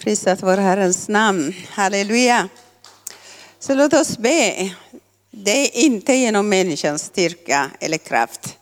Prisat 0.00 0.42
vår 0.42 0.56
Herrens 0.56 1.08
namn. 1.08 1.54
Halleluja. 1.68 2.48
Så 3.58 3.74
låt 3.74 3.92
oss 3.92 4.18
be. 4.18 4.74
Det 5.30 5.50
är 5.50 5.84
inte 5.84 6.14
genom 6.14 6.48
människans 6.48 7.02
styrka 7.02 7.70
eller 7.80 7.98
kraft 7.98 8.56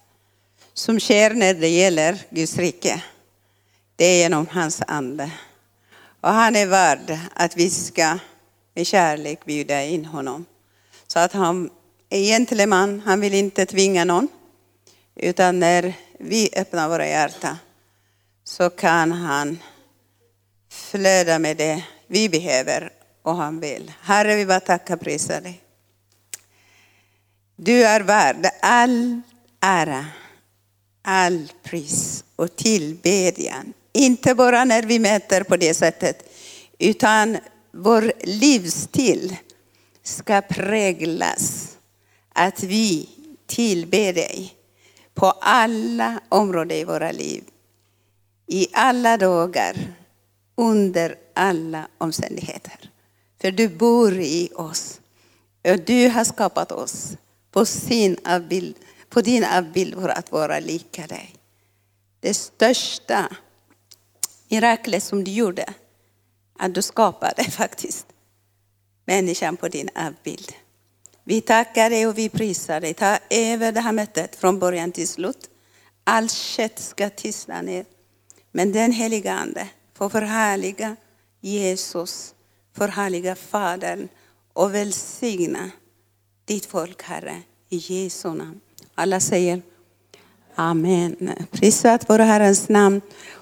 som 0.75 1.01
sker 1.01 1.31
när 1.35 1.55
det 1.55 1.69
gäller 1.69 2.19
Guds 2.31 2.57
rike. 2.57 3.03
Det 3.97 4.05
är 4.05 4.19
genom 4.19 4.47
hans 4.47 4.83
ande. 4.87 5.31
Och 6.21 6.29
han 6.29 6.57
är 6.57 6.67
värd 6.67 7.19
att 7.35 7.57
vi 7.57 7.71
ska 7.71 8.19
med 8.75 8.87
kärlek 8.87 9.45
bjuda 9.45 9.85
in 9.85 10.05
honom. 10.05 10.45
Så 11.07 11.19
att 11.19 11.33
han 11.33 11.71
är 12.11 12.21
gentleman, 12.21 13.03
han 13.05 13.21
vill 13.21 13.35
inte 13.35 13.67
tvinga 13.67 14.05
någon. 14.05 14.29
Utan 15.17 15.59
när 15.59 15.95
vi 16.19 16.51
öppnar 16.57 16.89
våra 16.89 17.09
hjärtan 17.09 17.57
så 18.45 18.71
kan 18.71 19.13
han 19.13 19.59
flöda 20.79 21.39
med 21.39 21.57
det 21.57 21.85
vi 22.07 22.29
behöver 22.29 22.93
och 23.23 23.37
han 23.37 23.61
vill. 23.61 23.93
Herre, 24.01 24.37
vi 24.37 24.47
bara 24.47 24.61
tackar 24.61 24.95
och 24.95 25.01
prisar 25.01 25.41
dig. 25.41 25.61
Du 27.57 27.85
är 27.85 28.01
värd 28.01 28.51
all 28.63 29.21
ära, 29.61 30.07
all 31.03 31.53
pris 31.63 32.25
och 32.37 32.57
tillbedjan. 32.57 33.73
Inte 33.93 34.35
bara 34.35 34.65
när 34.65 34.83
vi 34.83 34.99
mäter 34.99 35.43
på 35.43 35.57
det 35.57 35.75
sättet, 35.75 36.35
utan 36.79 37.39
vår 37.73 38.13
livsstil 38.25 39.37
ska 40.03 40.41
präglas 40.41 41.77
att 42.35 42.63
vi 42.63 43.09
tillber 43.47 44.13
dig 44.13 44.55
på 45.15 45.27
alla 45.31 46.21
områden 46.29 46.79
i 46.79 46.85
våra 46.85 47.13
liv. 47.13 47.45
I 48.47 48.67
alla 48.73 49.17
dagar, 49.17 49.77
under 50.59 51.15
alla 51.35 51.89
omständigheter. 51.99 52.91
För 53.41 53.51
du 53.51 53.69
bor 53.69 54.15
i 54.15 54.51
oss. 54.55 55.01
Och 55.65 55.79
du 55.79 56.09
har 56.09 56.25
skapat 56.25 56.73
oss 56.73 57.17
på, 57.51 57.67
sin 57.67 58.17
avbild, 58.25 58.77
på 59.09 59.21
din 59.21 59.45
avbild 59.45 59.95
för 59.95 60.09
att 60.09 60.33
vara 60.33 60.61
lika 60.61 61.07
dig. 61.07 61.35
Det 62.21 62.35
största 62.35 63.37
miraklet 64.49 65.03
som 65.03 65.25
du 65.25 65.31
gjorde, 65.31 65.75
att 66.59 66.75
du 66.75 66.83
skapade 66.83 67.45
faktiskt 67.51 68.07
människan 69.05 69.57
på 69.57 69.69
din 69.69 69.89
avbild. 69.95 70.53
Vi 71.25 71.41
tackar 71.41 71.91
dig 71.91 72.07
och 72.07 72.19
vi 72.19 72.29
prisar 72.29 72.81
dig. 72.81 72.95
Ta 72.95 73.19
över 73.31 73.73
det 73.73 73.81
här 73.81 73.93
mötet 73.93 74.37
från 74.37 74.59
början 74.59 74.93
till 74.93 75.09
slut. 75.09 75.51
Allt 76.05 76.33
kött 76.33 76.79
ska 76.79 77.11
tystna 77.11 77.63
ner. 77.63 77.85
Men 78.53 78.73
den 78.73 78.93
heliga 78.93 79.33
Ande 79.33 79.69
få 79.99 80.09
förhärliga 80.09 80.97
Jesus, 81.41 82.35
förhärliga 82.77 83.35
Fadern 83.35 84.09
och 84.53 84.75
välsigna 84.75 85.71
ditt 86.45 86.67
folk, 86.67 87.03
Herre, 87.03 87.43
i 87.69 87.77
Jesu 87.77 88.29
namn. 88.29 88.61
Alla 88.95 89.21
säger 89.21 89.63
Amen. 90.55 91.33
Prisat 91.51 92.11
vår 92.11 92.19
Herrens 92.19 92.69
namn. 92.69 93.01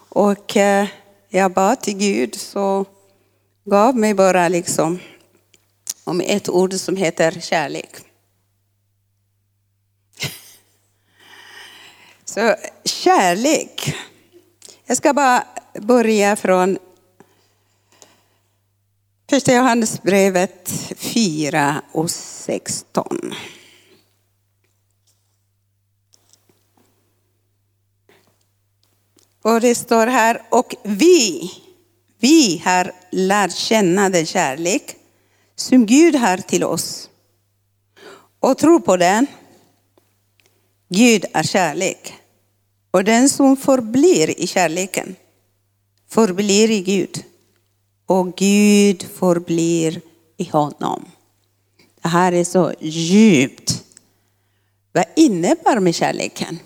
Och 0.09 0.57
eh, 0.57 0.89
jag 1.29 1.53
bad 1.53 1.81
till 1.81 1.97
Gud 1.97 2.35
så 2.35 2.85
gav 3.65 3.97
mig 3.97 4.15
bara 4.15 4.49
liksom 4.49 4.99
om 6.05 6.21
ett 6.21 6.49
ord 6.49 6.75
som 6.75 6.97
heter 6.97 7.41
kärlek. 7.41 7.97
Så 12.25 12.55
kärlek. 12.85 13.95
Jag 14.87 14.97
ska 14.97 15.13
bara 15.13 15.45
börja 15.81 16.37
från 16.37 16.79
första 19.31 19.55
Johannesbrevet 19.55 20.71
4 20.97 21.83
och 21.93 22.11
16. 22.11 23.35
Och 29.43 29.61
det 29.61 29.75
står 29.75 30.07
här, 30.07 30.43
och 30.51 30.75
vi, 30.83 31.51
vi 32.19 32.63
har 32.65 32.93
lärt 33.11 33.55
känna 33.55 34.11
den 34.11 34.27
kärlek 34.27 34.97
som 35.55 35.87
Gud 35.87 36.15
har 36.15 36.37
till 36.37 36.65
oss 36.65 37.11
och 38.41 38.59
tror 38.59 38.81
på 38.81 38.97
den. 38.97 39.27
Gud 40.89 41.25
är 41.33 41.43
kärlek. 41.43 42.15
Och 42.91 43.05
den 43.05 43.29
som 43.29 43.57
förblir 43.57 44.41
i 44.41 44.47
kärleken 44.47 45.17
förblir 46.09 46.71
i 46.71 46.81
Gud. 46.81 47.25
Och 48.07 48.37
Gud 48.37 49.03
förblir 49.03 50.01
i 50.37 50.45
honom. 50.45 51.05
Det 52.03 52.09
här 52.09 52.33
är 52.33 52.45
så 52.45 52.75
djupt. 52.81 53.85
Vad 54.93 55.05
innebär 55.17 55.81
med 55.81 55.95
kärleken? 55.95 56.59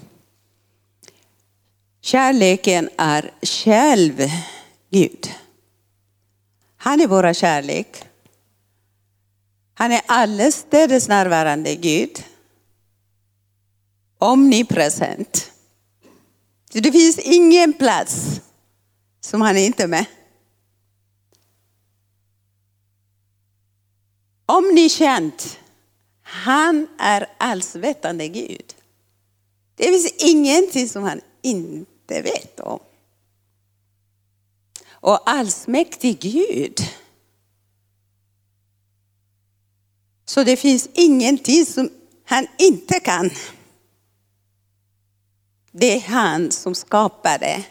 Kärleken 2.00 2.90
är 2.96 3.30
själv 3.42 4.30
Gud. 4.90 5.30
Han 6.76 7.00
är 7.00 7.06
vår 7.06 7.32
kärlek. 7.32 8.04
Han 9.74 9.92
är 9.92 10.02
allestädes 10.06 11.08
närvarande 11.08 11.74
Gud. 11.74 12.24
Omnipresent. 14.18 15.52
Det 16.72 16.92
finns 16.92 17.18
ingen 17.18 17.72
plats 17.72 18.40
som 19.20 19.40
han 19.40 19.56
inte 19.56 19.82
är 19.82 19.88
med. 19.88 20.06
Om 24.46 24.74
ni 24.74 24.88
känt, 24.88 25.58
Han 26.22 26.88
är 26.98 27.26
allsvetande 27.38 28.28
Gud. 28.28 28.74
Det 29.74 29.84
finns 29.84 30.12
ingenting 30.18 30.88
som 30.88 31.02
han 31.02 31.20
inte 31.42 32.22
vet 32.22 32.60
om. 32.60 32.80
Och 34.90 35.30
allsmäktig 35.30 36.20
Gud. 36.20 36.78
Så 40.24 40.44
det 40.44 40.56
finns 40.56 40.88
ingenting 40.92 41.66
som 41.66 41.90
han 42.24 42.46
inte 42.58 43.00
kan. 43.00 43.30
Det 45.72 45.96
är 45.96 46.00
han 46.00 46.50
som 46.50 46.74
skapade 46.74 47.64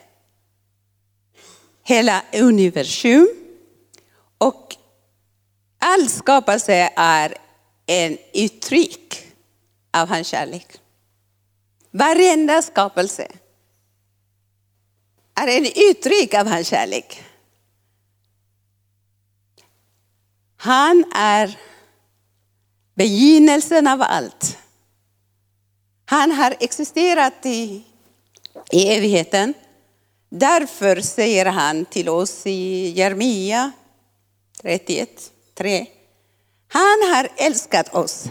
hela 1.89 2.23
universum. 2.33 3.27
Och 4.37 4.75
all 5.79 6.09
skapelse 6.09 6.93
är 6.95 7.37
en 7.85 8.17
uttryck 8.33 9.33
av 9.91 10.07
hans 10.07 10.27
kärlek. 10.27 10.67
Varenda 11.91 12.61
skapelse 12.61 13.27
är 15.35 15.47
en 15.47 15.65
uttryck 15.75 16.33
av 16.33 16.47
hans 16.47 16.67
kärlek. 16.67 17.23
Han 20.57 21.05
är 21.15 21.57
begynnelsen 22.95 23.87
av 23.87 24.01
allt. 24.01 24.57
Han 26.05 26.31
har 26.31 26.55
existerat 26.59 27.45
i, 27.45 27.83
i 28.71 28.87
evigheten. 28.87 29.53
Därför 30.29 31.01
säger 31.01 31.45
han 31.45 31.85
till 31.85 32.09
oss 32.09 32.41
i 32.45 32.89
Jeremia 32.89 33.71
31, 34.61 35.09
3. 35.57 35.85
Han 36.67 37.13
har 37.13 37.29
älskat 37.37 37.95
oss 37.95 38.25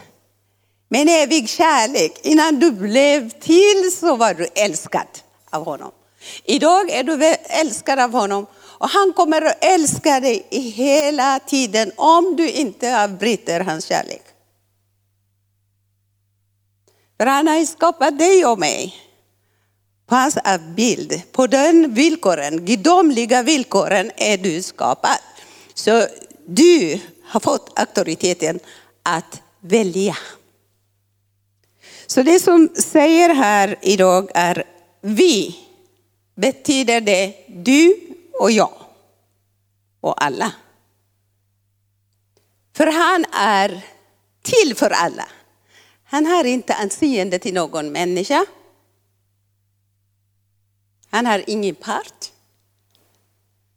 med 0.89 1.01
en 1.01 1.09
evig 1.09 1.49
kärlek. 1.49 2.21
Innan 2.23 2.61
du 2.61 2.73
blev 2.73 3.31
till 3.31 3.93
så 4.01 4.17
var 4.17 4.35
du 4.35 4.47
älskad 4.55 5.07
av 5.51 5.65
honom. 5.65 5.91
Idag 6.45 6.91
är 6.91 7.03
du 7.03 7.25
älskad 7.45 7.99
av 7.99 8.13
honom 8.13 8.47
och 8.55 8.89
han 8.89 9.13
kommer 9.13 9.43
att 9.43 9.65
älska 9.65 10.21
dig 10.21 10.47
hela 10.51 11.41
tiden 11.47 11.93
om 11.97 12.37
du 12.37 12.51
inte 12.51 13.03
avbryter 13.03 13.61
hans 13.61 13.85
kärlek. 13.85 14.23
För 17.17 17.27
han 17.27 17.49
har 17.49 17.65
skapat 17.65 18.19
dig 18.19 18.47
och 18.47 18.59
mig 18.59 19.08
på 20.09 20.15
hans 20.15 20.39
bild. 20.77 21.23
På 21.33 21.47
den 21.47 21.95
villkoren, 21.95 22.65
gudomliga 22.65 23.43
villkoren 23.43 24.11
är 24.17 24.39
du 24.39 24.63
skapad. 24.63 25.19
Så 25.75 26.07
du 26.47 27.01
har 27.25 27.41
fått 27.41 27.79
auktoriteten 27.79 28.61
att 29.03 29.43
välja. 29.61 30.17
Så 32.07 32.23
det 32.23 32.41
som 32.41 32.69
säger 32.75 33.35
här 33.35 33.77
idag 33.83 34.31
är 34.35 34.65
vi. 35.01 35.57
Betyder 36.35 37.01
det 37.01 37.35
du 37.49 37.97
och 38.33 38.51
jag 38.51 38.73
och 40.01 40.25
alla. 40.25 40.53
För 42.77 42.87
han 42.87 43.25
är 43.33 43.81
till 44.43 44.75
för 44.77 44.91
alla. 44.91 45.29
Han 46.05 46.27
har 46.27 46.45
inte 46.45 46.75
anseende 46.75 47.39
till 47.39 47.55
någon 47.55 47.93
människa. 47.93 48.47
Han 51.11 51.27
har 51.27 51.45
ingen 51.47 51.75
part. 51.75 52.33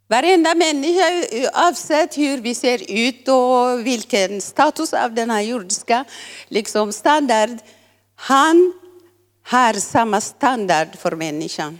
Varenda 0.07 0.55
människa, 0.55 1.25
oavsett 1.31 2.17
hur 2.17 2.37
vi 2.37 2.55
ser 2.55 2.91
ut 2.91 3.27
och 3.27 3.85
vilken 3.85 4.41
status 4.41 4.93
av 4.93 5.13
den 5.13 5.29
här 5.29 5.41
jordiska 5.41 6.05
liksom, 6.47 6.93
standard, 6.93 7.57
han 8.15 8.73
har 9.43 9.73
samma 9.73 10.21
standard 10.21 10.87
för 10.97 11.15
människan. 11.15 11.79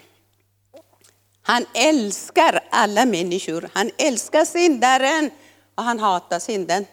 Han 1.42 1.65
älskar 1.74 2.63
alla 2.71 3.06
människor. 3.06 3.69
Han 3.74 3.92
älskar 3.98 4.45
syndaren 4.45 5.31
och 5.75 5.83
han 5.83 6.00
hatar 6.00 6.39
synden. 6.39 6.86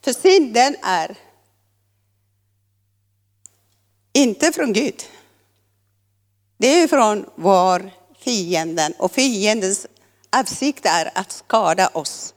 För 0.00 0.12
synden 0.12 0.76
är 0.82 1.16
inte 4.12 4.52
från 4.52 4.72
Gud. 4.72 5.02
Det 6.58 6.82
är 6.82 6.88
från 6.88 7.26
vår 7.34 7.90
fienden 8.18 8.92
och 8.98 9.12
fiendens 9.12 9.86
avsikt 10.30 10.86
är 10.86 11.10
att 11.14 11.32
skada 11.32 11.88
oss. 11.88 12.34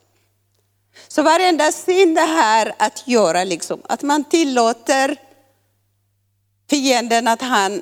Så 1.08 1.24
varenda 1.24 1.72
synd 1.72 2.16
det 2.16 2.22
här 2.22 2.74
att 2.80 3.08
göra 3.08 3.44
liksom, 3.44 3.82
att 3.90 4.02
man 4.02 4.24
tillåter 4.24 5.18
fienden 6.70 7.28
att 7.28 7.42
han 7.42 7.82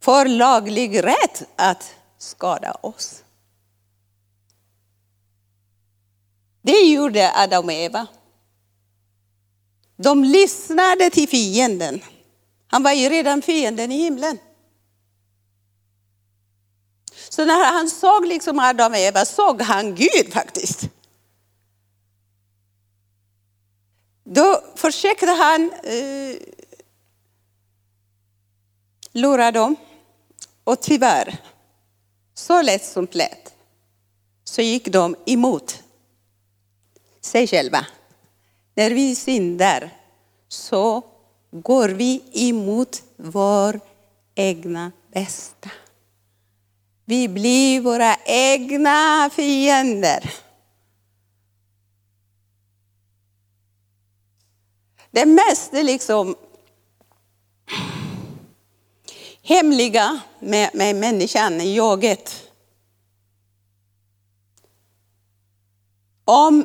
får 0.00 0.24
laglig 0.24 1.04
rätt 1.04 1.42
att 1.56 1.94
skada 2.18 2.72
oss. 2.72 3.22
Det 6.62 6.80
gjorde 6.80 7.32
Adam 7.34 7.64
och 7.64 7.72
Eva. 7.72 8.06
De 9.96 10.24
lyssnade 10.24 11.10
till 11.10 11.28
fienden. 11.28 12.00
Han 12.66 12.82
var 12.82 12.92
ju 12.92 13.08
redan 13.08 13.42
fienden 13.42 13.92
i 13.92 13.96
himlen. 13.96 14.38
Så 17.36 17.44
när 17.44 17.72
han 17.72 17.90
såg 17.90 18.26
liksom 18.26 18.58
Adam 18.58 18.92
och 18.92 18.98
Eva 18.98 19.24
såg 19.24 19.62
han 19.62 19.94
Gud 19.94 20.32
faktiskt. 20.32 20.88
Då 24.24 24.64
försökte 24.74 25.26
han 25.26 25.70
eh, 25.72 26.36
lura 29.12 29.52
dem. 29.52 29.76
Och 30.64 30.82
tyvärr, 30.82 31.38
så 32.34 32.62
lätt 32.62 32.84
som 32.84 33.06
plätt, 33.06 33.54
så 34.44 34.62
gick 34.62 34.88
de 34.88 35.16
emot 35.26 35.82
sig 37.20 37.46
själva. 37.46 37.86
När 38.74 38.90
vi 38.90 39.14
syndar 39.14 39.90
så 40.48 41.02
går 41.50 41.88
vi 41.88 42.22
emot 42.32 43.02
vår 43.16 43.80
egna 44.34 44.92
bästa. 45.12 45.70
Vi 47.08 47.28
blir 47.28 47.80
våra 47.80 48.16
egna 48.24 49.30
fiender. 49.30 50.34
Det 55.10 55.26
mest 55.26 55.72
liksom 55.72 56.36
hemliga 59.42 60.20
med, 60.40 60.70
med 60.74 60.96
människan, 60.96 61.74
jaget. 61.74 62.42
Om 66.24 66.64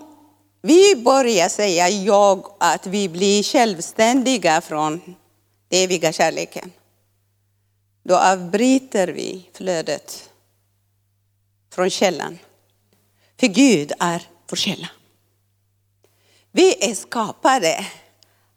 vi 0.61 0.95
börjar 0.95 1.49
säga 1.49 1.89
jag, 1.89 2.55
att 2.59 2.87
vi 2.87 3.09
blir 3.09 3.43
självständiga 3.43 4.61
från 4.61 5.01
den 5.69 5.83
eviga 5.83 6.11
kärleken, 6.11 6.71
då 8.03 8.17
avbryter 8.17 9.07
vi 9.07 9.49
flödet 9.53 10.30
från 11.73 11.89
källan. 11.89 12.39
För 13.39 13.47
Gud 13.47 13.91
är 13.99 14.27
vår 14.49 14.57
källa. 14.57 14.89
Vi 16.51 16.89
är 16.89 16.95
skapade 16.95 17.85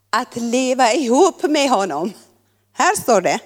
att 0.09 0.35
leva 0.35 0.93
ihop 0.93 1.43
med 1.43 1.69
honom. 1.69 2.13
Här 2.73 2.95
står 2.95 3.21
det. 3.21 3.39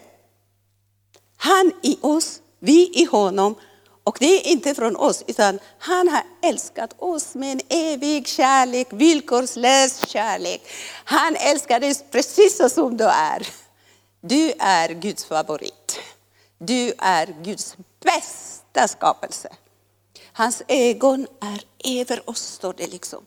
Han 1.38 1.72
i 1.84 1.98
oss, 2.02 2.42
vi 2.60 3.02
i 3.02 3.06
honom. 3.06 3.56
Och 4.04 4.18
det 4.20 4.26
är 4.26 4.52
inte 4.52 4.76
från 4.76 4.96
oss, 4.96 5.24
utan 5.28 5.60
han 5.80 6.08
har 6.08 6.24
älskat 6.42 6.96
oss 6.98 7.36
med 7.36 7.52
en 7.52 7.62
evig 7.70 8.28
kärlek, 8.28 8.88
villkorslös 8.92 10.08
kärlek. 10.08 10.62
Han 11.04 11.36
älskar 11.36 11.80
dig 11.80 11.96
precis 12.12 12.58
så 12.58 12.70
som 12.70 12.98
du 12.98 13.04
är. 13.04 13.48
Du 14.22 14.54
är 14.60 14.90
Guds 14.90 15.26
favorit. 15.26 16.00
Du 16.58 16.94
är 16.98 17.44
Guds 17.44 17.78
bästa 18.04 18.59
skapelse. 18.88 19.56
Hans 20.34 20.62
ögon 20.68 21.28
är 21.42 21.64
över 22.02 22.30
oss, 22.30 22.42
står 22.42 22.74
det 22.74 22.88
liksom. 22.88 23.26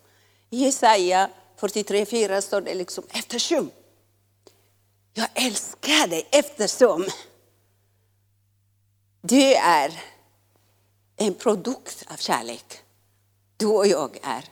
I 0.51 0.65
Jesaja 0.65 1.31
43.4 1.61 2.41
står 2.41 2.61
det 2.61 2.75
liksom 2.75 3.05
eftersom. 3.11 3.71
Jag 5.15 5.29
älskar 5.35 6.07
dig 6.07 6.29
eftersom 6.31 7.07
du 9.21 9.55
är 9.55 10.03
en 11.17 11.35
produkt 11.35 12.05
av 12.09 12.17
kärlek. 12.17 12.79
Du 13.57 13.67
och 13.67 13.87
jag 13.87 14.19
är 14.23 14.45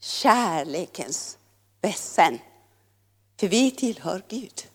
kärlekens 0.00 1.38
väsen. 1.80 2.38
För 3.40 3.48
vi 3.48 3.70
tillhör 3.70 4.22
Gud. 4.28 4.66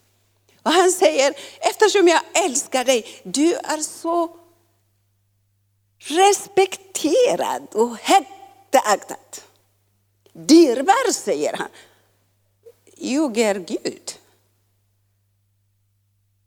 Och 0.64 0.72
han 0.72 0.92
säger, 0.92 1.34
eftersom 1.60 2.08
jag 2.08 2.22
älskar 2.46 2.86
dig, 2.86 3.22
du 3.24 3.54
är 3.54 3.78
så 3.78 4.38
respekterad 6.08 7.68
och 7.74 7.98
högt 7.98 8.76
aktad. 8.86 9.16
Dyrbar, 10.34 11.12
säger 11.12 11.54
han. 11.54 11.70
Ljuger 12.98 13.56
Gud. 13.56 14.14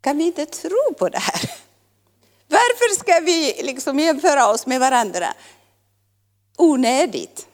Kan 0.00 0.18
vi 0.18 0.24
inte 0.24 0.46
tro 0.46 0.94
på 0.98 1.08
det 1.08 1.18
här? 1.18 1.50
Varför 2.48 2.94
ska 2.94 3.20
vi 3.20 3.62
liksom 3.62 3.98
jämföra 3.98 4.50
oss 4.50 4.66
med 4.66 4.80
varandra? 4.80 5.34
Onödigt. 6.56 7.46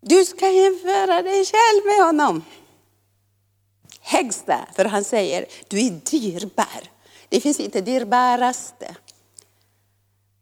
Du 0.00 0.24
ska 0.24 0.50
jämföra 0.50 1.22
dig 1.22 1.44
själv 1.44 1.86
med 1.86 2.06
honom. 2.06 2.44
Högsta, 4.00 4.66
för 4.76 4.84
han 4.84 5.04
säger 5.04 5.46
du 5.68 5.86
är 5.86 5.90
dyrbar. 5.90 6.95
Det 7.28 7.40
finns 7.40 7.60
inte 7.60 7.80
dyrbaraste 7.80 8.96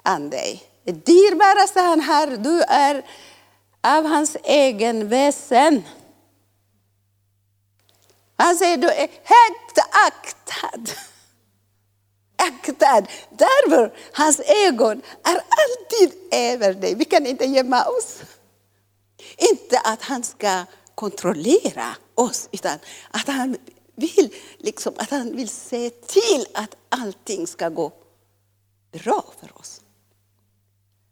än 0.05 0.31
dig. 0.31 0.63
Det 0.85 0.93
dyrbaraste 0.93 1.81
han 1.81 2.01
har, 2.01 2.27
du 2.27 2.63
är 2.63 3.05
av 3.81 4.05
hans 4.05 4.37
egen 4.45 5.09
väsen. 5.09 5.83
Han 8.37 8.57
säger 8.57 8.77
du 8.77 8.89
är 8.89 9.09
högt 9.09 9.79
aktad. 9.93 10.95
Aktad. 12.37 13.07
Därför 13.31 13.95
hans 14.13 14.41
ögon 14.41 15.03
är 15.25 15.35
alltid 15.35 16.19
över 16.33 16.75
dig. 16.75 16.95
Vi 16.95 17.05
kan 17.05 17.27
inte 17.27 17.45
gömma 17.45 17.85
oss. 17.85 18.23
Inte 19.37 19.79
att 19.79 20.03
han 20.03 20.23
ska 20.23 20.65
kontrollera 20.95 21.97
oss, 22.15 22.49
utan 22.53 22.79
att 23.11 23.27
han 23.27 23.57
vill, 23.95 24.35
liksom, 24.59 24.95
att 24.97 25.11
han 25.11 25.37
vill 25.37 25.49
se 25.49 25.91
till 25.91 26.47
att 26.55 26.77
allting 26.89 27.47
ska 27.47 27.69
gå 27.69 27.93
bra 28.93 29.25
för 29.41 29.59
oss. 29.59 29.81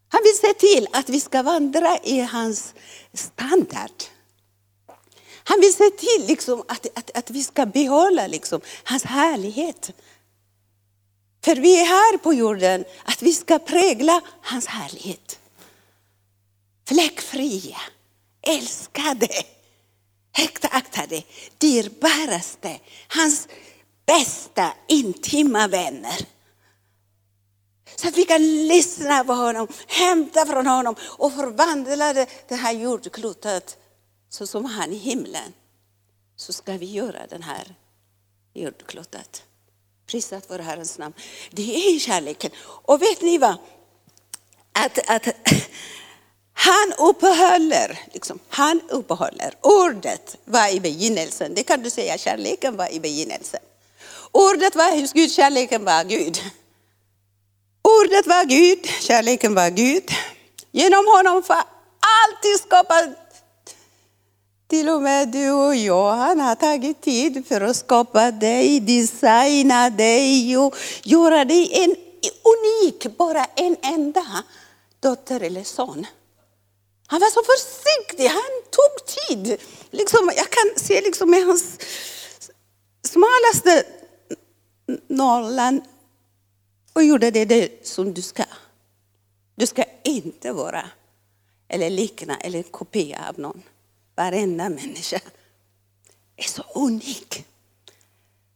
Han 0.09 0.21
vill 0.23 0.37
se 0.37 0.55
till 0.55 0.89
att 0.93 1.09
vi 1.09 1.21
ska 1.21 1.43
vandra 1.43 1.99
i 1.99 2.21
hans 2.21 2.75
standard. 3.13 4.03
Han 5.45 5.61
vill 5.61 5.75
se 5.75 5.91
till 5.91 6.27
liksom 6.27 6.63
att, 6.69 6.99
att, 6.99 7.11
att 7.17 7.31
vi 7.31 7.45
ska 7.45 7.67
behålla 7.67 8.27
liksom 8.27 8.61
hans 8.85 9.05
härlighet. 9.05 9.91
För 11.45 11.57
vi 11.57 11.81
är 11.81 11.85
här 11.85 12.19
på 12.19 12.35
jorden 12.35 12.85
att 13.05 13.23
vi 13.23 13.33
ska 13.33 13.59
prägla 13.59 14.21
hans 14.43 14.67
härlighet. 14.67 15.39
Fläckfria, 16.89 17.81
älskade, 18.43 19.29
högt 20.33 20.65
aktade, 20.65 21.23
dyrbaraste, 21.59 22.81
hans 23.09 23.49
bästa 24.07 24.73
intima 24.89 25.69
vänner. 25.69 26.27
Så 27.97 28.09
att 28.09 28.17
vi 28.17 28.25
kan 28.25 28.67
lyssna 28.67 29.25
på 29.25 29.33
honom, 29.33 29.69
hämta 29.87 30.47
från 30.47 30.67
honom 30.67 30.95
och 31.03 31.33
förvandla 31.33 32.13
det 32.49 32.55
här 32.55 32.73
jordklotet 32.73 33.79
så 34.29 34.47
som 34.47 34.65
han 34.65 34.93
i 34.93 34.97
himlen, 34.97 35.53
så 36.37 36.53
ska 36.53 36.73
vi 36.73 36.87
göra 36.87 37.27
den 37.27 37.43
här 37.43 37.75
jordklotet. 38.55 39.43
Prisat 40.07 40.51
vare 40.51 40.63
Herrens 40.63 40.99
namn. 40.99 41.15
Det 41.51 41.77
är 41.77 41.99
kärleken. 41.99 42.51
Och 42.59 43.03
vet 43.03 43.23
ni 43.23 43.39
vad? 43.39 43.57
Att, 44.73 45.11
att 45.11 45.29
han 46.55 46.93
uppehåller, 46.99 48.01
liksom, 48.13 48.39
han 48.49 48.81
uppehåller. 48.89 49.55
Ordet 49.61 50.37
var 50.45 50.69
i 50.69 50.81
begynnelsen. 50.81 51.55
Det 51.55 51.63
kan 51.63 51.83
du 51.83 51.91
säga, 51.91 52.19
kärleken 52.19 52.77
var 52.77 52.93
i 52.93 53.01
begynnelsen. 53.01 53.61
Ordet 54.33 54.77
var 54.77 55.01
hos 55.01 55.13
Gud, 55.13 55.33
kärleken 55.33 55.85
var 55.85 56.05
Gud. 56.05 56.39
Ordet 57.83 58.27
var 58.27 58.45
Gud, 58.45 58.87
kärleken 59.01 59.55
var 59.55 59.71
Gud. 59.71 60.11
Genom 60.73 61.07
honom 61.07 61.43
var 61.49 61.65
alltid 62.23 62.61
skapat. 62.67 63.09
Till 64.69 64.89
och 64.89 65.03
med 65.03 65.29
du 65.29 65.51
och 65.51 65.77
jag, 65.77 66.13
han 66.13 66.41
har 66.41 66.55
tagit 66.55 67.01
tid 67.01 67.47
för 67.47 67.61
att 67.61 67.77
skapa 67.77 68.31
dig, 68.31 68.81
designa 68.81 69.91
dig 69.91 70.59
och 70.59 70.77
göra 71.03 71.45
dig 71.45 71.71
en 71.73 71.97
unik, 72.53 73.17
bara 73.19 73.45
en 73.45 73.77
enda 73.83 74.25
dotter 75.01 75.41
eller 75.41 75.65
son. 75.65 76.07
Han 77.13 77.21
var 77.21 77.31
så 77.31 77.43
försiktig, 77.43 78.27
han 78.27 78.63
tog 78.71 79.07
tid. 79.07 79.61
Liksom, 79.91 80.33
jag 80.37 80.51
kan 80.51 80.65
se 80.77 81.01
liksom 81.01 81.31
med 81.31 81.47
hans 81.47 81.79
smalaste 83.03 83.87
nollan 85.09 85.83
och 86.93 87.05
gjorde 87.05 87.31
det, 87.31 87.45
det 87.45 87.87
som 87.87 88.15
du 88.15 88.23
ska. 88.23 88.45
Du 89.55 89.67
ska 89.67 89.85
inte 90.05 90.53
vara 90.53 90.91
eller 91.69 91.91
likna 91.91 92.37
eller 92.37 92.63
kopia 92.63 93.29
av 93.29 93.39
någon. 93.39 93.63
Varenda 94.15 94.69
människa 94.69 95.21
är 96.37 96.49
så 96.49 96.63
unik. 96.75 97.45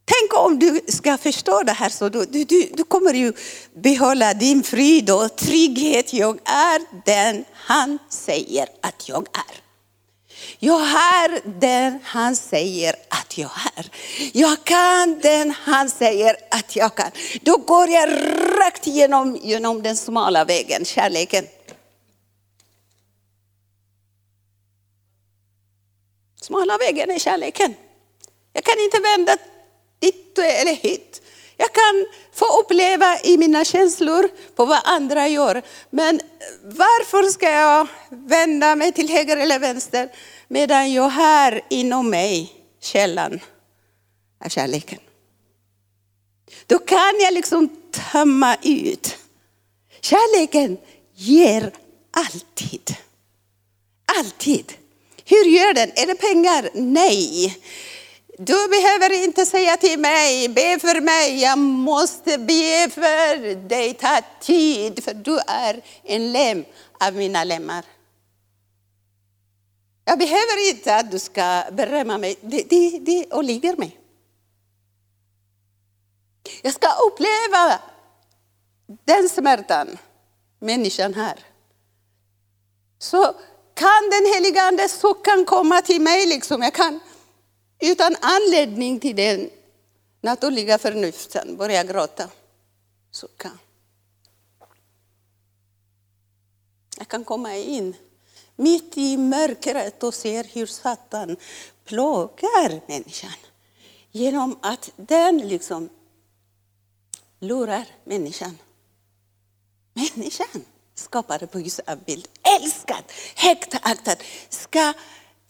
Tänk 0.09 0.45
om 0.45 0.59
du 0.59 0.81
ska 0.87 1.17
förstå 1.17 1.63
det 1.63 1.71
här, 1.71 1.89
så 1.89 2.09
du, 2.09 2.25
du, 2.25 2.69
du 2.73 2.83
kommer 2.83 3.13
ju 3.13 3.33
behålla 3.73 4.33
din 4.33 4.63
frid 4.63 5.09
och 5.09 5.35
trygghet. 5.35 6.13
Jag 6.13 6.39
är 6.45 7.05
den 7.05 7.45
han 7.53 7.99
säger 8.09 8.67
att 8.81 9.09
jag 9.09 9.27
är. 9.33 9.61
Jag 10.59 10.81
är 10.81 11.59
den 11.59 11.99
han 12.03 12.35
säger 12.35 12.95
att 13.09 13.37
jag 13.37 13.51
är. 13.75 13.91
Jag 14.33 14.63
kan 14.63 15.19
den 15.19 15.51
han 15.51 15.89
säger 15.89 16.35
att 16.51 16.75
jag 16.75 16.95
kan. 16.95 17.11
Då 17.41 17.57
går 17.57 17.89
jag 17.89 18.09
rakt 18.59 18.87
genom, 18.87 19.35
genom 19.35 19.83
den 19.83 19.97
smala 19.97 20.45
vägen, 20.45 20.85
kärleken. 20.85 21.45
Smala 26.41 26.77
vägen 26.77 27.11
är 27.11 27.19
kärleken. 27.19 27.73
Jag 28.53 28.63
kan 28.63 28.79
inte 28.79 28.99
vända 28.99 29.37
ditt 29.99 30.37
eller 30.37 30.75
hit. 30.75 31.21
Jag 31.57 31.73
kan 31.73 32.05
få 32.33 32.59
uppleva 32.59 33.19
i 33.19 33.37
mina 33.37 33.65
känslor 33.65 34.29
på 34.55 34.65
vad 34.65 34.79
andra 34.83 35.27
gör. 35.27 35.61
Men 35.89 36.21
varför 36.63 37.23
ska 37.29 37.49
jag 37.49 37.87
vända 38.09 38.75
mig 38.75 38.91
till 38.91 39.09
höger 39.09 39.37
eller 39.37 39.59
vänster 39.59 40.09
medan 40.47 40.93
jag 40.93 41.09
har 41.09 41.61
inom 41.69 42.09
mig 42.09 42.53
källan 42.81 43.39
av 44.45 44.49
kärleken? 44.49 44.99
Då 46.67 46.79
kan 46.79 47.13
jag 47.19 47.33
liksom 47.33 47.69
tömma 47.91 48.57
ut. 48.63 49.17
Kärleken 50.01 50.77
ger 51.15 51.71
alltid. 52.11 52.95
Alltid. 54.17 54.73
Hur 55.25 55.45
gör 55.45 55.73
den? 55.73 55.91
Är 55.95 56.07
det 56.07 56.15
pengar? 56.15 56.69
Nej. 56.73 57.57
Du 58.39 58.67
behöver 58.67 59.23
inte 59.23 59.45
säga 59.45 59.77
till 59.77 59.99
mig, 59.99 60.49
be 60.49 60.79
för 60.79 61.01
mig, 61.01 61.41
jag 61.41 61.57
måste 61.57 62.37
be 62.37 62.89
för 62.89 63.55
dig, 63.55 63.93
ta 63.93 64.21
tid, 64.41 65.03
för 65.03 65.13
du 65.13 65.39
är 65.47 65.83
en 66.03 66.31
lem 66.31 66.65
av 66.99 67.13
mina 67.13 67.43
lemmar. 67.43 67.85
Jag 70.05 70.19
behöver 70.19 70.69
inte 70.69 70.95
att 70.95 71.11
du 71.11 71.19
ska 71.19 71.63
berömma 71.71 72.17
mig, 72.17 72.37
det, 72.41 72.63
det, 72.69 72.99
det 72.99 73.33
åligger 73.33 73.75
mig. 73.75 73.99
Jag 76.61 76.73
ska 76.73 76.87
uppleva 77.07 77.79
den 79.05 79.29
smärtan 79.29 79.97
människan 80.59 81.13
har. 81.13 81.39
Så 82.99 83.35
kan 83.73 84.09
den 84.11 84.33
heliga 84.33 84.61
Ande 84.61 84.89
så 84.89 85.13
kan 85.13 85.45
komma 85.45 85.81
till 85.81 86.01
mig, 86.01 86.25
liksom. 86.25 86.61
jag 86.61 86.73
kan 86.73 86.99
utan 87.79 88.15
anledning 88.21 88.99
till 88.99 89.15
den 89.15 89.49
naturliga 90.21 90.77
förnuften 90.77 91.57
börjar 91.57 91.83
gråta. 91.83 92.29
Sucka. 93.11 93.51
Jag 96.97 97.07
kan 97.07 97.23
komma 97.23 97.55
in 97.55 97.95
mitt 98.55 98.97
i 98.97 99.17
mörkret 99.17 100.03
och 100.03 100.13
se 100.13 100.43
hur 100.43 100.65
Satan 100.65 101.37
plågar 101.85 102.81
människan 102.87 103.37
genom 104.11 104.59
att 104.61 104.91
den 104.95 105.37
liksom 105.37 105.89
lurar 107.39 107.85
människan. 108.03 108.57
Människan 109.93 110.65
skapad 110.95 111.51
på 111.51 111.59
Guds 111.59 111.79
avbild, 111.79 112.27
älskad, 112.61 113.03
högt 113.35 113.75
aktad, 113.81 114.15
ska 114.49 114.93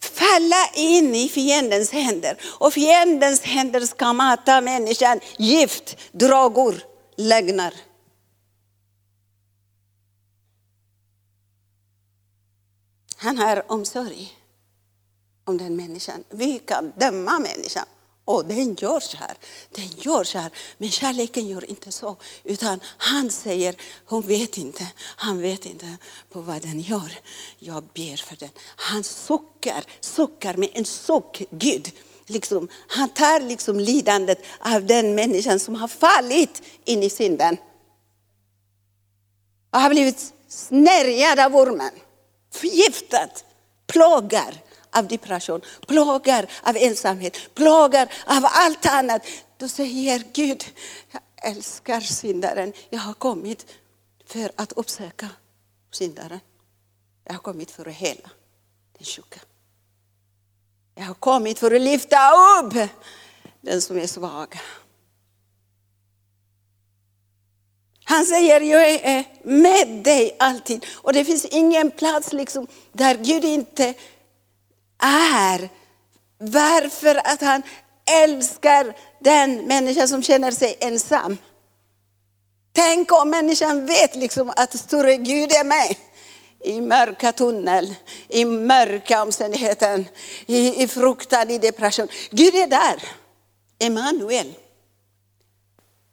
falla 0.00 0.70
in 0.74 1.14
i 1.14 1.28
fiendens 1.28 1.90
händer. 1.90 2.40
Och 2.58 2.72
fiendens 2.72 3.40
händer 3.40 3.80
ska 3.80 4.12
mata 4.12 4.60
människan 4.60 5.20
gift, 5.36 5.96
dragor, 6.12 6.74
lögner. 7.16 7.74
Han 13.16 13.38
har 13.38 13.72
omsorg 13.72 14.38
om 15.44 15.58
den 15.58 15.76
människan. 15.76 16.24
Vi 16.30 16.58
kan 16.58 16.92
döma 16.96 17.38
människan 17.38 17.86
och 18.28 18.44
den 18.44 18.74
gör 18.74 19.00
så 19.00 19.16
här, 19.16 19.36
den 19.70 19.88
gör 19.96 20.24
så 20.24 20.38
här. 20.38 20.50
Men 20.78 20.90
kärleken 20.90 21.48
gör 21.48 21.70
inte 21.70 21.92
så. 21.92 22.16
Utan 22.44 22.80
han 22.84 23.30
säger, 23.30 23.76
hon 24.04 24.22
vet 24.22 24.58
inte, 24.58 24.86
han 24.96 25.40
vet 25.40 25.66
inte 25.66 25.96
på 26.30 26.40
vad 26.40 26.62
den 26.62 26.80
gör. 26.80 27.12
Jag 27.58 27.84
ber 27.94 28.16
för 28.16 28.36
den. 28.36 28.48
Han 28.76 29.04
suckar, 29.04 29.84
suckar 30.00 30.54
med 30.54 30.68
en 30.72 30.84
suck, 30.84 31.42
Gud. 31.50 31.92
Liksom, 32.26 32.68
han 32.88 33.08
tar 33.08 33.40
liksom 33.40 33.80
lidandet 33.80 34.42
av 34.58 34.86
den 34.86 35.14
människan 35.14 35.60
som 35.60 35.74
har 35.74 35.88
fallit 35.88 36.62
in 36.84 37.02
i 37.02 37.10
synden. 37.10 37.56
Och 39.70 39.80
har 39.80 39.90
blivit 39.90 40.32
snärjad 40.48 41.38
av 41.38 41.56
ormen, 41.56 41.92
förgiftad, 42.52 43.28
plågar 43.86 44.67
av 44.90 45.08
depression, 45.08 45.60
plågor 45.86 46.46
av 46.62 46.76
ensamhet, 46.76 47.54
plågor 47.54 48.08
av 48.26 48.44
allt 48.44 48.86
annat. 48.86 49.22
Då 49.56 49.68
säger 49.68 50.22
Gud, 50.32 50.64
jag 51.12 51.22
älskar 51.50 52.00
syndaren. 52.00 52.72
Jag 52.90 53.00
har 53.00 53.14
kommit 53.14 53.66
för 54.26 54.52
att 54.56 54.72
uppsöka 54.72 55.28
syndaren. 55.90 56.40
Jag 57.24 57.32
har 57.32 57.40
kommit 57.40 57.70
för 57.70 57.88
att 57.88 57.94
hela 57.94 58.30
den 58.98 59.04
sjuka. 59.04 59.40
Jag 60.94 61.04
har 61.04 61.14
kommit 61.14 61.58
för 61.58 61.74
att 61.74 61.80
lyfta 61.80 62.16
upp 62.62 62.90
den 63.60 63.82
som 63.82 63.98
är 63.98 64.06
svag. 64.06 64.58
Han 68.04 68.26
säger, 68.26 68.60
jag 68.60 68.90
är 68.90 69.24
med 69.42 69.88
dig 70.04 70.36
alltid. 70.38 70.86
Och 70.94 71.12
det 71.12 71.24
finns 71.24 71.44
ingen 71.44 71.90
plats 71.90 72.32
liksom 72.32 72.66
där 72.92 73.14
Gud 73.14 73.44
inte 73.44 73.94
är. 75.02 75.68
Varför 76.38 77.20
att 77.24 77.40
han 77.40 77.62
älskar 78.24 78.96
den 79.20 79.56
människa 79.56 80.06
som 80.06 80.22
känner 80.22 80.50
sig 80.50 80.76
ensam. 80.80 81.36
Tänk 82.72 83.12
om 83.12 83.30
människan 83.30 83.86
vet 83.86 84.16
liksom 84.16 84.52
att 84.56 84.78
store 84.78 85.16
Gud 85.16 85.52
är 85.52 85.64
med 85.64 85.96
i 86.64 86.80
mörka 86.80 87.32
tunnel, 87.32 87.94
i 88.28 88.44
mörka 88.44 89.22
omständigheter, 89.22 90.04
i, 90.46 90.82
i 90.82 90.88
fruktan, 90.88 91.50
i 91.50 91.58
depression. 91.58 92.08
Gud 92.30 92.54
är 92.54 92.66
där. 92.66 93.02
Emanuel. 93.78 94.54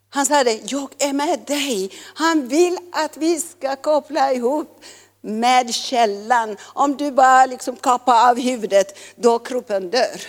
Han 0.09 0.25
sa 0.25 0.43
det, 0.43 0.71
jag 0.71 0.89
är 0.99 1.13
med 1.13 1.39
dig. 1.47 1.91
Han 2.15 2.47
vill 2.47 2.77
att 2.91 3.17
vi 3.17 3.39
ska 3.39 3.75
koppla 3.75 4.33
ihop 4.33 4.81
med 5.25 5.73
källan. 5.73 6.57
Om 6.61 6.97
du 6.97 7.11
bara 7.11 7.45
liksom 7.45 7.75
kapar 7.75 8.29
av 8.29 8.39
huvudet, 8.39 8.97
då 9.15 9.39
kroppen 9.39 9.89
dör. 9.89 10.21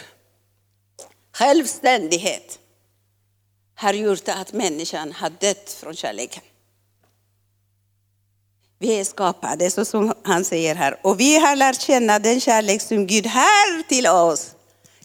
Självständighet 1.32 2.58
har 3.74 3.92
gjort 3.92 4.28
att 4.28 4.52
människan 4.52 5.12
har 5.12 5.30
dött 5.30 5.76
från 5.80 5.94
kärleken. 5.94 6.42
Vi 8.78 9.00
är 9.00 9.04
skapade, 9.04 9.70
så 9.70 9.84
som 9.84 10.14
han 10.24 10.44
säger 10.44 10.74
här. 10.74 11.00
Och 11.02 11.20
vi 11.20 11.38
har 11.38 11.56
lärt 11.56 11.80
känna 11.80 12.18
den 12.18 12.40
kärlek 12.40 12.82
som 12.82 13.06
Gud 13.06 13.26
har 13.26 13.82
till 13.82 14.06
oss. 14.06 14.54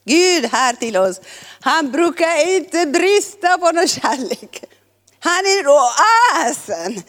Gud 0.04 0.46
har 0.46 0.74
till 0.74 0.98
oss. 0.98 1.22
Han 1.62 1.92
brukar 1.92 2.50
inte 2.56 2.86
brista 2.86 3.58
på 3.58 3.72
någon 3.72 3.88
kärlek. 3.88 4.64
Han 5.20 5.46
är 5.46 5.68
oasen. 5.68 7.04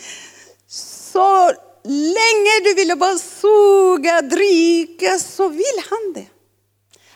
Så 0.68 1.52
länge 1.84 2.60
du 2.64 2.74
ville 2.74 2.96
bara 2.96 3.18
suga, 3.18 4.22
dricka 4.22 5.18
så 5.18 5.48
vill 5.48 5.82
han 5.90 6.12
det. 6.14 6.26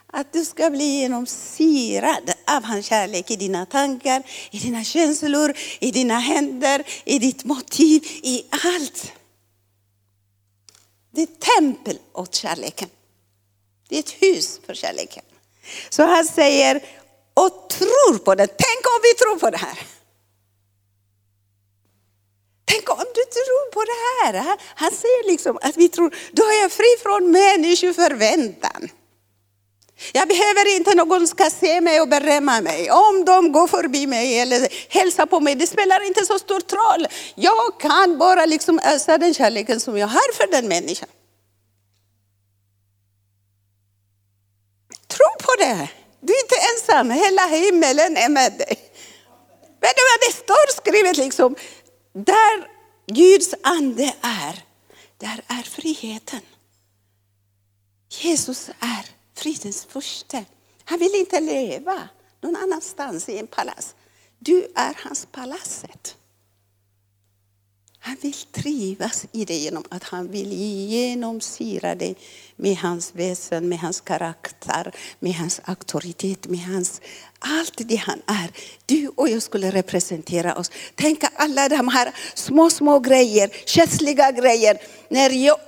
Att 0.07 0.33
du 0.33 0.45
ska 0.45 0.71
bli 0.71 0.85
genomsyrad 0.85 2.33
av 2.47 2.65
hans 2.65 2.87
kärlek 2.87 3.31
i 3.31 3.37
dina 3.37 3.67
tankar, 3.67 4.23
i 4.51 4.59
dina 4.59 4.85
känslor, 4.85 5.55
i 5.79 5.91
dina 5.91 6.19
händer, 6.19 6.85
i 7.05 7.19
ditt 7.19 7.45
motiv, 7.45 8.03
i 8.23 8.45
allt. 8.51 9.13
Det 11.11 11.21
är 11.21 11.25
ett 11.25 11.41
tempel 11.41 11.99
åt 12.13 12.35
kärleken. 12.35 12.89
Det 13.89 13.97
är 13.97 13.99
ett 13.99 14.23
hus 14.23 14.61
för 14.67 14.75
kärleken. 14.75 15.25
Så 15.91 16.03
han 16.03 16.25
säger, 16.25 16.83
och 17.35 17.69
tror 17.71 18.19
på 18.19 18.35
det. 18.35 18.47
Tänk 18.47 18.87
om 18.87 19.01
vi 19.03 19.15
tror 19.15 19.39
på 19.39 19.51
det 19.51 19.57
här. 19.57 19.79
Tänk 22.71 22.91
om 22.91 23.05
du 23.15 23.25
tror 23.37 23.71
på 23.73 23.85
det 23.85 24.01
här. 24.25 24.57
Han 24.75 24.91
säger 24.91 25.31
liksom 25.31 25.59
att 25.63 25.77
vi 25.77 25.89
tror, 25.89 26.15
då 26.33 26.43
är 26.43 26.63
jag 26.63 26.73
fri 26.73 26.97
från 27.03 27.31
människoförväntan. 27.31 28.89
Jag 30.13 30.29
behöver 30.29 30.77
inte 30.77 30.95
någon 30.95 31.29
ska 31.29 31.51
se 31.51 31.81
mig 31.81 32.01
och 32.01 32.09
berömma 32.09 32.61
mig. 32.61 32.91
Om 32.91 33.25
de 33.25 33.53
går 33.53 33.67
förbi 33.67 34.07
mig 34.07 34.41
eller 34.41 34.69
hälsar 34.89 35.27
på 35.27 35.41
mig, 35.41 35.55
det 35.55 35.67
spelar 35.67 36.07
inte 36.07 36.27
så 36.27 36.39
stor 36.39 36.61
roll. 36.77 37.07
Jag 37.35 37.81
kan 37.81 38.19
bara 38.19 38.47
liksom 38.47 38.81
ösa 38.85 39.19
den 39.19 39.35
kärleken 39.35 39.81
som 39.81 39.99
jag 39.99 40.07
har 40.07 40.33
för 40.33 40.47
den 40.47 40.69
människan. 40.69 41.09
Tro 45.09 45.27
på 45.43 45.55
det. 45.59 45.89
Du 46.21 46.33
är 46.33 46.43
inte 46.43 46.57
ensam, 46.75 47.11
hela 47.11 47.47
himmelen 47.47 48.17
är 48.17 48.29
med 48.29 48.53
dig. 48.53 48.79
Vet 49.81 49.97
du 49.97 50.03
vad 50.03 50.21
det 50.29 50.37
står 50.37 50.83
skrivet 50.83 51.17
liksom? 51.17 51.57
Där 52.25 52.69
Guds 53.07 53.55
ande 53.63 54.15
är, 54.21 54.65
där 55.19 55.45
är 55.47 55.63
friheten. 55.63 56.41
Jesus 58.09 58.69
är 58.69 59.07
fridens 59.35 59.85
första. 59.85 60.45
Han 60.85 60.99
vill 60.99 61.15
inte 61.15 61.41
leva 61.41 62.09
någon 62.41 62.57
annanstans 62.57 63.29
i 63.29 63.39
en 63.39 63.47
palats. 63.47 63.95
Du 64.39 64.73
är 64.75 64.97
hans 65.05 65.27
palatset. 65.33 66.17
Han 68.07 68.17
vill 68.21 68.35
trivas 68.35 69.27
i 69.33 69.45
det 69.45 69.55
genom 69.55 69.85
att 69.89 70.03
han 70.03 70.29
vill 70.29 70.53
genomsyra 70.53 71.95
det 71.95 72.15
med 72.57 72.77
hans 72.77 73.15
väsen, 73.15 73.69
med 73.69 73.79
hans 73.79 74.01
karaktär, 74.01 74.95
med 75.19 75.35
hans 75.35 75.61
auktoritet, 75.65 76.47
med 76.47 76.61
hans 76.61 77.01
allt 77.39 77.89
det 77.89 77.97
han 77.97 78.23
är. 78.27 78.51
Du 78.87 79.09
och 79.09 79.29
jag 79.29 79.43
skulle 79.43 79.71
representera 79.71 80.55
oss. 80.55 80.71
Tänk 80.95 81.25
alla 81.35 81.69
de 81.69 81.89
här 81.89 82.15
små, 82.35 82.71
små 82.71 82.99
grejer, 82.99 83.51
känsliga 83.67 84.33
grejer. 84.33 84.79
När 85.09 85.31
jag, 85.31 85.59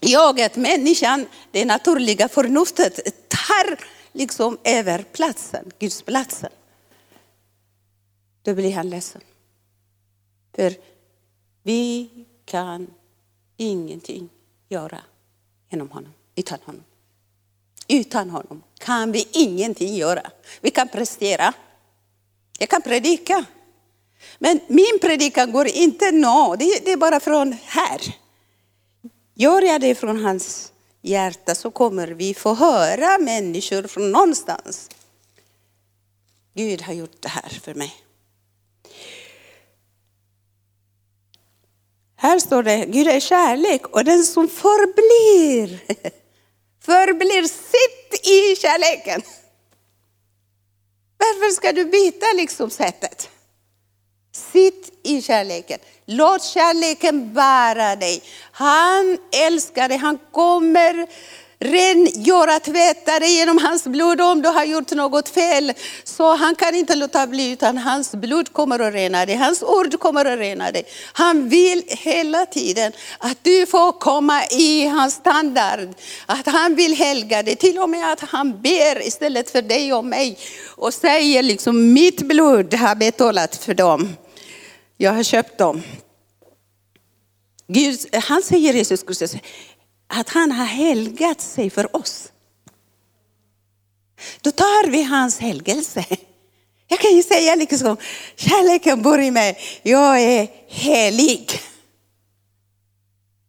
jaget, 0.00 0.56
människan, 0.56 1.26
det 1.50 1.64
naturliga 1.64 2.28
förnuftet 2.28 3.28
tar 3.28 3.78
liksom 4.12 4.58
över 4.64 5.04
platsen, 5.12 5.70
Guds 5.78 6.02
platsen. 6.02 6.50
Då 8.42 8.54
blir 8.54 8.74
han 8.74 8.90
ledsen. 8.90 9.20
För 10.54 10.95
vi 11.66 12.08
kan 12.44 12.86
ingenting 13.56 14.28
göra 14.68 14.98
genom 15.70 15.90
honom, 15.90 16.12
utan 16.34 16.58
honom. 16.64 16.84
Utan 17.88 18.30
honom 18.30 18.62
kan 18.78 19.12
vi 19.12 19.28
ingenting 19.32 19.94
göra. 19.94 20.30
Vi 20.60 20.70
kan 20.70 20.88
prestera. 20.88 21.52
Jag 22.58 22.68
kan 22.68 22.82
predika. 22.82 23.44
Men 24.38 24.60
min 24.68 24.98
predikan 25.00 25.52
går 25.52 25.66
inte 25.66 26.12
nå, 26.12 26.56
det 26.58 26.92
är 26.92 26.96
bara 26.96 27.20
från 27.20 27.52
här. 27.52 28.00
Gör 29.34 29.62
jag 29.62 29.80
det 29.80 29.94
från 29.94 30.24
hans 30.24 30.72
hjärta 31.02 31.54
så 31.54 31.70
kommer 31.70 32.08
vi 32.08 32.34
få 32.34 32.54
höra 32.54 33.18
människor 33.18 33.82
från 33.82 34.12
någonstans. 34.12 34.90
Gud 36.54 36.82
har 36.82 36.92
gjort 36.92 37.22
det 37.22 37.28
här 37.28 37.60
för 37.62 37.74
mig. 37.74 38.05
Här 42.16 42.38
står 42.38 42.62
det, 42.62 42.86
Gud 42.86 43.08
är 43.08 43.20
kärlek 43.20 43.86
och 43.86 44.04
den 44.04 44.24
som 44.24 44.48
förblir, 44.48 45.68
förblir 46.84 47.42
sitt 47.42 48.26
i 48.26 48.56
kärleken. 48.56 49.22
Varför 51.18 51.54
ska 51.54 51.72
du 51.72 51.84
byta 51.84 52.26
liksom 52.36 52.70
sättet? 52.70 53.30
Sitt 54.32 55.00
i 55.02 55.22
kärleken. 55.22 55.78
Låt 56.04 56.44
kärleken 56.44 57.34
bära 57.34 57.96
dig. 57.96 58.22
Han 58.52 59.18
älskar 59.32 59.88
dig, 59.88 59.98
han 59.98 60.18
kommer 60.32 61.06
rengöra, 61.66 62.60
tvätta 62.60 63.18
dig 63.18 63.36
genom 63.36 63.58
hans 63.58 63.84
blod 63.84 64.20
om 64.20 64.42
du 64.42 64.48
har 64.48 64.64
gjort 64.64 64.90
något 64.90 65.28
fel. 65.28 65.72
Så 66.04 66.34
han 66.34 66.54
kan 66.54 66.74
inte 66.74 66.94
låta 66.94 67.26
bli 67.26 67.50
utan 67.50 67.78
hans 67.78 68.12
blod 68.12 68.52
kommer 68.52 68.78
att 68.78 68.94
rena 68.94 69.26
dig, 69.26 69.36
hans 69.36 69.62
ord 69.62 69.98
kommer 69.98 70.24
att 70.24 70.38
rena 70.38 70.72
dig. 70.72 70.84
Han 71.12 71.48
vill 71.48 71.82
hela 71.88 72.46
tiden 72.46 72.92
att 73.18 73.38
du 73.42 73.66
får 73.66 73.92
komma 73.92 74.46
i 74.46 74.86
hans 74.86 75.14
standard. 75.14 75.88
Att 76.26 76.46
han 76.46 76.74
vill 76.74 76.94
helga 76.94 77.42
dig, 77.42 77.56
till 77.56 77.78
och 77.78 77.90
med 77.90 78.12
att 78.12 78.20
han 78.20 78.62
ber 78.62 79.06
istället 79.06 79.50
för 79.50 79.62
dig 79.62 79.92
och 79.92 80.04
mig. 80.04 80.38
Och 80.76 80.94
säger 80.94 81.42
liksom 81.42 81.92
mitt 81.92 82.22
blod 82.22 82.74
har 82.74 82.94
betalat 82.94 83.56
för 83.56 83.74
dem. 83.74 84.16
Jag 84.96 85.12
har 85.12 85.22
köpt 85.22 85.58
dem. 85.58 85.82
Gud, 87.68 87.98
han 88.12 88.42
säger 88.42 88.72
Jesus 88.72 89.02
Kristus, 89.02 89.34
att 90.06 90.28
han 90.28 90.52
har 90.52 90.64
helgat 90.64 91.40
sig 91.40 91.70
för 91.70 91.96
oss. 91.96 92.32
Då 94.40 94.50
tar 94.50 94.90
vi 94.90 95.02
hans 95.02 95.38
helgelse. 95.38 96.04
Jag 96.88 97.00
kan 97.00 97.16
ju 97.16 97.22
säga 97.22 97.54
liksom, 97.54 97.96
kärleken 98.36 99.02
bor 99.02 99.20
i 99.20 99.30
mig, 99.30 99.58
jag 99.82 100.20
är 100.20 100.48
helig. 100.68 101.60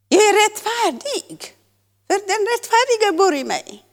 Jag 0.10 0.22
är 0.22 0.50
rättfärdig, 0.50 1.54
för 2.08 2.28
den 2.28 2.48
rättfärdiga 2.48 3.18
bor 3.18 3.36
i 3.36 3.44
mig. 3.44 3.84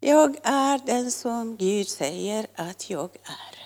Jag 0.00 0.36
är 0.42 0.86
den 0.86 1.10
som 1.10 1.56
Gud 1.56 1.88
säger 1.88 2.46
att 2.54 2.90
jag 2.90 3.10
är. 3.24 3.57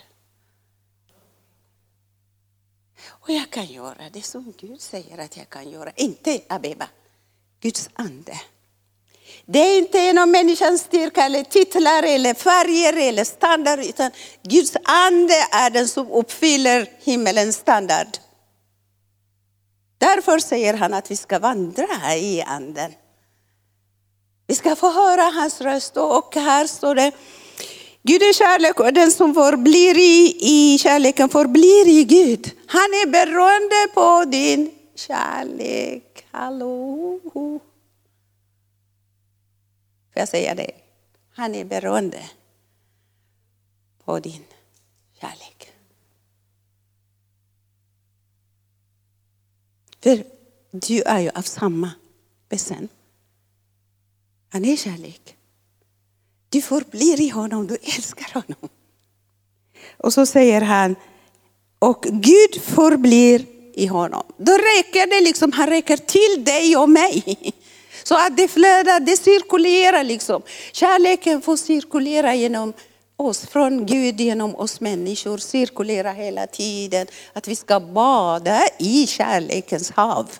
Och 3.22 3.30
jag 3.30 3.50
kan 3.50 3.66
göra 3.66 4.10
det 4.12 4.22
som 4.22 4.54
Gud 4.60 4.80
säger 4.80 5.18
att 5.18 5.36
jag 5.36 5.50
kan 5.50 5.70
göra. 5.70 5.92
Inte 5.96 6.40
Abeba, 6.48 6.86
Guds 7.60 7.90
ande. 7.92 8.40
Det 9.46 9.58
är 9.58 9.78
inte 9.78 9.98
genom 9.98 10.30
människans 10.30 10.80
styrka 10.80 11.24
eller 11.24 11.44
titlar 11.44 12.02
eller 12.02 12.34
färger 12.34 13.08
eller 13.08 13.24
standard, 13.24 13.78
utan 13.78 14.10
Guds 14.42 14.76
ande 14.84 15.34
är 15.52 15.70
den 15.70 15.88
som 15.88 16.10
uppfyller 16.10 16.90
himmelens 17.02 17.56
standard. 17.56 18.08
Därför 19.98 20.38
säger 20.38 20.74
han 20.74 20.94
att 20.94 21.10
vi 21.10 21.16
ska 21.16 21.38
vandra 21.38 22.16
i 22.16 22.42
anden. 22.42 22.92
Vi 24.46 24.54
ska 24.54 24.76
få 24.76 24.90
höra 24.90 25.22
hans 25.22 25.60
röst 25.60 25.96
och 25.96 26.34
här 26.34 26.66
står 26.66 26.94
det 26.94 27.12
Gud 28.02 28.22
är 28.22 28.32
kärlek 28.32 28.80
och 28.80 28.92
den 28.92 29.10
som 29.10 29.34
förblir 29.34 29.98
i, 29.98 30.36
i 30.40 30.78
kärleken 30.78 31.28
förblir 31.28 31.88
i 31.88 32.04
Gud. 32.04 32.50
Han 32.66 32.80
är 32.82 33.10
beroende 33.10 33.94
på 33.94 34.24
din 34.30 34.70
kärlek. 34.94 36.26
Hallå? 36.30 37.20
Får 40.12 40.20
jag 40.20 40.28
säga 40.28 40.54
det? 40.54 40.70
Han 41.34 41.54
är 41.54 41.64
beroende 41.64 42.30
på 44.04 44.20
din 44.20 44.44
kärlek. 45.20 45.72
För 50.00 50.24
du 50.70 51.02
är 51.02 51.20
ju 51.20 51.30
av 51.30 51.42
samma 51.42 51.90
väsen. 52.48 52.88
Han 54.48 54.64
är 54.64 54.76
kärlek. 54.76 55.36
Du 56.52 56.62
förblir 56.62 57.20
i 57.20 57.28
honom, 57.28 57.66
du 57.66 57.76
älskar 57.82 58.34
honom. 58.34 58.68
Och 59.96 60.12
så 60.12 60.26
säger 60.26 60.60
han, 60.60 60.96
och 61.78 62.02
Gud 62.02 62.62
förblir 62.62 63.46
i 63.74 63.86
honom. 63.86 64.22
Då 64.36 64.52
räcker 64.52 65.06
det 65.06 65.20
liksom, 65.20 65.52
han 65.52 65.68
räcker 65.68 65.96
till 65.96 66.44
dig 66.44 66.76
och 66.76 66.88
mig. 66.88 67.36
Så 68.04 68.14
att 68.14 68.36
det 68.36 68.48
flödar, 68.48 69.00
det 69.00 69.16
cirkulerar 69.16 70.04
liksom. 70.04 70.42
Kärleken 70.72 71.42
får 71.42 71.56
cirkulera 71.56 72.34
genom 72.34 72.72
oss, 73.16 73.46
från 73.46 73.86
Gud 73.86 74.20
genom 74.20 74.56
oss 74.56 74.80
människor, 74.80 75.38
cirkulera 75.38 76.12
hela 76.12 76.46
tiden. 76.46 77.06
Att 77.32 77.48
vi 77.48 77.56
ska 77.56 77.80
bada 77.80 78.60
i 78.78 79.06
kärlekens 79.06 79.90
hav. 79.90 80.30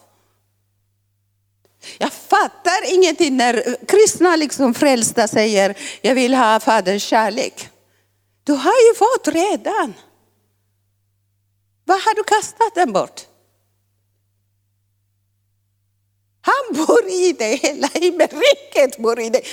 Jag 1.98 2.12
fattar 2.12 2.94
ingenting 2.94 3.36
när 3.36 3.76
kristna 3.86 4.36
liksom 4.36 4.74
frälsta 4.74 5.28
säger, 5.28 5.78
jag 6.00 6.14
vill 6.14 6.34
ha 6.34 6.60
faderns 6.60 7.02
kärlek. 7.02 7.68
Du 8.44 8.52
har 8.52 8.88
ju 8.88 8.94
fått 8.94 9.34
redan. 9.34 9.94
Vad 11.84 12.00
har 12.00 12.14
du 12.14 12.24
kastat 12.24 12.74
den 12.74 12.92
bort? 12.92 13.26
Han 16.44 16.86
bor 16.86 17.08
i 17.08 17.32
dig, 17.32 17.56
hela 17.56 17.86
himmelriket 17.86 18.98
bor 18.98 19.20
i 19.20 19.30
dig. 19.30 19.44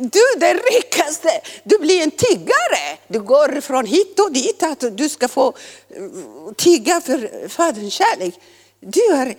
Du 0.00 0.20
den 0.36 0.58
rikaste, 0.58 1.40
du 1.64 1.78
blir 1.78 2.02
en 2.02 2.10
tiggare. 2.10 2.98
Du 3.08 3.20
går 3.20 3.60
från 3.60 3.86
hit 3.86 4.20
och 4.20 4.32
dit 4.32 4.62
att 4.62 4.96
du 4.96 5.08
ska 5.08 5.28
få 5.28 5.54
mm, 5.96 6.54
tigga 6.54 7.00
för 7.00 7.48
Faderns 7.48 7.94
kärlek. 7.94 8.34
Du 8.80 9.00
är 9.00 9.36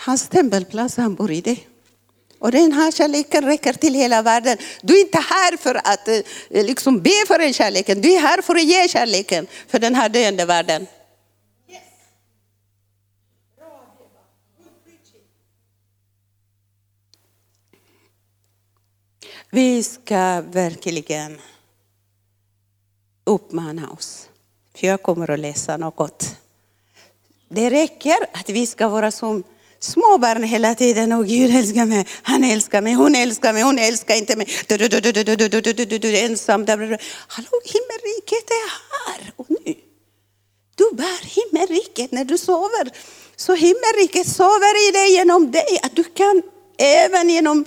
hans 0.00 0.28
tempelplats, 0.28 0.96
han 0.96 1.14
bor 1.14 1.30
i 1.30 1.40
dig. 1.40 1.68
Och 2.38 2.52
den 2.52 2.72
här 2.72 2.90
kärleken 2.90 3.44
räcker 3.44 3.72
till 3.72 3.94
hela 3.94 4.22
världen. 4.22 4.58
Du 4.82 4.96
är 4.96 5.00
inte 5.00 5.18
här 5.18 5.56
för 5.56 5.74
att 5.74 6.08
eh, 6.08 6.64
liksom 6.64 7.00
be 7.00 7.24
för 7.26 7.38
den 7.38 7.52
kärleken, 7.52 8.00
du 8.00 8.12
är 8.12 8.20
här 8.20 8.42
för 8.42 8.54
att 8.54 8.64
ge 8.64 8.88
kärleken 8.88 9.46
för 9.68 9.78
den 9.78 9.94
här 9.94 10.08
döende 10.08 10.44
världen. 10.44 10.86
Vi 19.52 19.82
ska 19.82 20.40
verkligen 20.40 21.38
uppmana 23.24 23.90
oss. 23.90 24.28
För 24.74 24.86
jag 24.86 25.02
kommer 25.02 25.30
att 25.30 25.38
läsa 25.38 25.76
något. 25.76 26.36
Det 27.48 27.70
räcker 27.70 28.16
att 28.32 28.48
vi 28.48 28.66
ska 28.66 28.88
vara 28.88 29.10
som 29.10 29.42
små 29.80 30.18
barn 30.18 30.42
hela 30.42 30.74
tiden. 30.74 31.12
Och 31.12 31.26
Gud 31.26 31.56
älskar 31.56 31.86
mig, 31.86 32.06
han 32.22 32.44
älskar 32.44 32.82
mig, 32.82 32.94
hon 32.94 33.14
älskar 33.14 33.52
mig, 33.52 33.62
hon 33.62 33.78
älskar 33.78 34.14
inte 34.14 34.36
mig. 34.36 34.48
Du, 34.68 34.76
du, 34.76 34.88
du, 34.88 35.00
du, 35.00 35.12
du, 35.12 35.36
du, 35.36 35.48
du, 35.48 35.60
du, 35.60 35.84
du, 35.84 35.98
du, 35.98 36.18
ensam. 36.18 36.66
Hallå, 36.68 37.60
himmelriket 37.64 38.50
är 38.50 38.70
här 38.92 39.32
och 39.36 39.46
nu. 39.48 39.74
Du 40.74 40.96
bär 40.96 41.20
himmelriket 41.22 42.12
när 42.12 42.24
du 42.24 42.38
sover. 42.38 42.90
Så 43.36 43.54
himmelriket 43.54 44.28
sover 44.28 44.88
i 44.88 44.92
dig 44.92 45.12
genom 45.12 45.50
dig. 45.50 45.78
Att 45.82 45.96
du 45.96 46.04
kan 46.04 46.42
även 46.78 47.30
genom 47.30 47.64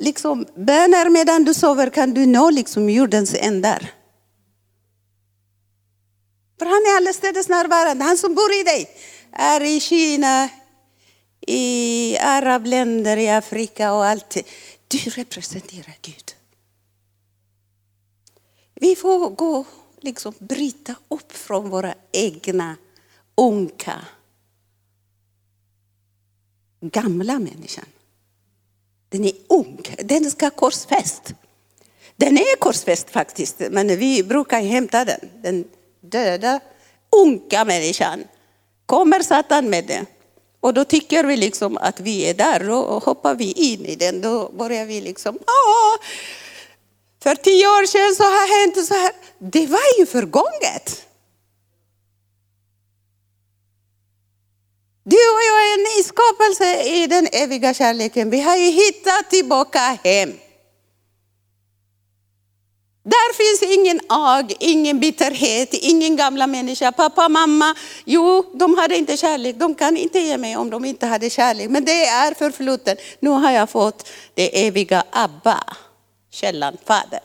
liksom, 0.00 0.46
böner 0.56 1.08
medan 1.08 1.44
du 1.44 1.54
sover 1.54 1.90
kan 1.90 2.14
du 2.14 2.26
nå 2.26 2.50
liksom 2.50 2.90
jordens 2.90 3.34
ändar. 3.34 3.92
För 6.58 6.66
han 6.66 6.82
är 6.86 6.96
allestädes 6.96 7.48
närvarande. 7.48 8.04
Han 8.04 8.16
som 8.16 8.34
bor 8.34 8.52
i 8.52 8.62
dig 8.62 8.90
är 9.32 9.62
i 9.62 9.80
Kina, 9.80 10.48
i 11.46 12.16
arabländer, 12.20 13.16
i 13.16 13.28
Afrika 13.28 13.92
och 13.92 14.04
allt. 14.04 14.36
Du 14.88 14.98
representerar 14.98 15.98
Gud. 16.02 16.34
Vi 18.74 18.96
får 18.96 19.30
gå, 19.30 19.64
liksom 20.00 20.34
bryta 20.38 20.94
upp 21.08 21.32
från 21.32 21.70
våra 21.70 21.94
egna 22.12 22.76
unka, 23.34 24.00
gamla 26.80 27.38
människan. 27.38 27.84
Den 29.08 29.24
är 29.24 29.32
ung, 29.48 29.82
den 29.98 30.30
ska 30.30 30.50
korsfäst. 30.50 31.34
Den 32.16 32.38
är 32.38 32.56
korsfäst 32.56 33.10
faktiskt, 33.10 33.62
men 33.70 33.86
vi 33.86 34.22
brukar 34.22 34.60
hämta 34.60 35.04
den. 35.04 35.20
Den 35.42 35.64
döda, 36.00 36.60
unka 37.22 37.64
människan. 37.64 38.24
Kommer 38.86 39.20
Satan 39.20 39.70
med 39.70 39.86
det? 39.86 40.06
Och 40.66 40.74
då 40.74 40.84
tycker 40.84 41.24
vi 41.24 41.36
liksom 41.36 41.76
att 41.76 42.00
vi 42.00 42.30
är 42.30 42.34
där, 42.34 42.60
då 42.60 42.98
hoppar 42.98 43.34
vi 43.34 43.52
in 43.52 43.86
i 43.86 43.96
den. 43.96 44.20
Då 44.20 44.48
börjar 44.48 44.86
vi 44.86 45.00
liksom, 45.00 45.34
Åh, 45.34 46.06
för 47.22 47.34
tio 47.34 47.66
år 47.68 47.86
sedan 47.86 48.14
så 48.14 48.22
har 48.22 48.60
hänt 48.60 48.86
så 48.86 48.94
här. 48.94 49.12
Det 49.38 49.66
var 49.66 49.98
ju 49.98 50.06
förgånget. 50.06 51.06
Du 55.04 55.16
och 55.16 55.42
jag 55.48 55.68
är 55.68 55.74
en 55.74 55.84
ny 55.96 56.02
skapelse 56.02 56.82
i 56.82 57.06
den 57.06 57.28
eviga 57.32 57.74
kärleken. 57.74 58.30
Vi 58.30 58.40
har 58.40 58.56
ju 58.56 58.70
hittat 58.70 59.30
tillbaka 59.30 59.98
hem. 60.04 60.32
Där 63.08 63.34
finns 63.34 63.78
ingen 63.78 64.00
ag, 64.08 64.52
ingen 64.60 65.00
bitterhet, 65.00 65.74
ingen 65.74 66.16
gamla 66.16 66.46
människa. 66.46 66.92
Pappa, 66.92 67.28
mamma, 67.28 67.74
jo, 68.04 68.44
de 68.54 68.78
hade 68.78 68.96
inte 68.96 69.16
kärlek. 69.16 69.56
De 69.56 69.74
kan 69.74 69.96
inte 69.96 70.18
ge 70.18 70.38
mig 70.38 70.56
om 70.56 70.70
de 70.70 70.84
inte 70.84 71.06
hade 71.06 71.30
kärlek. 71.30 71.70
Men 71.70 71.84
det 71.84 72.06
är 72.06 72.34
förflutet. 72.34 72.98
Nu 73.20 73.30
har 73.30 73.50
jag 73.50 73.70
fått 73.70 74.08
det 74.34 74.66
eviga 74.66 75.04
Abba, 75.10 75.64
källan, 76.30 76.76
fader. 76.84 77.20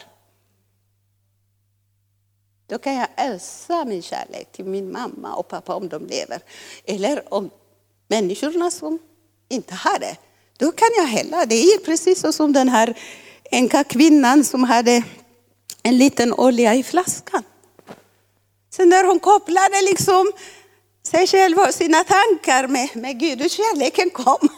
Då 2.69 2.77
kan 2.77 2.95
jag 2.95 3.07
ösa 3.17 3.85
min 3.85 4.01
kärlek 4.01 4.51
till 4.51 4.65
min 4.65 4.91
mamma 4.91 5.33
och 5.33 5.47
pappa 5.47 5.75
om 5.75 5.89
de 5.89 6.05
lever. 6.05 6.39
Eller 6.85 7.33
om 7.33 7.49
människorna 8.07 8.71
som 8.71 8.99
inte 9.49 9.75
har 9.75 9.99
det. 9.99 10.17
Då 10.57 10.71
kan 10.71 10.89
jag 10.97 11.05
hälla. 11.05 11.45
Det 11.45 11.55
är 11.55 11.85
precis 11.85 12.35
som 12.35 12.53
den 12.53 12.69
här 12.69 12.97
enka 13.51 13.83
kvinnan 13.83 14.43
som 14.43 14.63
hade 14.63 15.03
en 15.83 15.97
liten 15.97 16.33
olja 16.33 16.75
i 16.75 16.83
flaskan. 16.83 17.43
Sen 18.69 18.89
när 18.89 19.03
hon 19.03 19.19
kopplade 19.19 19.81
liksom 19.81 20.31
sig 21.03 21.27
själv 21.27 21.57
och 21.59 21.73
sina 21.73 22.03
tankar 22.03 22.67
med, 22.67 22.89
med 22.95 23.19
Gud 23.19 23.41
och 23.41 23.49
kärleken 23.49 24.09
kom 24.09 24.49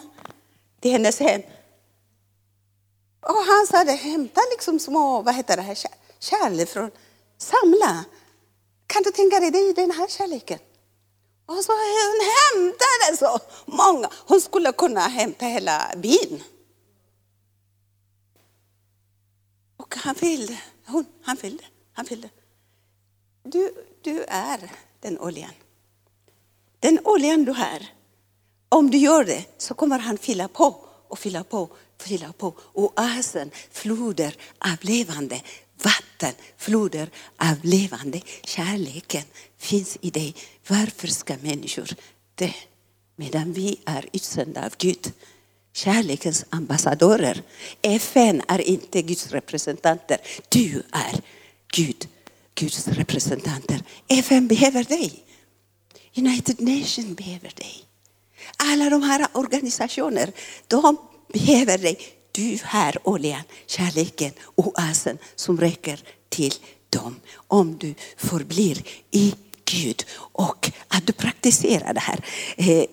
till 0.82 0.92
hennes 0.92 1.20
hem. 1.20 1.42
Och 3.22 3.44
han 3.48 3.68
sa, 3.68 3.92
hämta 3.94 4.42
liksom 4.52 4.80
små, 4.80 5.22
vad 5.22 5.36
heter 5.36 5.56
det 5.56 5.62
här, 5.62 5.78
kärlek 6.20 6.70
från, 6.70 6.92
samla. 7.38 8.06
Kan 8.88 9.04
du 9.04 9.12
tänka 9.12 9.40
dig, 9.40 9.52
det 9.52 9.58
är 9.58 9.74
den 9.74 9.92
här 9.92 10.08
kärleken. 10.08 10.60
Och 11.46 11.64
så 11.64 11.72
hon 11.72 12.22
hämtade 12.42 13.18
så 13.18 13.40
många. 13.66 14.10
Hon 14.28 14.42
skulle 14.42 14.72
kunna 14.72 15.02
hämta 15.02 15.46
hela 15.46 15.92
byn. 15.98 16.44
Och 19.78 19.96
han 19.96 20.16
ville, 20.20 20.58
hon, 20.86 21.06
han 21.22 21.38
fyllde. 21.38 21.64
han 21.94 22.06
fyllde. 22.06 22.30
Du, 23.44 23.72
du 24.02 24.24
är 24.28 24.72
den 25.00 25.20
oljan. 25.20 25.52
Den 26.80 27.00
oljan 27.04 27.46
du 27.46 27.52
har, 27.52 27.86
om 28.70 28.92
du 28.92 28.98
gör 28.98 29.24
det 29.24 29.46
så 29.58 29.74
kommer 29.74 30.00
han 30.00 30.18
fylla 30.18 30.48
på 30.48 30.86
och 31.08 31.20
fylla 31.20 31.44
på, 31.44 31.70
fylla 31.98 32.34
på. 32.34 32.56
Oasen, 32.74 33.52
floder 33.72 34.36
av 34.58 34.78
levande 34.82 35.42
vatten, 35.84 36.34
floder 36.58 37.10
av 37.38 37.56
levande 37.62 38.22
kärleken 38.44 39.24
finns 39.58 39.98
i 40.02 40.10
dig. 40.10 40.36
Varför 40.68 41.08
ska 41.08 41.38
människor 41.38 41.90
dö 42.36 42.50
medan 43.16 43.54
vi 43.54 43.80
är 43.86 44.10
utsända 44.14 44.66
av 44.66 44.74
Gud? 44.78 45.14
Kärlekens 45.74 46.46
ambassadörer. 46.50 47.42
FN 47.82 48.42
är 48.48 48.62
inte 48.62 49.02
Guds 49.02 49.32
representanter. 49.32 50.18
Du 50.50 50.84
är 50.92 51.22
Gud, 51.74 52.08
Guds 52.56 52.88
representanter. 52.88 53.84
FN 54.08 54.48
behöver 54.48 54.84
dig. 54.84 55.24
United 56.18 56.62
Nations 56.62 57.18
behöver 57.18 57.52
dig. 57.56 57.86
Alla 58.58 58.90
de 58.90 59.04
här 59.04 59.28
organisationer, 59.34 60.32
de 60.68 60.98
behöver 61.34 61.78
dig. 61.78 61.98
Du 62.32 62.60
har 62.64 63.08
oljan, 63.08 63.44
kärleken, 63.68 64.32
oasen 64.56 65.18
som 65.36 65.60
räcker 65.60 66.00
till 66.30 66.54
dem. 66.90 67.20
Om 67.36 67.78
du 67.78 67.94
förblir 68.18 68.84
i 69.12 69.34
Gud 69.66 70.06
och 70.16 70.72
att 70.88 71.08
du 71.08 71.14
praktiserar 71.14 71.94
det 71.94 72.00
här. 72.00 72.26
Eh, 72.58 72.86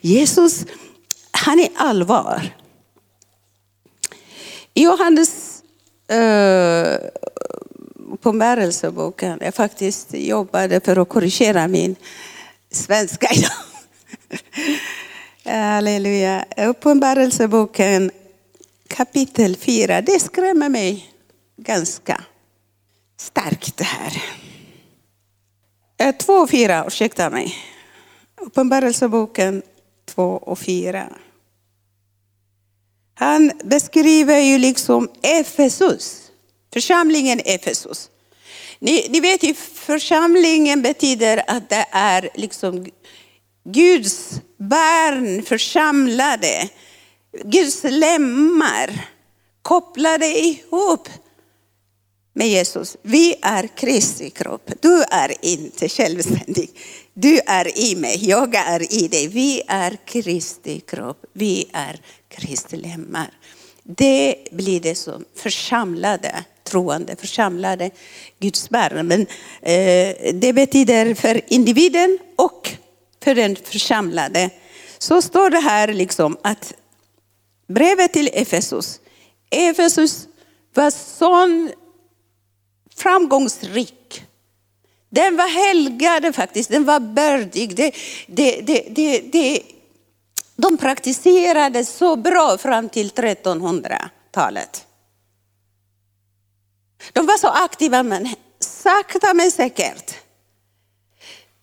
Jesus, 0.00 0.64
han 1.42 1.60
är 1.60 1.68
allvar. 1.76 2.54
I 4.74 4.82
Johannes 4.82 5.62
eh, 6.08 6.98
uppenbarelseboken, 8.12 9.38
jag 9.40 9.54
faktiskt 9.54 10.14
jobbade 10.14 10.80
för 10.80 10.96
att 10.96 11.08
korrigera 11.08 11.68
min 11.68 11.96
svenska 12.70 13.28
idag. 13.34 13.52
Halleluja. 15.44 16.44
Eh, 16.56 16.68
uppenbarelseboken 16.68 18.10
kapitel 18.88 19.56
4, 19.56 20.00
det 20.00 20.20
skrämmer 20.20 20.68
mig 20.68 21.14
ganska 21.56 22.24
starkt 23.16 23.76
det 23.76 23.84
här. 23.84 24.22
Eh, 25.96 26.16
2 26.16 26.32
och 26.32 26.50
4, 26.50 26.84
ursäkta 26.86 27.30
mig. 27.30 27.54
Uppenbarelseboken 28.40 29.62
2 30.06 30.24
och 30.24 30.58
4. 30.58 31.08
Han 33.14 33.52
beskriver 33.64 34.38
ju 34.38 34.58
liksom 34.58 35.10
Efesus, 35.22 36.22
församlingen 36.72 37.40
Efesus. 37.44 38.10
Ni, 38.78 39.06
ni 39.10 39.20
vet 39.20 39.42
ju, 39.42 39.54
församlingen 39.74 40.82
betyder 40.82 41.42
att 41.46 41.68
det 41.68 41.86
är 41.90 42.28
liksom 42.34 42.86
Guds 43.64 44.30
barn 44.56 45.42
församlade. 45.42 46.68
Guds 47.44 47.84
lemmar 47.84 49.08
kopplade 49.62 50.26
ihop 50.26 51.08
med 52.32 52.48
Jesus. 52.48 52.96
Vi 53.02 53.34
är 53.42 53.66
Kristi 53.66 54.30
kropp. 54.30 54.70
Du 54.80 55.02
är 55.02 55.34
inte 55.42 55.88
självständig. 55.88 56.70
Du 57.14 57.40
är 57.46 57.78
i 57.78 57.96
mig, 57.96 58.28
jag 58.28 58.54
är 58.54 58.94
i 58.94 59.08
dig. 59.08 59.28
Vi 59.28 59.62
är 59.66 59.96
Kristi 60.04 60.80
kropp. 60.80 61.24
Vi 61.32 61.68
är 61.72 62.00
Kristi 62.36 62.76
lemmar. 62.76 63.30
Det 63.82 64.36
blir 64.50 64.80
det 64.80 64.94
som 64.94 65.24
församlade 65.34 66.44
troende, 66.64 67.16
församlade 67.16 67.90
Guds 68.38 68.70
barn. 68.70 69.06
Men 69.06 69.20
eh, 69.62 70.34
det 70.34 70.52
betyder 70.52 71.14
för 71.14 71.40
individen 71.48 72.18
och 72.36 72.70
för 73.24 73.34
den 73.34 73.56
församlade. 73.56 74.50
Så 74.98 75.22
står 75.22 75.50
det 75.50 75.58
här 75.60 75.88
liksom 75.88 76.36
att 76.42 76.74
brevet 77.68 78.12
till 78.12 78.30
Efesus, 78.32 79.00
Efesus 79.50 80.28
var 80.74 80.90
sån 80.90 81.70
framgångsrik. 82.96 84.24
Den 85.10 85.36
var 85.36 85.48
helgad 85.48 86.34
faktiskt, 86.34 86.70
den 86.70 86.84
var 86.84 87.00
bördig. 87.00 87.76
Det, 87.76 87.94
det, 88.26 88.60
det, 88.60 88.86
det, 88.90 89.20
det, 89.32 89.62
de 90.56 90.76
praktiserade 90.76 91.84
så 91.84 92.16
bra 92.16 92.58
fram 92.58 92.88
till 92.88 93.10
1300-talet. 93.10 94.86
De 97.12 97.26
var 97.26 97.38
så 97.38 97.48
aktiva 97.48 98.02
men 98.02 98.28
sakta 98.58 99.34
men 99.34 99.50
säkert. 99.50 100.14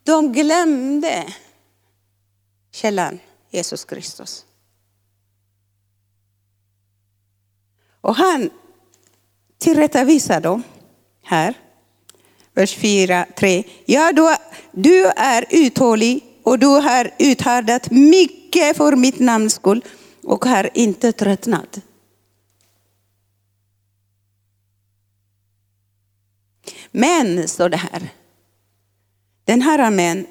De 0.03 0.33
glömde 0.33 1.33
källan 2.71 3.19
Jesus 3.49 3.85
Kristus. 3.85 4.45
Och 8.01 8.15
han 8.15 8.49
tillrättavisar 9.57 10.41
dem 10.41 10.63
här. 11.23 11.53
Vers 12.53 12.75
4, 12.75 13.25
3. 13.37 13.63
Ja, 13.85 14.11
du, 14.11 14.35
du 14.71 15.05
är 15.05 15.45
uthållig 15.49 16.23
och 16.43 16.59
du 16.59 16.67
har 16.67 17.11
uthärdat 17.19 17.91
mycket 17.91 18.38
mycket 18.49 18.77
för 18.77 18.95
mitt 18.95 19.19
namns 19.19 19.53
skull 19.53 19.85
och 20.23 20.45
har 20.45 20.69
inte 20.73 21.11
tröttnat. 21.11 21.79
Men, 26.91 27.47
står 27.47 27.69
det 27.69 27.77
här, 27.77 28.09
den 29.45 29.61
här 29.61 29.79
amen, 29.79 30.27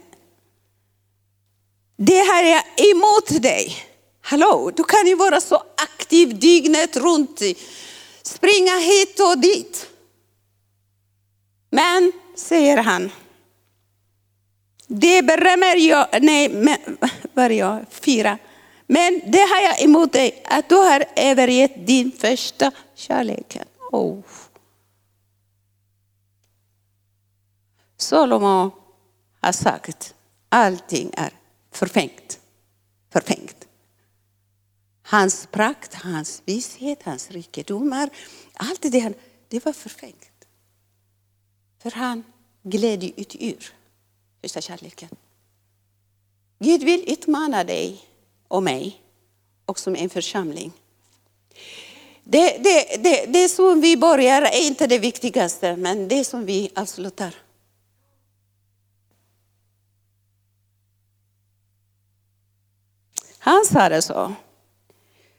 det 1.96 2.22
här 2.22 2.44
är 2.44 2.90
emot 2.90 3.42
dig. 3.42 3.76
Hallå, 4.20 4.72
du 4.76 4.84
kan 4.84 5.06
ju 5.06 5.14
vara 5.14 5.40
så 5.40 5.62
aktiv 5.76 6.38
dygnet 6.38 6.96
runt, 6.96 7.40
springa 8.22 8.78
hit 8.78 9.20
och 9.20 9.38
dit. 9.38 9.86
Men, 11.70 12.12
säger 12.36 12.76
han, 12.76 13.10
det 14.88 15.22
berömmer 15.22 15.76
jag, 15.76 16.22
nej, 16.22 16.48
men, 16.48 16.98
var 17.34 17.50
jag, 17.50 17.84
fyra. 17.90 18.38
Men 18.86 19.20
det 19.26 19.38
har 19.38 19.60
jag 19.60 19.82
emot 19.82 20.12
dig, 20.12 20.42
att 20.44 20.68
du 20.68 20.74
har 20.74 21.04
övergett 21.16 21.86
din 21.86 22.12
första 22.12 22.72
kärlek. 22.94 23.58
Oh. 23.92 24.20
Salomo 27.96 28.70
har 29.40 29.52
sagt, 29.52 30.14
allting 30.48 31.10
är 31.16 31.32
förfängt. 31.72 32.40
förfängt. 33.12 33.68
Hans 35.02 35.46
prakt, 35.46 35.94
hans 35.94 36.42
vishet, 36.44 37.02
hans 37.02 37.30
rikedomar, 37.30 38.10
allt 38.54 38.82
det, 38.82 39.14
det 39.48 39.64
var 39.64 39.72
förfängt. 39.72 40.46
För 41.82 41.90
han 41.90 42.24
gled 42.62 43.04
ut 43.04 43.36
ur 43.40 43.72
första 44.42 44.60
kärleken. 44.60 45.08
Gud 46.58 46.82
vill 46.82 47.12
utmana 47.12 47.64
dig 47.64 48.04
och 48.48 48.62
mig, 48.62 49.02
och 49.64 49.78
som 49.78 49.96
en 49.96 50.10
församling. 50.10 50.72
Det, 52.24 52.58
det, 52.58 53.02
det, 53.02 53.26
det 53.26 53.48
som 53.48 53.80
vi 53.80 53.96
börjar 53.96 54.42
är 54.42 54.66
inte 54.66 54.86
det 54.86 54.98
viktigaste, 54.98 55.76
men 55.76 56.08
det 56.08 56.24
som 56.24 56.44
vi 56.44 56.70
avslutar. 56.74 57.34
Han 63.38 63.64
sa 63.64 63.88
det 63.88 64.02
så. 64.02 64.34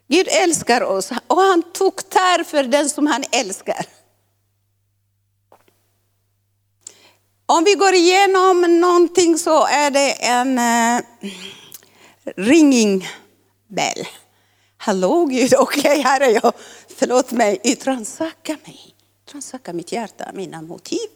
Gud 0.08 0.28
älskar 0.28 0.82
oss 0.82 1.10
och 1.26 1.40
han 1.40 1.62
tuktar 1.62 2.44
för 2.44 2.64
den 2.64 2.90
som 2.90 3.06
han 3.06 3.24
älskar. 3.32 3.86
Om 7.50 7.64
vi 7.64 7.74
går 7.74 7.94
igenom 7.94 8.80
någonting 8.80 9.38
så 9.38 9.66
är 9.66 9.90
det 9.90 10.12
en 10.12 10.58
eh, 10.58 11.04
ringing 12.36 13.08
bell. 13.68 14.06
Hallå 14.76 15.24
Gud, 15.24 15.54
okej 15.58 15.80
okay, 15.80 16.02
här 16.02 16.20
är 16.20 16.34
jag. 16.42 16.52
Förlåt 16.88 17.32
mig, 17.32 17.76
transaka 17.76 18.56
mig. 18.66 18.94
Transaka 19.30 19.72
mitt 19.72 19.92
hjärta, 19.92 20.30
mina 20.34 20.62
motiv. 20.62 21.08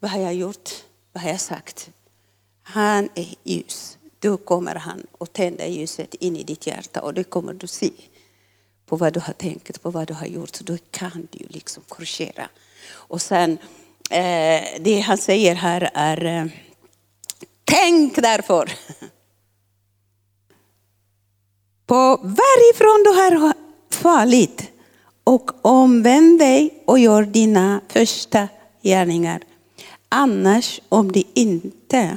Vad 0.00 0.10
har 0.10 0.20
jag 0.20 0.34
gjort? 0.34 0.70
Vad 1.12 1.22
har 1.22 1.30
jag 1.30 1.40
sagt? 1.40 1.90
Han 2.62 3.08
är 3.14 3.34
ljus 3.44 3.98
då 4.18 4.36
kommer 4.36 4.74
han 4.74 5.06
och 5.12 5.32
tänder 5.32 5.66
ljuset 5.66 6.14
in 6.14 6.36
i 6.36 6.42
ditt 6.42 6.66
hjärta 6.66 7.00
och 7.00 7.14
det 7.14 7.24
kommer 7.24 7.54
du 7.54 7.66
se 7.66 7.90
på 8.86 8.96
vad 8.96 9.12
du 9.12 9.20
har 9.20 9.32
tänkt, 9.32 9.82
på 9.82 9.90
vad 9.90 10.08
du 10.08 10.14
har 10.14 10.26
gjort. 10.26 10.60
Då 10.60 10.76
kan 10.90 11.28
du 11.30 11.46
liksom 11.48 11.82
korrigera. 11.88 12.48
Och 12.90 13.22
sen, 13.22 13.58
Eh, 14.12 14.62
det 14.80 15.00
han 15.00 15.18
säger 15.18 15.54
här 15.54 15.90
är, 15.94 16.24
eh, 16.24 16.44
tänk 17.64 18.16
därför 18.16 18.72
på 21.86 22.16
varifrån 22.22 23.04
du 23.04 23.10
har 23.10 23.54
fallit 23.90 24.70
och 25.24 25.50
omvänd 25.62 26.38
dig 26.38 26.82
och 26.86 26.98
gör 26.98 27.22
dina 27.22 27.80
första 27.88 28.48
gärningar. 28.82 29.42
Annars 30.08 30.80
om 30.88 31.12
du 31.12 31.22
inte 31.34 32.16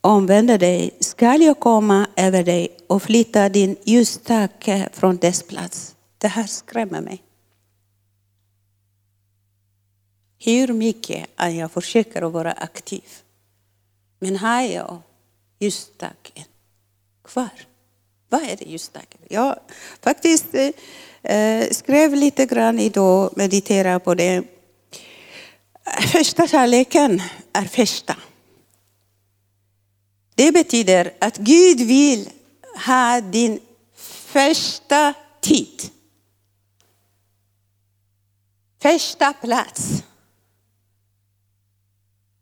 omvänder 0.00 0.58
dig 0.58 0.90
skall 1.00 1.42
jag 1.42 1.60
komma 1.60 2.06
över 2.16 2.44
dig 2.44 2.76
och 2.86 3.02
flytta 3.02 3.48
din 3.48 3.76
ljusstake 3.84 4.88
från 4.92 5.16
dess 5.16 5.42
plats. 5.42 5.94
Det 6.18 6.28
här 6.28 6.46
skrämmer 6.46 7.00
mig. 7.00 7.27
Hur 10.38 10.72
mycket 10.72 11.26
jag 11.36 11.72
försöker 11.72 12.22
att 12.22 12.32
vara 12.32 12.52
aktiv. 12.52 13.04
Men 14.18 14.36
har 14.36 14.62
jag 14.62 15.02
ljusstaken 15.58 16.44
kvar? 17.24 17.50
Vad 18.28 18.42
är 18.42 18.56
det 18.56 18.64
ljusstaken? 18.64 19.20
Jag 19.28 19.58
faktiskt 20.02 20.54
eh, 21.22 21.68
skrev 21.70 22.14
lite 22.14 22.46
grann 22.46 22.78
idag, 22.78 23.32
mediterade 23.36 24.00
på 24.00 24.14
det. 24.14 24.44
Första 26.12 26.46
kärleken 26.46 27.22
är 27.52 27.64
första. 27.64 28.16
Det 30.34 30.52
betyder 30.52 31.14
att 31.18 31.36
Gud 31.36 31.80
vill 31.80 32.30
ha 32.86 33.20
din 33.20 33.60
första 34.32 35.14
tid. 35.40 35.90
Första 38.82 39.32
plats. 39.32 40.02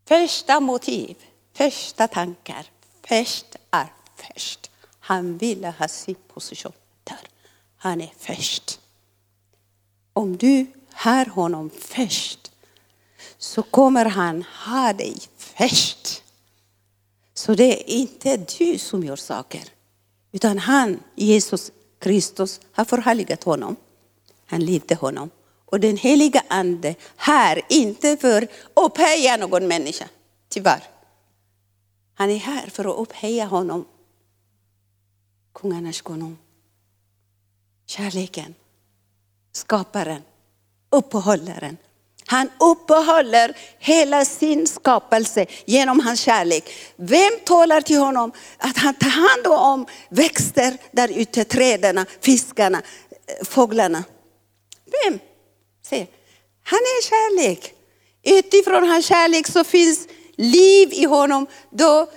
Första 0.09 0.61
motiv, 0.61 1.17
första 1.53 2.09
tankar. 2.09 2.67
Först 3.09 3.57
är 3.71 3.93
först. 4.17 4.71
Han 5.01 5.39
ville 5.39 5.75
ha 5.79 5.89
sin 5.89 6.15
position 6.15 6.73
där. 7.05 7.29
Han 7.77 8.01
är 8.01 8.13
först. 8.19 8.81
Om 10.13 10.37
du 10.37 10.67
har 10.93 11.27
honom 11.27 11.71
först 11.71 12.53
så 13.39 13.63
kommer 13.63 14.05
han 14.05 14.43
ha 14.43 14.93
dig 14.93 15.17
först. 15.37 16.23
Så 17.35 17.55
det 17.55 17.81
är 17.81 17.91
inte 17.91 18.37
du 18.37 18.79
som 18.79 19.05
gör 19.05 19.17
saker, 19.17 19.63
utan 20.33 20.59
han, 20.59 21.03
Jesus 21.15 21.73
Kristus, 21.99 22.61
har 22.73 22.85
förhärligat 22.85 23.45
honom. 23.45 23.77
Han 24.47 24.65
lydde 24.65 24.95
honom. 24.95 25.31
Och 25.67 25.81
den 25.81 25.97
heliga 25.97 26.43
ande 26.49 26.95
här, 27.17 27.63
inte 27.69 28.17
för 28.17 28.43
att 28.43 28.51
upphöja 28.75 29.37
någon 29.37 29.69
människa, 29.69 30.09
tyvärr. 30.49 30.83
Han 32.15 32.31
är 32.31 32.39
här 32.39 32.67
för 32.67 32.85
att 32.85 32.99
upphöja 32.99 33.45
honom. 33.45 33.85
Kungarnas 35.55 36.01
konung. 36.01 36.39
Kärleken, 37.87 38.55
skaparen, 39.53 40.23
uppehållaren, 40.91 41.77
han 42.27 42.51
uppehåller 42.61 43.57
hela 43.79 44.25
sin 44.25 44.67
skapelse 44.67 45.47
genom 45.65 46.01
hans 46.01 46.21
kärlek. 46.21 46.71
Vem 46.97 47.33
talar 47.45 47.81
till 47.81 47.99
honom 47.99 48.33
att 48.59 48.79
han 48.79 48.95
tar 48.95 49.09
hand 49.09 49.47
om 49.47 49.87
växter 50.09 50.79
där 50.93 51.09
ute, 51.09 51.45
träden, 51.45 52.07
fiskarna, 52.21 52.83
eh, 53.27 53.47
fåglarna? 53.47 54.05
Vem? 55.05 55.19
Se. 55.91 56.07
Han 56.63 56.79
är 56.79 57.03
kärlek. 57.03 57.75
Utifrån 58.23 58.89
hans 58.89 59.07
kärlek 59.07 59.47
så 59.47 59.65
finns 59.65 60.09
liv 60.37 60.89
i 60.93 61.05
honom. 61.05 61.47
Då 61.71 62.11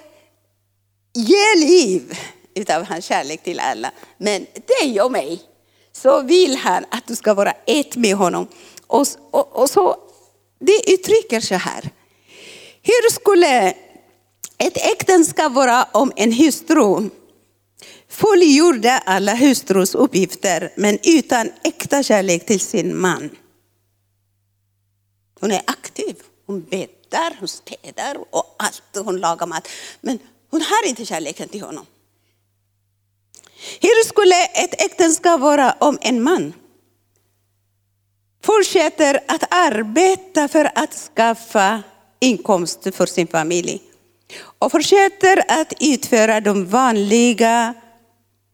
ge 1.13 1.55
liv 1.55 2.19
utav 2.55 2.83
hans 2.83 3.05
kärlek 3.05 3.43
till 3.43 3.59
alla. 3.59 3.91
Men 4.17 4.45
dig 4.79 5.01
och 5.01 5.11
mig 5.11 5.41
så 5.91 6.21
vill 6.21 6.55
han 6.55 6.85
att 6.91 7.07
du 7.07 7.15
ska 7.15 7.33
vara 7.33 7.53
ett 7.67 7.95
med 7.95 8.15
honom. 8.15 8.47
Och, 8.87 9.07
och, 9.31 9.61
och 9.61 9.69
så, 9.69 9.97
det 10.59 10.91
uttrycker 10.91 11.39
så 11.39 11.55
här. 11.55 11.89
Hur 12.81 13.11
skulle 13.11 13.73
ett 14.57 14.77
äktenskap 14.77 15.51
vara 15.51 15.83
om 15.83 16.11
en 16.15 16.33
hustru 16.33 17.09
fullgjorde 18.09 18.97
alla 18.97 19.35
hustrus 19.35 19.95
uppgifter 19.95 20.73
men 20.75 20.99
utan 21.03 21.51
äkta 21.63 22.03
kärlek 22.03 22.45
till 22.45 22.59
sin 22.59 22.97
man? 22.97 23.29
Hon 25.39 25.51
är 25.51 25.61
aktiv, 25.65 26.15
hon 26.45 26.61
bäddar, 26.61 27.35
hon 27.39 27.47
städar 27.47 28.17
och 28.29 28.55
allt, 28.59 29.05
hon 29.05 29.19
lagar 29.19 29.47
mat. 29.47 29.67
Men 30.01 30.19
hon 30.49 30.61
har 30.61 30.87
inte 30.87 31.05
kärleken 31.05 31.49
till 31.49 31.61
honom. 31.61 31.85
Hur 33.81 34.03
skulle 34.07 34.45
ett 34.45 34.81
äktenskap 34.81 35.41
vara 35.41 35.75
om 35.79 35.97
en 36.01 36.23
man 36.23 36.53
fortsätter 38.43 39.19
att 39.27 39.43
arbeta 39.53 40.47
för 40.47 40.71
att 40.75 40.93
skaffa 40.93 41.83
inkomst 42.19 42.95
för 42.95 43.05
sin 43.05 43.27
familj 43.27 43.81
och 44.59 44.71
fortsätter 44.71 45.43
att 45.47 45.73
utföra 45.79 46.41
de 46.41 46.65
vanliga 46.65 47.73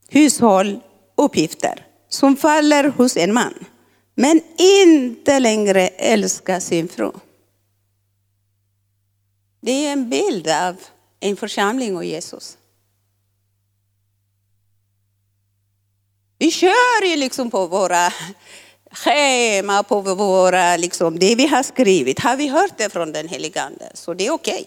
hushålluppgifter 0.10 1.86
som 2.10 2.36
faller 2.36 2.84
hos 2.84 3.18
en 3.18 3.34
man, 3.34 3.54
men 4.16 4.42
inte 4.58 5.40
längre 5.40 5.88
älskar 5.88 6.60
sin 6.60 6.88
fru. 6.88 7.12
Det 9.62 9.72
är 9.72 9.94
en 9.94 10.10
bild 10.10 10.48
av 10.48 10.76
en 11.20 11.38
församling 11.38 11.98
och 11.98 12.06
Jesus. 12.06 12.58
Vi 16.38 16.52
kör 16.52 17.06
ju 17.06 17.16
liksom 17.16 17.52
på 17.52 17.68
våra 17.68 18.14
schema, 18.92 19.84
på 19.84 20.02
våra, 20.02 20.78
liksom, 20.78 21.20
det 21.20 21.36
vi 21.36 21.48
har 21.48 21.64
skrivit. 21.64 22.20
Har 22.20 22.36
vi 22.36 22.48
hört 22.48 22.78
det 22.78 22.90
från 22.90 23.12
den 23.12 23.28
helige 23.28 23.62
Ande 23.62 23.92
så 23.94 24.14
det 24.14 24.28
är 24.28 24.32
okej. 24.32 24.54
Okay. 24.54 24.66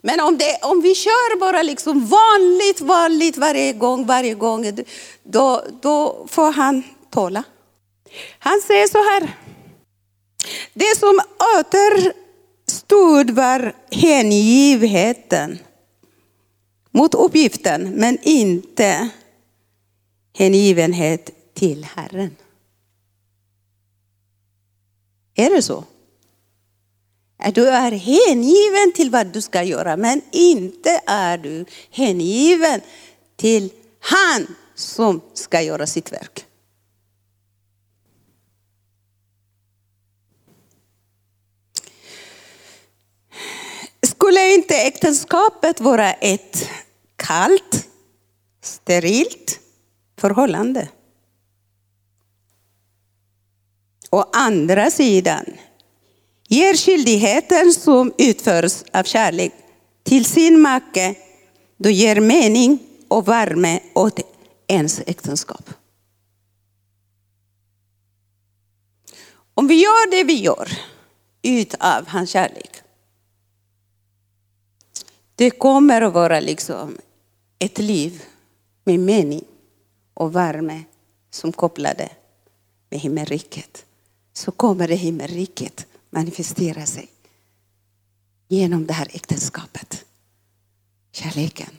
Men 0.00 0.20
om, 0.20 0.38
det, 0.38 0.58
om 0.62 0.80
vi 0.80 0.94
kör 0.94 1.40
bara 1.40 1.62
liksom 1.62 2.06
vanligt, 2.06 2.80
vanligt 2.80 3.36
varje 3.36 3.72
gång, 3.72 4.06
varje 4.06 4.34
gång, 4.34 4.84
då, 5.22 5.64
då 5.82 6.26
får 6.28 6.52
han 6.52 6.82
tåla. 7.10 7.44
Han 8.38 8.60
säger 8.60 8.86
så 8.86 8.98
här. 8.98 9.36
Det 10.74 10.98
som 10.98 11.20
återstod 11.58 13.30
var 13.30 13.76
hängivenheten 13.90 15.58
mot 16.90 17.14
uppgiften, 17.14 17.90
men 17.90 18.18
inte 18.22 19.08
hängivenhet 20.38 21.30
till 21.54 21.84
Herren. 21.84 22.36
Är 25.34 25.50
det 25.50 25.62
så? 25.62 25.84
Att 27.38 27.54
du 27.54 27.68
är 27.68 27.92
hängiven 27.92 28.92
till 28.94 29.10
vad 29.10 29.26
du 29.26 29.42
ska 29.42 29.62
göra, 29.62 29.96
men 29.96 30.22
inte 30.32 31.00
är 31.06 31.38
du 31.38 31.64
hängiven 31.90 32.80
till 33.36 33.72
han 34.00 34.46
som 34.74 35.20
ska 35.34 35.62
göra 35.62 35.86
sitt 35.86 36.12
verk. 36.12 36.44
Skulle 44.22 44.54
inte 44.54 44.74
äktenskapet 44.74 45.80
vara 45.80 46.12
ett 46.12 46.68
kallt, 47.16 47.88
sterilt 48.60 49.60
förhållande? 50.18 50.88
Å 54.10 54.24
andra 54.32 54.90
sidan 54.90 55.44
ger 56.48 56.74
skyldigheten 56.74 57.72
som 57.72 58.12
utförs 58.18 58.82
av 58.92 59.04
kärlek 59.04 59.52
till 60.02 60.24
sin 60.24 60.60
make, 60.60 61.14
då 61.76 61.90
ger 61.90 62.20
mening 62.20 62.78
och 63.08 63.28
värme 63.28 63.80
åt 63.94 64.20
ens 64.66 65.00
äktenskap. 65.06 65.70
Om 69.54 69.66
vi 69.66 69.74
gör 69.74 70.10
det 70.10 70.24
vi 70.24 70.34
gör 70.34 70.78
utav 71.42 72.08
hans 72.08 72.30
kärlek, 72.30 72.81
det 75.36 75.50
kommer 75.50 76.02
att 76.02 76.12
vara 76.12 76.40
liksom 76.40 76.98
ett 77.58 77.78
liv 77.78 78.22
med 78.84 79.00
mening 79.00 79.44
och 80.14 80.36
värme 80.36 80.82
som 81.30 81.52
kopplade 81.52 82.08
med 82.90 83.00
himmelriket. 83.00 83.84
Så 84.32 84.50
kommer 84.52 84.88
det 84.88 84.94
himmelriket 84.94 85.86
manifestera 86.10 86.86
sig 86.86 87.08
genom 88.48 88.86
det 88.86 88.92
här 88.92 89.08
äktenskapet. 89.12 90.04
Kärleken 91.12 91.78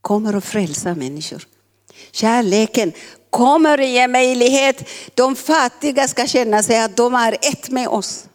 kommer 0.00 0.34
att 0.34 0.44
frälsa 0.44 0.94
människor. 0.94 1.46
Kärleken 2.10 2.92
kommer 3.30 3.78
att 3.78 3.88
ge 3.88 4.08
möjlighet. 4.08 4.88
De 5.14 5.36
fattiga 5.36 6.08
ska 6.08 6.26
känna 6.26 6.62
sig 6.62 6.80
att 6.80 6.96
de 6.96 7.14
är 7.14 7.36
ett 7.42 7.70
med 7.70 7.88
oss. 7.88 8.27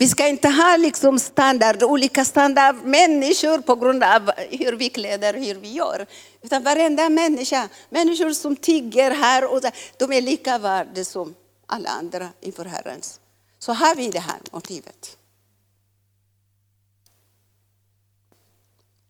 Vi 0.00 0.08
ska 0.08 0.28
inte 0.28 0.48
ha 0.48 0.76
liksom 0.76 1.18
standard, 1.18 1.82
olika 1.82 2.24
standard 2.24 2.76
människor 2.84 3.58
på 3.58 3.74
grund 3.76 4.04
av 4.04 4.30
hur 4.50 4.72
vi 4.72 4.88
kläder, 4.88 5.34
hur 5.34 5.54
vi 5.54 5.72
gör. 5.72 6.06
Utan 6.42 6.62
varenda 6.62 7.08
människa, 7.08 7.68
människor 7.88 8.32
som 8.32 8.56
tigger 8.56 9.10
här 9.10 9.52
och 9.52 9.60
där, 9.60 9.72
de 9.96 10.12
är 10.12 10.20
lika 10.20 10.58
värda 10.58 11.04
som 11.04 11.34
alla 11.66 11.88
andra 11.88 12.28
inför 12.40 12.64
Herrens. 12.64 13.20
Så 13.58 13.72
har 13.72 13.94
vi 13.94 14.08
det 14.08 14.20
här 14.20 14.38
motivet. 14.50 15.16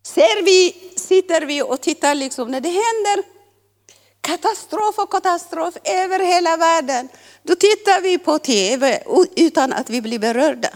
Ser 0.03 0.43
vi, 0.43 0.91
sitter 0.95 1.41
vi 1.41 1.61
och 1.61 1.81
tittar 1.81 2.15
liksom 2.15 2.51
när 2.51 2.61
det 2.61 2.69
händer 2.69 3.23
katastrof 4.21 4.99
och 4.99 5.11
katastrof 5.11 5.77
över 5.83 6.19
hela 6.19 6.57
världen. 6.57 7.09
Då 7.43 7.55
tittar 7.55 8.01
vi 8.01 8.17
på 8.17 8.39
tv 8.39 9.03
utan 9.35 9.73
att 9.73 9.89
vi 9.89 10.01
blir 10.01 10.19
berörda. 10.19 10.70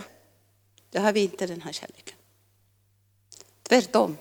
Då 0.95 1.01
har 1.01 1.13
vi 1.13 1.23
inte 1.23 1.45
den 1.45 1.61
här 1.61 1.71
kärleken. 1.71 2.15
Tvärtom. 3.69 4.17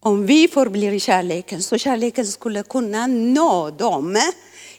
Om 0.00 0.26
vi 0.26 0.48
förblir 0.48 0.92
i 0.92 1.00
kärleken 1.00 1.62
så 1.62 1.78
kärleken 1.78 2.26
skulle 2.26 2.62
kunna 2.62 3.06
nå 3.06 3.70
dem 3.70 4.18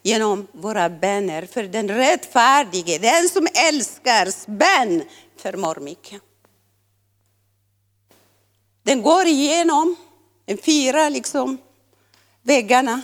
genom 0.01 0.47
våra 0.51 0.89
böner. 0.89 1.45
För 1.45 1.63
den 1.63 1.87
rättfärdige, 1.87 2.97
den 2.97 3.29
som 3.29 3.47
älskar 3.69 4.51
bön 4.51 5.03
förmår 5.37 5.75
mycket. 5.75 6.21
Den 8.83 9.01
går 9.01 9.25
igenom 9.25 9.95
en 10.45 10.57
fyra 10.57 11.09
liksom, 11.09 11.57
väggarna. 12.41 13.01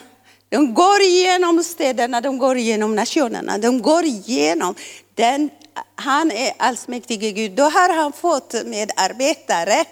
De 0.50 0.74
går 0.74 1.02
igenom 1.02 1.64
städerna, 1.64 2.22
de 2.22 2.38
går 2.38 2.58
igenom 2.58 2.96
nationerna, 2.96 3.58
de 3.58 3.82
går 3.82 4.04
igenom. 4.04 4.76
Den, 5.16 5.50
han 5.96 6.32
är 6.32 6.54
allsmäktige 6.58 7.32
Gud. 7.32 7.52
Då 7.52 7.64
har 7.64 7.96
han 7.96 8.14
fått 8.14 8.54
medarbetare 8.66 9.86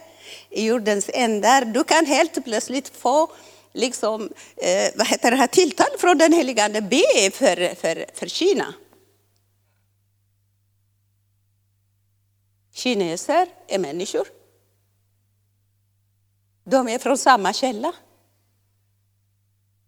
i 0.49 0.65
jordens 0.65 1.09
ändar. 1.13 1.65
Du 1.65 1.83
kan 1.83 2.05
helt 2.05 2.43
plötsligt 2.43 2.97
få 2.97 3.31
liksom, 3.73 4.29
eh, 4.57 4.91
vad 4.95 5.07
heter 5.07 5.31
det 5.31 5.37
här, 5.37 5.47
tilltal 5.47 5.97
från 5.99 6.17
den 6.17 6.33
helige 6.33 6.65
Ande, 6.65 6.81
be 6.81 7.31
för, 7.31 7.75
för, 7.75 8.05
för 8.13 8.27
Kina. 8.27 8.73
Kineser 12.73 13.47
är 13.67 13.79
människor. 13.79 14.27
De 16.63 16.87
är 16.87 16.99
från 16.99 17.17
samma 17.17 17.53
källa. 17.53 17.93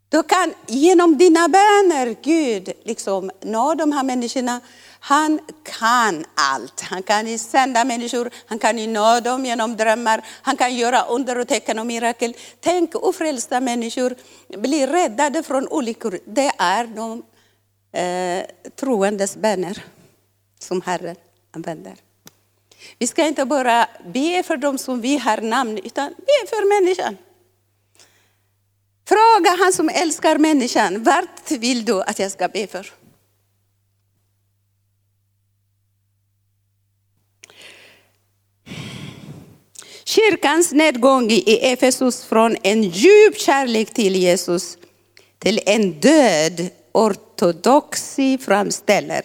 Du 0.09 0.23
kan 0.23 0.53
genom 0.67 1.17
dina 1.17 1.47
böner 1.47 2.15
Gud 2.21 2.71
liksom 2.83 3.31
nå 3.41 3.73
de 3.73 3.91
här 3.91 4.03
människorna 4.03 4.61
han 4.99 5.39
kan 5.63 6.25
allt. 6.35 6.81
Han 6.81 7.03
kan 7.03 7.39
sända 7.39 7.83
människor, 7.83 8.29
han 8.45 8.59
kan 8.59 8.93
nå 8.93 9.19
dem 9.19 9.45
genom 9.45 9.77
drömmar, 9.77 10.25
han 10.41 10.57
kan 10.57 10.75
göra 10.75 11.05
under 11.05 11.37
och 11.37 11.47
tecken 11.47 11.79
och 11.79 11.85
mirakel. 11.85 12.33
Tänk 12.59 12.95
ofrälsta 12.95 13.59
människor 13.59 14.15
blir 14.57 14.87
räddade 14.87 15.43
från 15.43 15.67
olyckor. 15.67 16.19
Det 16.25 16.51
är 16.57 16.87
de 16.87 17.23
eh, 17.91 18.45
troendes 18.75 19.37
böner 19.37 19.83
som 20.59 20.81
Herren 20.81 21.15
använder. 21.51 21.95
Vi 22.99 23.07
ska 23.07 23.27
inte 23.27 23.45
bara 23.45 23.87
be 24.05 24.43
för 24.43 24.57
dem 24.57 24.77
som 24.77 25.01
vi 25.01 25.17
har 25.17 25.41
namn, 25.41 25.77
utan 25.77 26.09
be 26.09 26.47
för 26.49 26.81
människan. 26.81 27.17
Fråga 29.07 29.63
han 29.63 29.73
som 29.73 29.89
älskar 29.89 30.37
människan, 30.37 31.03
vart 31.03 31.51
vill 31.51 31.85
du 31.85 32.01
att 32.01 32.19
jag 32.19 32.31
ska 32.31 32.47
be 32.47 32.67
för? 32.67 32.93
Kyrkans 40.07 40.71
nedgång 40.71 41.31
i 41.31 41.59
Efesus 41.61 42.25
från 42.25 42.57
en 42.63 42.83
djup 42.83 43.39
kärlek 43.39 43.93
till 43.93 44.15
Jesus 44.15 44.77
till 45.39 45.59
en 45.65 45.91
död 45.91 46.69
ortodoxi 46.91 48.37
framställer 48.37 49.21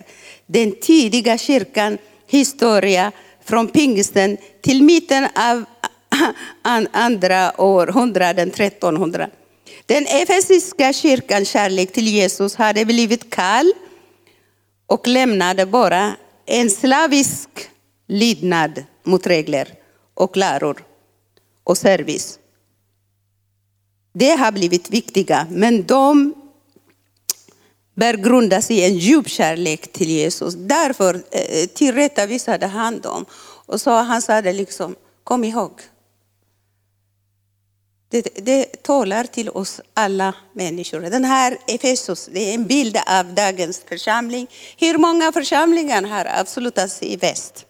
den 0.46 0.72
tidiga 0.80 1.38
kyrkan 1.38 1.98
historia 2.26 3.12
från 3.44 3.68
pingsten 3.68 4.36
till 4.60 4.82
mitten 4.82 5.28
av 5.34 5.64
andra 6.92 7.60
århundraden, 7.60 8.48
1300. 8.48 9.28
Den 9.86 10.06
efesiska 10.06 10.92
kyrkans 10.92 11.48
kärlek 11.48 11.92
till 11.92 12.08
Jesus 12.08 12.56
hade 12.56 12.84
blivit 12.84 13.30
kall 13.30 13.72
och 14.86 15.08
lämnade 15.08 15.66
bara 15.66 16.16
en 16.46 16.70
slavisk 16.70 17.48
lydnad 18.08 18.84
mot 19.04 19.26
regler 19.26 19.81
och 20.14 20.36
läror 20.36 20.84
och 21.64 21.78
service. 21.78 22.38
Det 24.12 24.30
har 24.30 24.52
blivit 24.52 24.90
viktiga, 24.90 25.46
men 25.50 25.86
de 25.86 26.34
bör 27.94 28.14
grundas 28.14 28.70
i 28.70 28.84
en 28.84 28.98
djup 28.98 29.28
kärlek 29.28 29.92
till 29.92 30.10
Jesus. 30.10 30.54
Därför 30.54 31.14
eh, 31.30 31.66
tillrättavisade 31.66 32.66
han 32.66 33.00
dem 33.00 33.24
och 33.66 33.80
så 33.80 33.90
han 33.90 34.22
sa 34.22 34.42
det 34.42 34.52
liksom, 34.52 34.96
kom 35.24 35.44
ihåg. 35.44 35.80
Det, 38.08 38.44
det 38.44 38.82
talar 38.82 39.24
till 39.24 39.50
oss 39.50 39.80
alla 39.94 40.34
människor. 40.52 41.00
Den 41.00 41.24
här 41.24 41.58
Efesos, 41.66 42.28
det 42.32 42.50
är 42.50 42.54
en 42.54 42.66
bild 42.66 42.98
av 43.06 43.34
dagens 43.34 43.82
församling. 43.88 44.46
Hur 44.76 44.98
många 44.98 45.32
församlingar 45.32 46.02
har 46.02 46.24
avslutats 46.40 47.02
i 47.02 47.16
väst? 47.16 47.66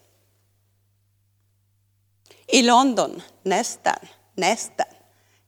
I 2.52 2.62
London, 2.62 3.22
nästan, 3.42 3.98
nästan. 4.36 4.86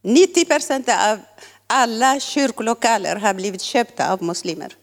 90 0.02 0.44
procent 0.44 0.88
av 0.88 1.18
alla 1.66 2.20
kyrkolokaler 2.20 3.16
har 3.16 3.34
blivit 3.34 3.62
köpta 3.62 4.12
av 4.12 4.22
muslimer. 4.22 4.76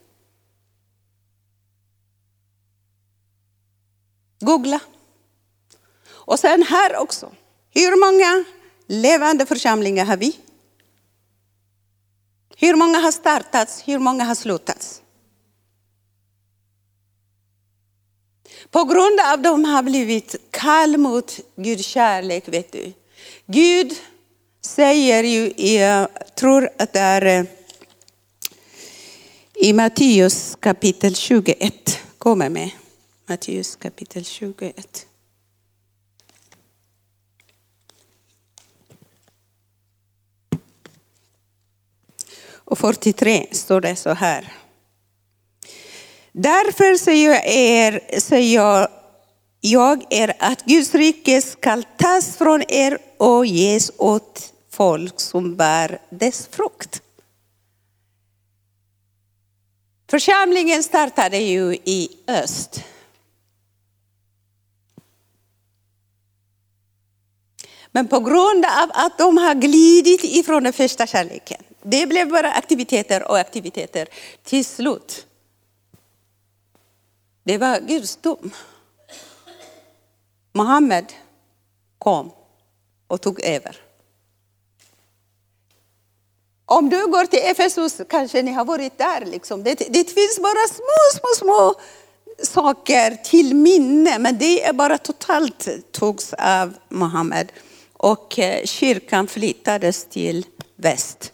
Googla. 4.40 4.80
Och 6.10 6.40
sen 6.40 6.64
här 6.64 6.98
också. 6.98 7.32
Hur 7.70 8.12
många 8.12 8.44
levande 8.88 9.46
församlingar 9.46 10.06
har 10.06 10.18
vi? 10.18 10.40
Hur 12.58 12.76
många 12.76 13.00
har 13.00 13.12
startats? 13.12 13.88
Hur 13.88 14.00
många 14.00 14.24
har 14.24 14.36
slutats? 14.36 15.02
På 18.72 18.84
grund 18.84 19.20
av 19.20 19.34
att 19.34 19.44
de 19.44 19.66
har 19.66 19.84
blivit 19.84 20.36
kall 20.52 20.98
mot 20.98 21.40
Guds 21.56 21.86
kärlek, 21.86 22.48
vet 22.48 22.72
du. 22.72 22.94
Gud 23.46 23.94
säger 24.62 25.24
ju, 25.24 25.54
jag 25.76 26.08
tror 26.36 26.70
att 26.78 26.94
det 26.94 27.00
är 27.00 27.26
eh, 27.26 27.46
i 29.56 29.74
Matteus 29.74 30.58
kapitel 30.60 31.16
21, 31.16 32.00
kommer 32.18 32.50
med. 32.50 32.70
Matteus 33.28 33.76
kapitel 33.76 34.26
21. 34.26 35.08
Och 42.54 42.80
43 42.80 43.48
står 43.52 43.82
det 43.82 43.96
så 43.96 44.14
här. 44.14 44.61
Därför 46.32 46.98
säger 46.98 47.30
jag 47.30 47.48
er, 47.48 48.20
säger 48.20 48.88
jag 49.62 50.06
er 50.10 50.34
att 50.40 50.66
Guds 50.66 50.96
rike 50.96 51.42
skall 51.42 51.84
tas 51.98 52.38
från 52.38 52.64
er 52.68 52.98
och 53.18 53.46
ges 53.46 53.92
åt 53.98 54.54
folk 54.70 55.20
som 55.20 55.56
bär 55.56 56.02
dess 56.10 56.48
frukt. 56.48 57.02
Församlingen 60.10 60.84
startade 60.84 61.38
ju 61.38 61.74
i 61.74 62.10
öst. 62.28 62.84
Men 67.92 68.08
på 68.08 68.20
grund 68.20 68.66
av 68.66 68.92
att 68.94 69.18
de 69.18 69.38
har 69.38 69.56
glidit 69.56 70.24
ifrån 70.24 70.64
den 70.64 70.74
första 70.74 71.08
kärleken, 71.08 71.64
det 71.84 72.08
blev 72.08 72.30
bara 72.30 72.52
aktiviteter 72.52 73.28
och 73.28 73.40
aktiviteter 73.40 74.08
till 74.44 74.66
slut. 74.66 75.28
Det 77.44 77.58
var 77.58 77.80
Guds 77.80 78.16
dom. 78.16 78.52
Mohammed 80.54 81.06
kom 81.98 82.32
och 83.08 83.22
tog 83.22 83.42
över. 83.44 83.78
Om 86.66 86.90
du 86.90 87.08
går 87.08 87.26
till 87.26 87.40
Efesus, 87.44 88.02
kanske 88.10 88.42
ni 88.42 88.52
har 88.52 88.66
varit 88.66 88.98
där, 88.98 89.26
liksom. 89.26 89.64
det, 89.64 89.76
det 89.76 90.04
finns 90.04 90.40
bara 90.40 90.68
små, 90.68 91.20
små, 91.20 91.36
små 91.38 91.74
saker 92.44 93.16
till 93.24 93.56
minne, 93.56 94.20
men 94.20 94.38
det 94.38 94.64
är 94.64 94.74
bara 94.74 94.98
totalt 94.98 95.68
togs 95.92 96.34
av 96.34 96.74
Mohammed. 96.90 97.52
Och 97.94 98.40
eh, 98.40 98.66
kyrkan 98.66 99.28
flyttades 99.28 100.06
till 100.06 100.46
väst. 100.76 101.34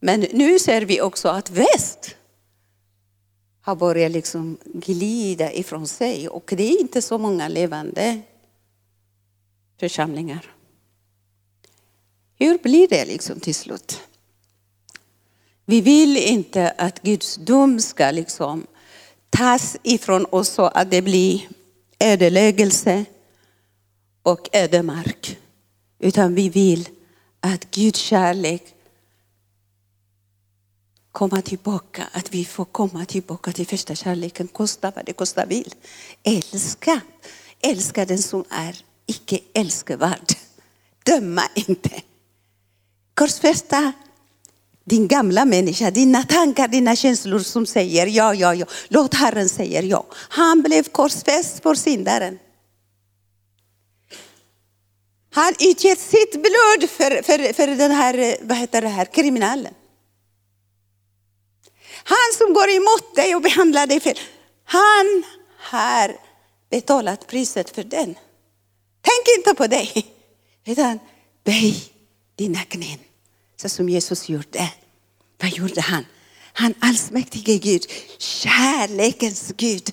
Men 0.00 0.20
nu 0.20 0.58
ser 0.58 0.82
vi 0.82 1.00
också 1.00 1.28
att 1.28 1.50
väst 1.50 2.16
har 3.66 3.76
börjat 3.76 4.12
liksom 4.12 4.58
glida 4.64 5.52
ifrån 5.52 5.86
sig 5.86 6.28
och 6.28 6.52
det 6.56 6.62
är 6.62 6.80
inte 6.80 7.02
så 7.02 7.18
många 7.18 7.48
levande 7.48 8.20
församlingar. 9.80 10.54
Hur 12.38 12.58
blir 12.58 12.88
det 12.88 13.04
liksom 13.04 13.40
till 13.40 13.54
slut? 13.54 14.00
Vi 15.64 15.80
vill 15.80 16.16
inte 16.16 16.70
att 16.70 17.02
Guds 17.02 17.36
dom 17.36 17.80
ska 17.80 18.10
liksom 18.10 18.66
tas 19.30 19.76
ifrån 19.82 20.26
oss 20.30 20.48
så 20.48 20.64
att 20.64 20.90
det 20.90 21.02
blir 21.02 21.48
ödeläggelse 21.98 23.04
och 24.22 24.48
ödemark. 24.52 25.38
Utan 25.98 26.34
vi 26.34 26.48
vill 26.48 26.88
att 27.40 27.70
Guds 27.70 28.00
kärlek 28.00 28.74
komma 31.16 31.42
tillbaka, 31.42 32.08
att 32.12 32.34
vi 32.34 32.44
får 32.44 32.64
komma 32.64 33.04
tillbaka 33.04 33.52
till 33.52 33.66
första 33.66 33.94
kärleken, 33.94 34.48
kosta 34.48 34.92
vad 34.96 35.04
det 35.04 35.12
kosta 35.12 35.46
vill. 35.46 35.74
Älska, 36.22 37.00
älska 37.60 38.04
den 38.04 38.18
som 38.18 38.44
är 38.50 38.76
icke 39.06 39.38
älskvärd. 39.54 40.32
Döma 41.04 41.42
inte. 41.54 41.90
Korsfästa 43.14 43.92
din 44.84 45.08
gamla 45.08 45.44
människa, 45.44 45.90
dina 45.90 46.22
tankar, 46.22 46.68
dina 46.68 46.96
känslor 46.96 47.38
som 47.38 47.66
säger 47.66 48.06
ja, 48.06 48.34
ja, 48.34 48.54
ja. 48.54 48.66
Låt 48.88 49.14
Herren 49.14 49.48
säga 49.48 49.82
ja. 49.82 50.06
Han 50.12 50.62
blev 50.62 50.82
korsfäst 50.82 51.62
för 51.62 51.74
syndaren. 51.74 52.38
Han 55.30 55.52
utgett 55.60 56.00
sitt 56.00 56.32
blod 56.32 56.90
för, 56.90 57.22
för, 57.22 57.52
för 57.52 57.66
den 57.66 57.90
här, 57.90 58.36
vad 58.42 58.58
heter 58.58 58.82
det 58.82 58.88
här, 58.88 59.04
kriminalen. 59.04 59.74
Han 62.08 62.38
som 62.38 62.54
går 62.54 62.68
emot 62.70 63.14
dig 63.14 63.34
och 63.34 63.42
behandlar 63.42 63.86
dig 63.86 64.00
fel, 64.00 64.18
han 64.64 65.24
har 65.58 66.16
betalat 66.70 67.26
priset 67.26 67.70
för 67.70 67.84
den. 67.84 68.14
Tänk 69.02 69.38
inte 69.38 69.54
på 69.54 69.66
dig, 69.66 70.06
utan 70.66 70.98
böj 71.44 71.92
dina 72.36 72.62
knän. 72.62 72.98
Så 73.56 73.68
som 73.68 73.88
Jesus 73.88 74.28
gjorde. 74.28 74.70
Vad 75.42 75.50
gjorde 75.50 75.80
han? 75.80 76.06
Han 76.52 76.74
allsmäktige 76.80 77.58
Gud, 77.58 77.82
kärlekens 78.18 79.52
Gud. 79.56 79.92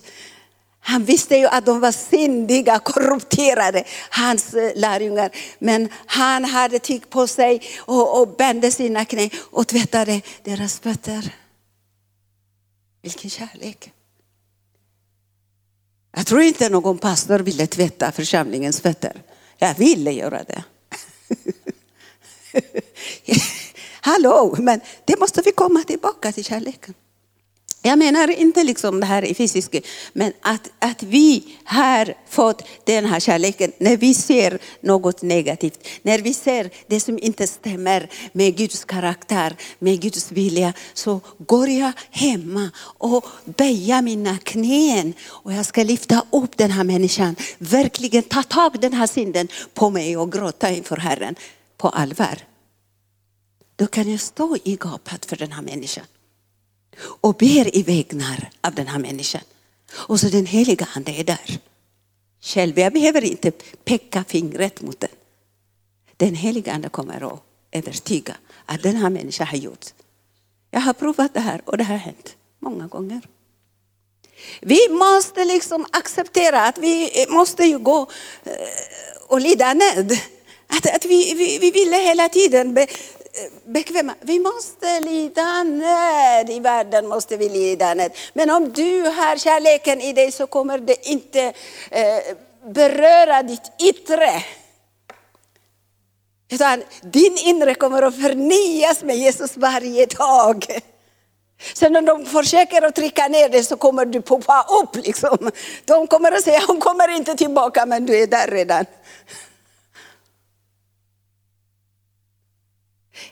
Han 0.80 1.06
visste 1.06 1.36
ju 1.36 1.48
att 1.48 1.66
de 1.66 1.80
var 1.80 1.92
syndiga, 1.92 2.80
korrumperade, 2.80 3.84
hans 4.10 4.54
eh, 4.54 4.72
lärjungar. 4.76 5.32
Men 5.60 5.90
han 6.06 6.46
hade 6.46 6.80
tyg 6.80 7.10
på 7.10 7.28
sig 7.28 7.62
och, 7.78 8.22
och 8.22 8.36
bände 8.36 8.72
sina 8.72 9.06
knän 9.06 9.30
och 9.52 9.68
tvättade 9.68 10.22
deras 10.44 10.80
fötter. 10.80 11.43
Vilken 13.04 13.30
kärlek. 13.30 13.92
Jag 16.16 16.28
tror 16.28 16.42
inte 16.42 16.70
någon 16.70 16.98
pastor 16.98 17.40
ville 17.40 17.68
tvätta 17.68 18.12
församlingens 18.12 18.82
fötter. 18.82 19.22
Jag 19.58 19.76
ville 19.76 20.12
göra 20.12 20.44
det. 20.44 20.64
Hallå, 24.02 24.56
men 24.60 24.82
det 25.06 25.20
måste 25.20 25.42
vi 25.42 25.52
komma 25.52 25.84
tillbaka 25.84 26.32
till 26.32 26.44
kärleken. 26.44 26.94
Jag 27.86 28.00
menar 28.00 28.28
inte 28.28 28.64
liksom 28.64 29.00
det 29.00 29.06
här 29.06 29.26
i 29.26 29.34
fysiska, 29.34 29.80
men 30.14 30.34
att, 30.42 30.70
att 30.80 31.04
vi 31.04 31.44
har 31.64 32.14
fått 32.30 32.62
den 32.86 33.06
här 33.06 33.20
kärleken 33.20 33.72
när 33.78 33.98
vi 33.98 34.14
ser 34.14 34.60
något 34.82 35.22
negativt, 35.22 35.88
när 36.02 36.20
vi 36.20 36.34
ser 36.34 36.70
det 36.88 37.00
som 37.00 37.20
inte 37.20 37.48
stämmer 37.48 38.10
med 38.34 38.58
Guds 38.58 38.86
karaktär, 38.86 39.56
med 39.80 40.02
Guds 40.02 40.32
vilja, 40.32 40.74
så 40.94 41.20
går 41.38 41.70
jag 41.70 41.92
hemma 42.12 42.70
och 42.98 43.26
böjer 43.46 44.02
mina 44.02 44.38
knän 44.44 45.14
och 45.26 45.54
jag 45.54 45.66
ska 45.66 45.84
lyfta 45.84 46.26
upp 46.32 46.58
den 46.58 46.72
här 46.72 46.84
människan, 46.84 47.36
verkligen 47.58 48.24
ta 48.24 48.44
tag 48.44 48.80
den 48.80 48.94
här 48.94 49.08
synden 49.08 49.48
på 49.74 49.90
mig 49.90 50.18
och 50.18 50.32
gråta 50.32 50.72
inför 50.72 50.98
Herren 50.98 51.36
på 51.78 51.90
allvar. 51.90 52.38
Då 53.76 53.88
kan 53.88 54.12
jag 54.12 54.20
stå 54.20 54.58
i 54.64 54.76
gapet 54.76 55.26
för 55.26 55.36
den 55.36 55.52
här 55.52 55.62
människan 55.62 56.06
och 57.00 57.36
ber 57.36 57.78
i 57.78 57.84
vägnar 57.84 58.50
av 58.62 58.76
den 58.76 58.88
här 58.88 59.00
människan. 59.00 59.42
Och 59.94 60.20
så 60.20 60.28
den 60.28 60.46
heliga 60.46 60.88
ande 60.96 61.12
är 61.12 61.24
där. 61.24 61.60
Själv, 62.42 62.80
jag 62.80 62.94
behöver 62.94 63.24
inte 63.24 63.52
peka 63.84 64.24
fingret 64.28 64.82
mot 64.82 65.00
den. 65.00 65.10
Den 66.18 66.36
heliga 66.36 66.74
ande 66.74 66.90
kommer 66.90 67.34
att 67.34 67.44
övertyga 67.72 68.38
att 68.66 68.84
den 68.84 68.96
här 68.96 69.10
människan 69.10 69.48
har 69.48 69.58
gjort. 69.58 69.86
Jag 70.72 70.80
har 70.80 70.94
provat 70.94 71.34
det 71.34 71.40
här 71.40 71.62
och 71.66 71.78
det 71.78 71.84
har 71.84 71.98
hänt 71.98 72.36
många 72.60 72.88
gånger. 72.88 73.22
Vi 74.62 74.90
måste 74.90 75.46
liksom 75.46 75.86
acceptera 75.92 76.62
att 76.68 76.78
vi 76.78 77.26
måste 77.30 77.66
ju 77.66 77.80
gå 77.80 78.02
eh, 78.44 78.54
och 79.28 79.42
lida 79.42 79.74
nöd. 79.74 80.18
Att, 80.68 80.96
att 80.96 81.06
vi, 81.06 81.34
vi, 81.34 81.58
vi 81.60 81.72
ville 81.72 81.98
hela 81.98 82.30
tiden 82.30 82.74
be, 82.74 82.88
bekväma. 83.66 84.16
Vi 84.22 84.40
måste 84.40 85.00
lida 85.00 85.64
nöd. 85.64 86.50
I 86.50 86.60
världen 86.60 87.08
måste 87.08 87.38
vi 87.38 87.50
lida 87.50 87.94
nöd. 87.94 88.12
Men 88.34 88.50
om 88.50 88.72
du 88.72 89.02
har 89.02 89.38
kärleken 89.38 90.02
i 90.02 90.14
dig 90.14 90.32
så 90.32 90.48
kommer 90.48 90.78
det 90.78 91.08
inte 91.08 91.54
eh, 91.92 92.20
beröra 92.66 93.44
ditt 93.44 93.72
yttre. 93.80 94.44
Utan 96.52 96.84
din 97.02 97.38
inre 97.38 97.76
kommer 97.76 98.02
att 98.02 98.22
förnyas 98.22 99.04
med 99.04 99.18
Jesus 99.18 99.58
varje 99.58 100.06
dag. 100.06 100.66
Sen 101.74 101.96
om 101.96 102.06
de 102.06 102.26
försöker 102.26 102.82
att 102.82 102.96
trycka 102.96 103.28
ner 103.28 103.50
dig 103.50 103.64
så 103.64 103.78
kommer 103.78 104.06
du 104.06 104.22
poppa 104.22 104.66
upp. 104.82 105.06
Liksom. 105.06 105.52
De 105.86 106.08
kommer 106.08 106.32
att 106.32 106.44
säga, 106.44 106.62
hon 106.68 106.80
kommer 106.80 107.16
inte 107.16 107.36
tillbaka 107.36 107.86
men 107.86 108.06
du 108.06 108.22
är 108.24 108.28
där 108.28 108.48
redan. 108.48 108.86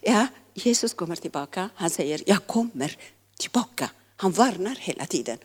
Ja, 0.01 0.27
Jesus 0.53 0.93
kommer 0.93 1.15
tillbaka. 1.15 1.69
Han 1.75 1.89
säger, 1.89 2.21
jag 2.25 2.47
kommer 2.47 2.97
tillbaka. 3.39 3.89
Han 4.15 4.32
varnar 4.32 4.75
hela 4.79 5.05
tiden. 5.05 5.38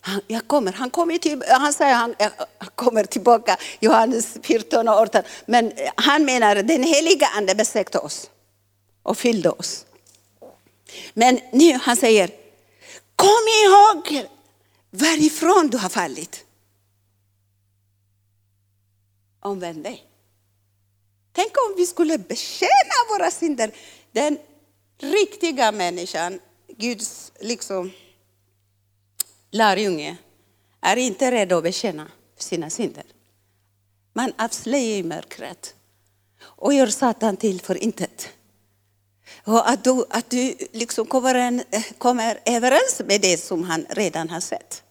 Han, 0.00 0.20
jag 0.26 0.48
kommer, 0.48 0.72
han, 0.72 0.90
kommer 0.90 1.18
till, 1.18 1.42
han 1.48 1.72
säger 1.72 1.94
han, 1.94 2.14
jag 2.18 2.30
kommer 2.74 3.04
tillbaka, 3.04 3.56
Johannes 3.80 4.38
14 4.42 4.88
och 4.88 4.94
18. 4.94 5.22
Men 5.46 5.72
han 5.94 6.24
menar 6.24 6.54
den 6.54 6.82
heliga 6.82 7.26
ande 7.26 7.54
besökte 7.54 7.98
oss 7.98 8.30
och 9.02 9.18
fyllde 9.18 9.50
oss. 9.50 9.86
Men 11.14 11.40
nu 11.52 11.72
han 11.72 11.96
säger, 11.96 12.30
kom 13.16 13.44
ihåg 13.64 14.26
varifrån 14.90 15.68
du 15.68 15.78
har 15.78 15.88
fallit. 15.88 16.44
Omvänd 19.40 19.84
dig. 19.84 20.07
Tänk 21.38 21.52
om 21.68 21.74
vi 21.76 21.86
skulle 21.86 22.18
bekänna 22.18 22.98
våra 23.08 23.30
synder. 23.30 23.70
Den 24.12 24.38
riktiga 25.00 25.72
människan, 25.72 26.40
Guds 26.78 27.32
liksom, 27.40 27.90
lärjunge, 29.50 30.16
är 30.80 30.96
inte 30.96 31.30
rädd 31.30 31.52
att 31.52 31.62
bekänna 31.62 32.08
sina 32.38 32.70
synder. 32.70 33.04
Man 34.12 34.32
avslöjar 34.38 34.96
i 34.96 35.02
mörkret 35.02 35.74
och 36.40 36.74
gör 36.74 36.86
Satan 36.86 37.36
till 37.36 37.60
för 37.60 37.82
intet. 37.82 38.28
Och 39.44 39.70
att 39.70 39.84
du, 39.84 40.04
att 40.10 40.30
du 40.30 40.56
liksom 40.72 41.06
kommer, 41.06 41.34
en, 41.34 41.62
kommer 41.98 42.40
överens 42.44 43.00
med 43.06 43.20
det 43.20 43.38
som 43.38 43.64
han 43.64 43.86
redan 43.90 44.30
har 44.30 44.40
sett. 44.40 44.82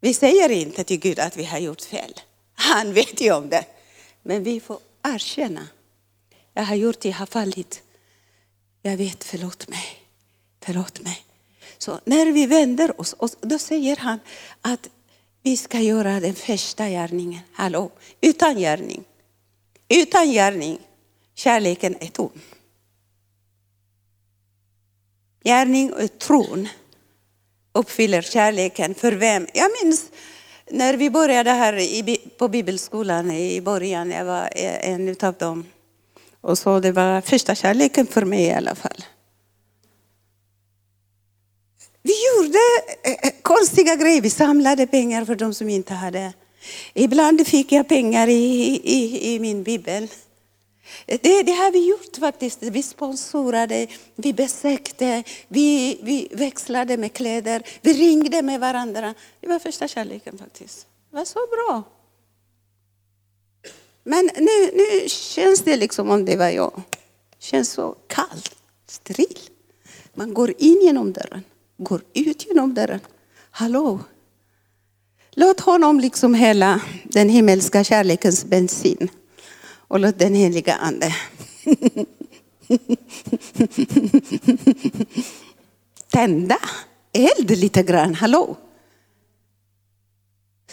Vi 0.00 0.14
säger 0.14 0.48
inte 0.48 0.84
till 0.84 1.00
Gud 1.00 1.18
att 1.18 1.36
vi 1.36 1.44
har 1.44 1.58
gjort 1.58 1.82
fel. 1.82 2.20
Han 2.54 2.92
vet 2.92 3.20
ju 3.20 3.32
om 3.32 3.48
det. 3.48 3.64
Men 4.26 4.42
vi 4.42 4.60
får 4.60 4.78
erkänna. 5.02 5.68
Jag 6.54 6.62
har 6.62 6.74
gjort 6.74 7.00
det, 7.00 7.08
jag 7.08 7.16
har 7.16 7.26
fallit. 7.26 7.82
Jag 8.82 8.96
vet, 8.96 9.24
förlåt 9.24 9.68
mig. 9.68 9.84
Förlåt 10.60 11.00
mig. 11.00 11.24
Så 11.78 12.00
när 12.04 12.26
vi 12.32 12.46
vänder 12.46 13.00
oss, 13.00 13.14
då 13.40 13.58
säger 13.58 13.96
han 13.96 14.18
att 14.60 14.88
vi 15.42 15.56
ska 15.56 15.80
göra 15.80 16.20
den 16.20 16.34
första 16.34 16.88
gärningen. 16.88 17.40
Hallå, 17.52 17.90
utan 18.20 18.58
gärning. 18.58 19.04
Utan 19.88 20.30
gärning, 20.30 20.78
kärleken 21.34 21.96
är 22.00 22.08
tom. 22.08 22.40
Gärning 25.44 25.92
och 25.92 26.18
tron 26.18 26.68
uppfyller 27.72 28.22
kärleken 28.22 28.94
för 28.94 29.12
vem? 29.12 29.46
Jag 29.54 29.70
minns 29.82 30.10
när 30.70 30.94
vi 30.94 31.10
började 31.10 31.50
här 31.50 32.16
på 32.38 32.48
bibelskolan 32.48 33.30
i 33.30 33.60
början, 33.60 34.10
jag 34.10 34.24
var 34.24 34.48
en 34.54 35.16
av 35.22 35.34
dem. 35.34 35.64
Och 36.40 36.58
så 36.58 36.80
det 36.80 36.92
var 36.92 37.20
första 37.20 37.54
kärleken 37.54 38.06
för 38.06 38.24
mig 38.24 38.44
i 38.44 38.52
alla 38.52 38.74
fall. 38.74 39.04
Vi 42.02 42.14
gjorde 42.28 42.58
eh, 43.02 43.12
eh, 43.12 43.34
konstiga 43.42 43.94
grejer, 43.94 44.20
vi 44.20 44.30
samlade 44.30 44.86
pengar 44.86 45.24
för 45.24 45.34
de 45.34 45.54
som 45.54 45.68
inte 45.68 45.94
hade. 45.94 46.32
Ibland 46.94 47.46
fick 47.46 47.72
jag 47.72 47.88
pengar 47.88 48.28
i, 48.28 48.80
i, 48.84 49.34
i 49.34 49.38
min 49.38 49.62
bibel. 49.62 50.08
Det, 51.06 51.42
det 51.42 51.52
har 51.52 51.72
vi 51.72 51.88
gjort 51.88 52.16
faktiskt. 52.16 52.62
Vi 52.62 52.82
sponsrade, 52.82 53.86
vi 54.14 54.32
besökte, 54.32 55.22
vi, 55.48 55.98
vi 56.02 56.28
växlade 56.32 56.96
med 56.96 57.12
kläder, 57.12 57.62
vi 57.80 57.92
ringde 57.92 58.42
med 58.42 58.60
varandra. 58.60 59.14
Det 59.40 59.46
var 59.48 59.58
första 59.58 59.88
kärleken 59.88 60.38
faktiskt. 60.38 60.86
Det 61.10 61.16
var 61.16 61.24
så 61.24 61.38
bra. 61.38 61.82
Men 64.04 64.30
nu, 64.36 64.70
nu 64.72 65.08
känns 65.08 65.60
det 65.60 65.76
liksom 65.76 66.10
om 66.10 66.24
det 66.24 66.36
var 66.36 66.48
jag. 66.48 66.82
Det 67.30 67.44
känns 67.44 67.70
så 67.70 67.96
kallt, 68.06 68.56
steril. 68.86 69.38
Man 70.14 70.34
går 70.34 70.54
in 70.58 70.80
genom 70.82 71.12
dörren, 71.12 71.44
går 71.76 72.02
ut 72.14 72.46
genom 72.46 72.74
dörren. 72.74 73.00
Hallå? 73.50 74.00
Låt 75.30 75.60
honom 75.60 76.00
liksom 76.00 76.34
hela 76.34 76.80
den 77.04 77.28
himmelska 77.28 77.84
kärlekens 77.84 78.44
bensin 78.44 79.08
och 79.88 80.00
låt 80.00 80.18
den 80.18 80.34
heliga 80.34 80.74
ande 80.74 81.14
tända 86.08 86.58
eld 87.12 87.50
lite 87.50 87.82
grann, 87.82 88.14
hallå. 88.14 88.56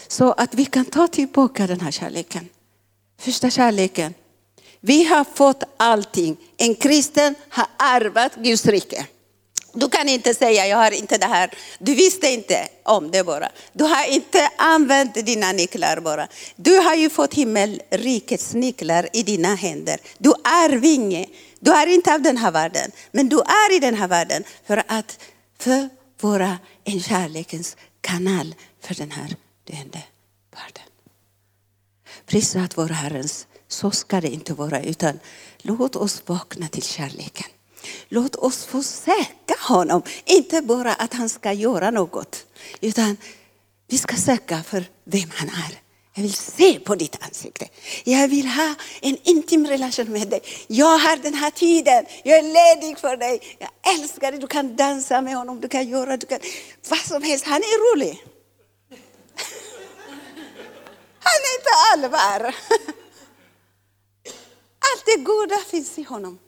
Så 0.08 0.32
att 0.32 0.54
vi 0.54 0.64
kan 0.64 0.84
ta 0.84 1.08
tillbaka 1.08 1.66
den 1.66 1.80
här 1.80 1.90
kärleken. 1.90 2.48
Första 3.18 3.50
kärleken. 3.50 4.14
Vi 4.80 5.04
har 5.04 5.24
fått 5.24 5.62
allting. 5.76 6.36
En 6.56 6.74
kristen 6.74 7.34
har 7.48 7.66
ärvat 7.78 8.34
Guds 8.34 8.66
rike. 8.66 9.06
Du 9.74 9.88
kan 9.88 10.08
inte 10.08 10.34
säga, 10.34 10.66
jag 10.66 10.76
har 10.76 10.90
inte 10.90 11.18
det 11.18 11.26
här. 11.26 11.50
Du 11.78 11.94
visste 11.94 12.28
inte 12.28 12.68
om 12.82 13.10
det 13.10 13.24
bara. 13.24 13.48
Du 13.72 13.84
har 13.84 14.04
inte 14.04 14.50
använt 14.56 15.26
dina 15.26 15.52
nycklar 15.52 16.00
bara. 16.00 16.28
Du 16.56 16.78
har 16.78 16.94
ju 16.94 17.10
fått 17.10 17.34
himmelrikets 17.34 18.54
nycklar 18.54 19.08
i 19.12 19.22
dina 19.22 19.54
händer. 19.54 20.00
Du 20.18 20.30
är 20.44 20.70
vinge. 20.70 21.26
Du 21.60 21.70
är 21.70 21.86
inte 21.86 22.14
av 22.14 22.22
den 22.22 22.36
här 22.36 22.50
världen, 22.50 22.90
men 23.12 23.28
du 23.28 23.40
är 23.40 23.76
i 23.76 23.78
den 23.78 23.94
här 23.94 24.08
världen 24.08 24.44
för 24.66 24.82
att 24.86 25.18
för 25.58 25.88
vara 26.20 26.58
en 26.84 27.00
kärlekens 27.00 27.76
kanal 28.00 28.54
för 28.80 28.94
den 28.94 29.10
här 29.10 29.36
döende 29.64 30.02
världen. 30.50 30.88
Prisat 32.26 32.78
vår 32.78 32.88
Herrens, 32.88 33.46
så 33.68 33.90
ska 33.90 34.20
det 34.20 34.28
inte 34.28 34.54
vara, 34.54 34.82
utan 34.82 35.18
låt 35.58 35.96
oss 35.96 36.22
vakna 36.26 36.68
till 36.68 36.82
kärleken. 36.82 37.46
Låt 38.08 38.36
oss 38.36 38.64
få 38.64 38.82
söka 38.82 39.54
honom. 39.60 40.02
Inte 40.24 40.62
bara 40.62 40.94
att 40.94 41.14
han 41.14 41.28
ska 41.28 41.52
göra 41.52 41.90
något, 41.90 42.46
utan 42.80 43.16
vi 43.88 43.98
ska 43.98 44.16
söka 44.16 44.62
för 44.62 44.84
vem 45.04 45.30
han 45.34 45.48
är. 45.48 45.84
Jag 46.16 46.22
vill 46.22 46.34
se 46.34 46.80
på 46.80 46.94
ditt 46.94 47.22
ansikte. 47.22 47.68
Jag 48.04 48.28
vill 48.28 48.46
ha 48.46 48.74
en 49.00 49.16
intim 49.22 49.66
relation 49.66 50.12
med 50.12 50.28
dig. 50.28 50.42
Jag 50.66 50.98
har 50.98 51.16
den 51.16 51.34
här 51.34 51.50
tiden. 51.50 52.06
Jag 52.22 52.38
är 52.38 52.42
ledig 52.42 52.98
för 52.98 53.16
dig. 53.16 53.56
Jag 53.58 53.70
älskar 53.94 54.30
dig. 54.30 54.40
Du 54.40 54.46
kan 54.46 54.76
dansa 54.76 55.20
med 55.20 55.36
honom. 55.36 55.60
Du 55.60 55.68
kan 55.68 55.88
göra 55.88 56.16
du 56.16 56.26
kan, 56.26 56.38
vad 56.88 56.98
som 56.98 57.22
helst. 57.22 57.44
Han 57.44 57.62
är 57.62 57.94
rolig. 57.94 58.10
Han 61.18 61.40
är 61.48 61.54
inte 61.58 61.70
allvar. 61.92 62.42
Allt 64.86 65.04
det 65.06 65.16
goda 65.16 65.56
finns 65.70 65.98
i 65.98 66.02
honom. 66.02 66.38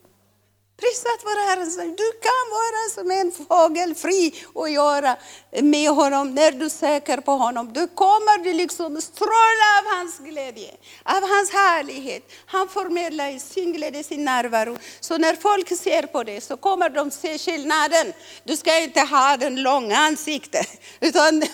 Prisat 0.81 1.23
vare 1.25 1.39
Herren. 1.39 1.95
Du 1.95 2.11
kan 2.11 2.43
vara 2.51 2.89
som 2.93 3.11
en 3.11 3.31
fågel 3.47 3.95
fri 3.95 4.43
och 4.53 4.69
göra 4.69 5.17
med 5.61 5.89
honom 5.89 6.35
när 6.35 6.51
du 6.51 6.69
söker 6.69 7.17
på 7.17 7.31
honom. 7.31 7.73
Du 7.73 7.87
kommer 7.87 8.43
du 8.43 8.53
liksom 8.53 9.01
stråla 9.01 9.67
av 9.79 9.97
hans 9.97 10.19
glädje, 10.19 10.71
av 11.03 11.21
hans 11.21 11.51
härlighet. 11.51 12.23
Han 12.45 12.69
förmedlar 12.69 13.39
sin 13.39 13.73
glädje, 13.73 14.03
sin 14.03 14.25
närvaro. 14.25 14.77
Så 14.99 15.17
när 15.17 15.35
folk 15.35 15.77
ser 15.77 16.03
på 16.03 16.23
dig 16.23 16.41
så 16.41 16.57
kommer 16.57 16.89
de 16.89 17.11
se 17.11 17.37
skillnaden. 17.37 18.13
Du 18.43 18.57
ska 18.57 18.79
inte 18.79 19.01
ha 19.01 19.37
den 19.37 19.61
långa 19.61 19.97
ansiktet, 19.97 20.67
utan 20.99 21.39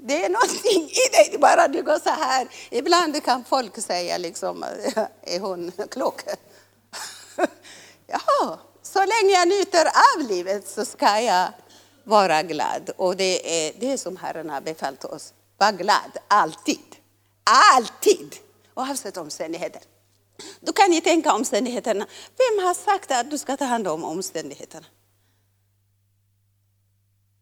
det 0.00 0.24
är 0.24 0.28
någonting 0.28 0.82
i 0.82 1.16
dig, 1.16 1.38
bara 1.38 1.68
du 1.68 1.82
går 1.82 1.98
så 1.98 2.10
här. 2.10 2.48
Ibland 2.70 3.24
kan 3.24 3.44
folk 3.44 3.82
säga 3.82 4.18
liksom, 4.18 4.62
är 5.22 5.40
hon 5.40 5.72
klok? 5.90 6.20
Så 9.14 9.20
länge 9.22 9.34
jag 9.34 9.48
njuter 9.48 9.86
av 9.86 10.28
livet 10.28 10.68
så 10.68 10.84
ska 10.84 11.20
jag 11.20 11.48
vara 12.04 12.42
glad. 12.42 12.90
Och 12.96 13.16
det 13.16 13.66
är 13.66 13.72
det 13.80 13.98
som 13.98 14.16
Herren 14.16 14.50
har 14.50 14.60
befallt 14.60 15.04
oss. 15.04 15.34
Var 15.58 15.72
glad, 15.72 16.18
alltid. 16.28 16.96
Alltid! 17.44 18.36
Oavsett 18.74 19.16
omständigheter. 19.16 19.82
Du 20.60 20.72
kan 20.72 20.92
ju 20.92 21.00
tänka 21.00 21.32
omständigheterna. 21.32 22.06
Vem 22.36 22.64
har 22.64 22.74
sagt 22.74 23.10
att 23.10 23.30
du 23.30 23.38
ska 23.38 23.56
ta 23.56 23.64
hand 23.64 23.88
om 23.88 24.04
omständigheterna? 24.04 24.86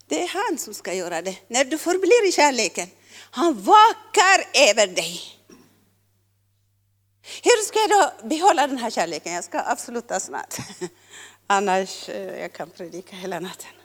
Det 0.07 0.23
är 0.23 0.29
han 0.29 0.59
som 0.59 0.75
ska 0.75 0.95
göra 0.95 1.23
det. 1.23 1.37
När 1.49 1.65
du 1.65 1.79
förblir 1.79 2.29
i 2.29 2.33
kärleken. 2.33 2.89
Han 3.31 3.63
vakar 3.63 4.69
över 4.71 4.87
dig. 4.87 5.21
Hur 7.43 7.65
ska 7.65 7.79
jag 7.79 7.91
då 7.91 8.29
behålla 8.29 8.67
den 8.67 8.79
här 8.79 8.91
kärleken? 8.91 9.33
Jag 9.33 9.45
ska 9.45 9.61
avsluta 9.61 10.21
snart. 10.21 10.57
Annars 11.53 12.09
eh, 12.09 12.41
jag 12.41 12.53
kan 12.53 12.71
predika 12.71 13.17
hela 13.17 13.41
natten. 13.41 13.71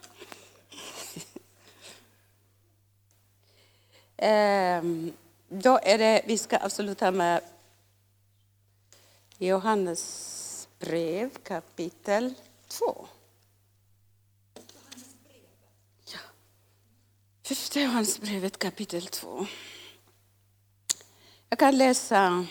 Ehm, 4.18 5.14
då 5.50 5.80
är 5.84 5.98
det, 5.98 6.22
vi 6.26 6.38
ska 6.38 6.58
avsluta 6.58 7.12
med 7.12 7.42
Johannes 9.38 10.68
brev 10.80 11.30
kapitel 11.44 12.34
2. 12.68 13.08
Ja. 16.06 16.20
Första 17.44 17.80
Johannesbrevet 17.80 18.60
kapitel 18.60 19.08
2. 19.08 19.46
Jag 21.50 21.60
kan 21.60 21.78
läsa 21.78 22.46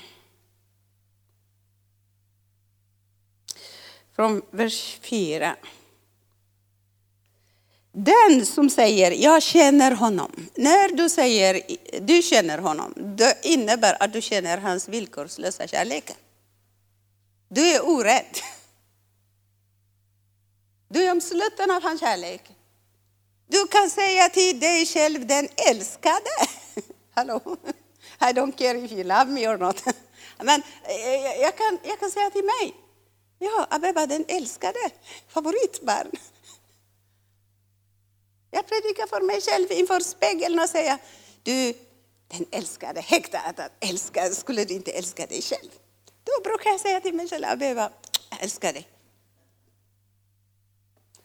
från 4.16 4.42
vers 4.50 4.98
4. 5.02 5.56
Den 7.92 8.46
som 8.46 8.70
säger 8.70 9.10
jag 9.10 9.42
känner 9.42 9.90
honom. 9.92 10.48
När 10.54 10.96
du 10.96 11.08
säger 11.08 11.62
du 12.00 12.22
känner 12.22 12.58
honom, 12.58 12.94
det 12.96 13.38
innebär 13.42 14.02
att 14.02 14.12
du 14.12 14.22
känner 14.22 14.58
hans 14.58 14.88
villkorslösa 14.88 15.66
kärlek. 15.66 16.10
Du 17.48 17.70
är 17.70 17.88
orädd. 17.88 18.38
Du 20.88 21.02
är 21.02 21.12
omsluten 21.12 21.70
av 21.70 21.82
hans 21.82 22.00
kärlek. 22.00 22.42
Du 23.46 23.66
kan 23.66 23.90
säga 23.90 24.28
till 24.28 24.60
dig 24.60 24.86
själv, 24.86 25.26
den 25.26 25.48
älskade. 25.70 26.30
Hallå? 27.14 27.56
I 28.20 28.24
don't 28.24 28.56
care 28.58 28.78
if 28.78 28.92
you 28.92 29.04
love 29.04 29.24
me 29.24 29.48
or 29.48 29.58
not. 29.58 29.82
Men 30.38 30.62
eh, 30.84 31.40
jag 31.40 31.56
kan, 31.56 31.78
jag 31.82 32.00
kan 32.00 32.10
säga 32.10 32.30
till 32.30 32.44
mig, 32.44 32.74
Ja, 33.39 33.66
Abeba 33.70 34.07
den 34.07 34.24
älskade, 34.28 34.91
favoritbarn. 35.28 36.11
Jag 38.51 38.66
predikar 38.66 39.07
för 39.07 39.20
mig 39.20 39.41
själv 39.41 39.72
inför 39.72 40.01
spegeln 40.01 40.59
och 40.59 40.68
säger, 40.68 40.99
du, 41.43 41.74
den 42.28 42.47
älskade, 42.51 43.01
häkta 43.01 43.39
att 43.39 43.61
älska, 43.80 44.30
skulle 44.30 44.64
du 44.64 44.74
inte 44.74 44.91
älska 44.93 45.26
dig 45.26 45.43
själv? 45.43 45.70
Då 46.24 46.43
brukar 46.45 46.70
jag 46.70 46.80
säga 46.80 47.01
till 47.01 47.14
mig 47.14 47.28
själv, 47.28 47.45
Abeba, 47.45 47.91
jag 48.30 48.43
älskar 48.43 48.72
dig. 48.72 48.89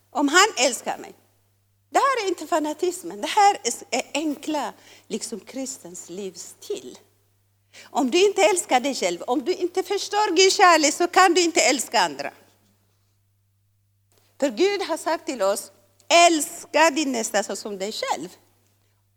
Om 0.09 0.27
han 0.27 0.65
älskar 0.65 0.97
mig. 0.97 1.13
Det 1.89 1.99
här 1.99 2.25
är 2.25 2.29
inte 2.29 2.47
fanatismen, 2.47 3.21
det 3.21 3.27
här 3.27 3.57
är 3.91 4.03
enkla 4.13 4.73
liksom 5.07 5.39
kristens 5.39 6.09
livsstil. 6.09 6.99
Om 7.83 8.11
du 8.11 8.25
inte 8.25 8.41
älskar 8.41 8.79
dig 8.79 8.95
själv, 8.95 9.21
om 9.21 9.45
du 9.45 9.53
inte 9.53 9.83
förstår 9.83 10.35
Guds 10.35 10.55
kärlek 10.55 10.93
så 10.93 11.07
kan 11.07 11.33
du 11.33 11.41
inte 11.41 11.61
älska 11.61 11.99
andra. 12.01 12.31
För 14.39 14.49
Gud 14.49 14.81
har 14.81 14.97
sagt 14.97 15.25
till 15.25 15.41
oss, 15.41 15.71
älska 16.27 16.89
din 16.89 17.11
nästa 17.11 17.43
såsom 17.43 17.77
dig 17.77 17.91
själv. 17.91 18.29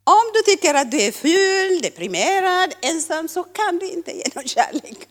Om 0.04 0.32
du 0.34 0.42
tycker 0.42 0.74
att 0.74 0.90
du 0.90 1.02
är 1.02 1.12
ful, 1.12 1.82
deprimerad, 1.82 2.74
ensam 2.82 3.28
så 3.28 3.44
kan 3.44 3.78
du 3.78 3.90
inte 3.90 4.12
ge 4.12 4.24
någon 4.34 4.48
kärlek. 4.48 5.08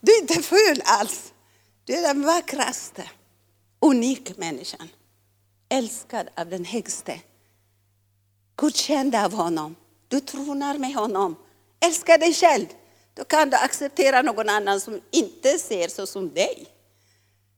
Du 0.00 0.12
är 0.16 0.20
inte 0.20 0.42
ful 0.42 0.82
alls. 0.84 1.32
Du 1.84 1.94
är 1.94 2.02
den 2.02 2.22
vackraste, 2.22 3.10
unik 3.80 4.36
människan. 4.36 4.88
Älskad 5.68 6.28
av 6.36 6.48
den 6.48 6.64
högste. 6.64 7.20
Godkänd 8.56 9.14
av 9.14 9.32
honom. 9.32 9.76
Du 10.08 10.20
tronar 10.20 10.78
med 10.78 10.94
honom. 10.94 11.36
Älska 11.84 12.18
dig 12.18 12.34
själv. 12.34 12.66
Då 13.14 13.24
kan 13.24 13.50
du 13.50 13.56
acceptera 13.56 14.22
någon 14.22 14.48
annan 14.48 14.80
som 14.80 15.00
inte 15.10 15.58
ser 15.58 15.88
så 15.88 16.06
som 16.06 16.34
dig. 16.34 16.66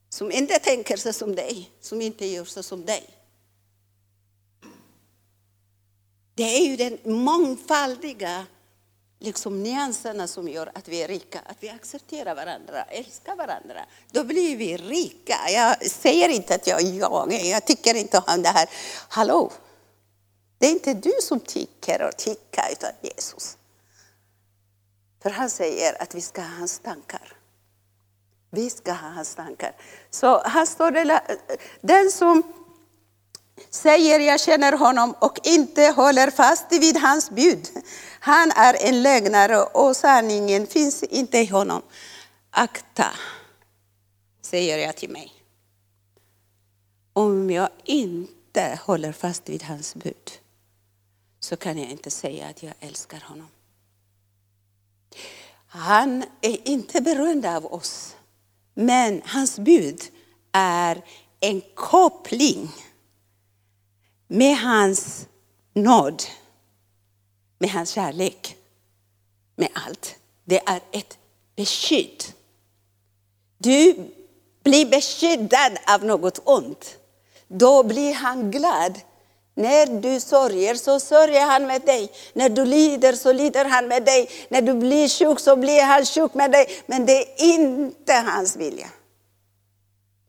Som 0.08 0.32
inte 0.32 0.58
tänker 0.58 0.96
så 0.96 1.12
som 1.12 1.34
dig, 1.34 1.70
som 1.80 2.00
inte 2.00 2.26
gör 2.26 2.44
så 2.44 2.62
som 2.62 2.84
dig. 2.84 3.10
Det 6.34 6.42
är 6.42 6.66
ju 6.66 6.76
den 6.76 6.98
mångfaldiga 7.04 8.46
liksom, 9.20 9.62
nyanserna 9.62 10.26
som 10.26 10.48
gör 10.48 10.70
att 10.74 10.88
vi 10.88 11.02
är 11.02 11.08
rika. 11.08 11.40
Att 11.46 11.56
vi 11.60 11.68
accepterar 11.68 12.34
varandra, 12.34 12.82
älskar 12.82 13.36
varandra. 13.36 13.84
Då 14.10 14.24
blir 14.24 14.56
vi 14.56 14.76
rika. 14.76 15.36
Jag 15.50 15.90
säger 15.90 16.28
inte 16.28 16.54
att 16.54 16.66
jag 16.66 16.80
är 16.80 16.98
jag, 16.98 17.32
jag 17.32 17.66
tycker 17.66 17.94
inte 17.94 18.22
om 18.26 18.42
det 18.42 18.48
här. 18.48 18.68
Hallå! 19.08 19.52
Det 20.58 20.66
är 20.66 20.70
inte 20.70 20.94
du 20.94 21.12
som 21.20 21.40
tycker 21.40 22.02
och 22.02 22.16
tycker, 22.16 22.72
utan 22.72 22.90
Jesus. 23.02 23.56
För 25.24 25.30
han 25.30 25.50
säger 25.50 26.02
att 26.02 26.14
vi 26.14 26.20
ska 26.20 26.40
ha 26.42 26.48
hans 26.48 26.78
tankar. 26.78 27.32
Vi 28.50 28.70
ska 28.70 28.92
ha 28.92 29.08
hans 29.08 29.34
tankar. 29.34 29.72
Så 30.10 30.42
här 30.42 30.66
står 30.66 30.90
det, 30.90 31.20
den 31.80 32.10
som 32.10 32.42
säger 33.70 34.20
jag 34.20 34.40
känner 34.40 34.72
honom 34.72 35.14
och 35.20 35.38
inte 35.42 35.82
håller 35.82 36.30
fast 36.30 36.72
vid 36.72 36.96
hans 36.96 37.30
bud. 37.30 37.68
Han 38.20 38.50
är 38.50 38.76
en 38.80 39.02
lögnare 39.02 39.62
och 39.62 39.96
sanningen 39.96 40.66
finns 40.66 41.02
inte 41.02 41.38
i 41.38 41.46
honom. 41.46 41.82
Akta, 42.50 43.10
säger 44.42 44.78
jag 44.78 44.96
till 44.96 45.10
mig. 45.10 45.32
Om 47.12 47.50
jag 47.50 47.68
inte 47.84 48.78
håller 48.82 49.12
fast 49.12 49.48
vid 49.48 49.62
hans 49.62 49.94
bud 49.94 50.30
så 51.40 51.56
kan 51.56 51.78
jag 51.78 51.90
inte 51.90 52.10
säga 52.10 52.46
att 52.46 52.62
jag 52.62 52.74
älskar 52.80 53.20
honom. 53.20 53.48
Han 55.76 56.24
är 56.40 56.68
inte 56.68 57.00
beroende 57.00 57.56
av 57.56 57.74
oss. 57.74 58.16
Men 58.74 59.22
hans 59.24 59.58
bud 59.58 60.00
är 60.52 61.04
en 61.40 61.62
koppling 61.74 62.72
med 64.28 64.56
hans 64.56 65.26
nåd, 65.72 66.22
med 67.58 67.70
hans 67.70 67.90
kärlek, 67.90 68.56
med 69.56 69.68
allt. 69.72 70.16
Det 70.44 70.68
är 70.68 70.80
ett 70.92 71.18
beskydd. 71.56 72.24
Du 73.58 74.10
blir 74.62 74.86
beskyddad 74.86 75.78
av 75.86 76.04
något 76.04 76.40
ont. 76.44 76.98
Då 77.48 77.82
blir 77.82 78.14
han 78.14 78.50
glad 78.50 79.00
när 79.54 79.86
du 79.86 80.20
sörjer 80.20 80.74
så 80.74 81.00
sörjer 81.00 81.46
han 81.46 81.66
med 81.66 81.82
dig. 81.82 82.12
När 82.32 82.48
du 82.48 82.64
lider 82.64 83.12
så 83.12 83.32
lider 83.32 83.64
han 83.64 83.88
med 83.88 84.04
dig. 84.04 84.30
När 84.48 84.62
du 84.62 84.74
blir 84.74 85.08
sjuk 85.08 85.40
så 85.40 85.56
blir 85.56 85.82
han 85.82 86.04
sjuk 86.04 86.34
med 86.34 86.50
dig. 86.50 86.66
Men 86.86 87.06
det 87.06 87.12
är 87.12 87.44
inte 87.54 88.12
hans 88.12 88.56
vilja. 88.56 88.88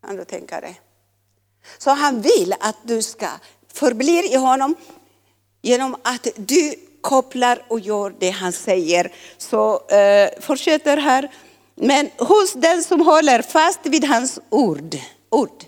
Kan 0.05 0.15
du 0.15 0.25
tänka 0.25 0.61
dig? 0.61 0.81
Så 1.77 1.89
han 1.91 2.21
vill 2.21 2.55
att 2.59 2.77
du 2.83 3.01
ska 3.01 3.27
förbli 3.73 4.33
i 4.33 4.35
honom 4.35 4.75
genom 5.61 5.95
att 6.03 6.27
du 6.35 6.75
kopplar 7.01 7.65
och 7.67 7.79
gör 7.79 8.15
det 8.19 8.29
han 8.29 8.53
säger. 8.53 9.13
Så 9.37 9.87
eh, 9.87 10.29
fortsätter 10.39 10.97
här. 10.97 11.31
Men 11.75 12.09
hos 12.17 12.53
den 12.53 12.83
som 12.83 13.01
håller 13.01 13.41
fast 13.41 13.79
vid 13.83 14.05
hans 14.05 14.39
ord, 14.49 14.95
ord, 15.29 15.63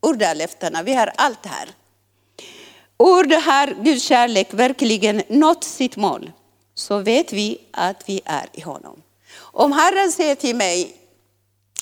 ordalöftena, 0.00 0.82
vi 0.82 0.94
har 0.94 1.12
allt 1.16 1.46
här. 1.46 1.68
Ord 3.02 3.32
har 3.32 3.84
Guds 3.84 4.04
kärlek 4.04 4.54
verkligen 4.54 5.22
nått 5.28 5.64
sitt 5.64 5.96
mål, 5.96 6.32
så 6.74 6.98
vet 6.98 7.32
vi 7.32 7.60
att 7.70 8.08
vi 8.08 8.20
är 8.24 8.48
i 8.52 8.60
honom. 8.60 9.02
Om 9.36 9.72
Herren 9.72 10.12
säger 10.12 10.34
till 10.34 10.56
mig, 10.56 10.96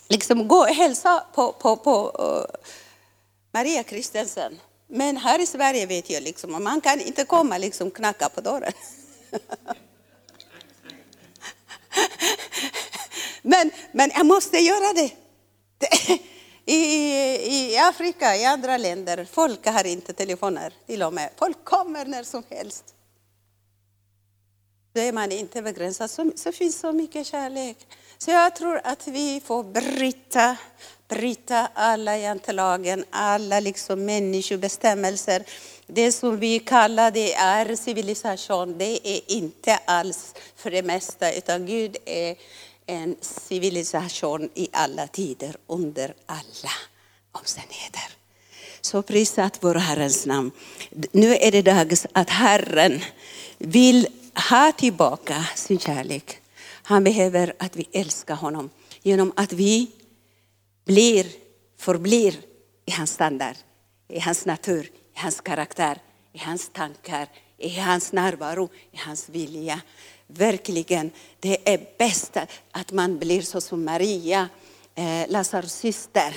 liksom 0.08 0.48
gå 0.48 0.56
och 0.56 0.66
hälsa 0.66 1.24
på, 1.34 1.52
på, 1.52 1.76
på 1.76 2.08
uh, 2.08 2.44
Maria 3.52 3.82
Kristensen. 3.82 4.58
Men 4.88 5.16
här 5.16 5.38
i 5.38 5.46
Sverige 5.46 5.86
vet 5.86 6.10
jag 6.10 6.22
liksom, 6.22 6.64
man 6.64 6.80
kan 6.80 7.00
inte 7.00 7.24
komma 7.24 7.58
liksom 7.58 7.90
knacka 7.90 8.28
på 8.28 8.40
dörren. 8.40 8.72
men, 13.42 13.70
men 13.92 14.10
jag 14.14 14.26
måste 14.26 14.58
göra 14.58 14.92
det. 14.92 15.10
I, 16.72 17.72
I 17.72 17.78
Afrika, 17.78 18.36
i 18.36 18.44
andra 18.44 18.76
länder, 18.76 19.26
folk 19.30 19.66
har 19.66 19.86
inte 19.86 20.12
telefoner 20.12 20.72
till 20.86 21.02
och 21.02 21.12
med. 21.12 21.30
Folk 21.36 21.64
kommer 21.64 22.04
när 22.04 22.22
som 22.22 22.42
helst. 22.48 22.84
Då 24.92 25.00
är 25.00 25.12
man 25.12 25.32
inte 25.32 25.62
begränsad. 25.62 26.10
Så, 26.10 26.30
så 26.36 26.52
finns 26.52 26.80
så 26.80 26.92
mycket 26.92 27.26
kärlek. 27.26 27.76
Så 28.18 28.30
jag 28.30 28.56
tror 28.56 28.80
att 28.84 29.08
vi 29.08 29.40
får 29.44 29.64
bryta, 29.64 30.56
bryta 31.08 31.68
alla 31.74 32.18
jantelagen, 32.18 33.04
alla 33.10 33.60
liksom 33.60 34.04
människobestämmelser. 34.04 35.44
Det 35.86 36.12
som 36.12 36.38
vi 36.38 36.58
kallar 36.58 37.10
det 37.10 37.34
är 37.34 37.76
civilisation, 37.76 38.78
det 38.78 39.08
är 39.08 39.20
inte 39.32 39.76
alls 39.84 40.34
för 40.56 40.70
det 40.70 40.82
mesta, 40.82 41.32
utan 41.32 41.66
Gud 41.66 41.96
är 42.04 42.36
en 42.90 43.16
civilisation 43.20 44.50
i 44.54 44.68
alla 44.72 45.06
tider, 45.06 45.56
under 45.66 46.14
alla 46.26 46.72
omständigheter. 47.32 48.02
Så 48.80 49.02
prisat 49.02 49.58
vår 49.60 49.74
Herrens 49.74 50.26
namn. 50.26 50.50
Nu 51.12 51.36
är 51.36 51.52
det 51.52 51.62
dags 51.62 52.06
att 52.12 52.30
Herren 52.30 53.00
vill 53.58 54.06
ha 54.50 54.72
tillbaka 54.72 55.44
sin 55.54 55.78
kärlek. 55.78 56.38
Han 56.82 57.04
behöver 57.04 57.52
att 57.58 57.76
vi 57.76 57.88
älskar 57.92 58.34
honom 58.34 58.70
genom 59.02 59.32
att 59.36 59.52
vi 59.52 59.90
blir, 60.84 61.26
förblir 61.78 62.34
i 62.86 62.90
hans 62.90 63.10
standard, 63.10 63.56
i 64.08 64.20
hans 64.20 64.46
natur, 64.46 64.90
i 65.16 65.18
hans 65.18 65.40
karaktär, 65.40 65.98
i 66.32 66.38
hans 66.38 66.70
tankar, 66.72 67.28
i 67.58 67.80
hans 67.80 68.12
närvaro, 68.12 68.68
i 68.92 68.96
hans 68.96 69.28
vilja. 69.28 69.80
Verkligen, 70.34 71.10
det 71.40 71.72
är 71.72 71.86
bäst 71.98 72.36
att 72.70 72.92
man 72.92 73.18
blir 73.18 73.42
så 73.42 73.60
som 73.60 73.84
Maria, 73.84 74.48
eh, 74.94 75.28
Lazarus 75.28 75.72
syster. 75.72 76.34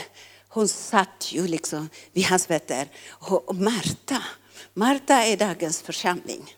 Hon 0.48 0.68
satt 0.68 1.32
ju 1.32 1.48
liksom 1.48 1.90
vid 2.12 2.26
hans 2.26 2.46
fötter. 2.46 2.88
Och 3.08 3.56
Marta, 3.56 4.24
Marta 4.74 5.14
är 5.14 5.38
dagens 5.38 5.82
församling. 5.82 6.56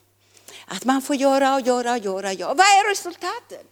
Att 0.65 0.85
man 0.85 1.01
får 1.01 1.15
göra 1.15 1.55
och 1.55 1.61
göra 1.61 1.91
och 1.91 1.97
göra. 1.97 2.33
göra. 2.33 2.53
Vad 2.53 2.65
är 2.65 2.89
resultatet? 2.89 3.67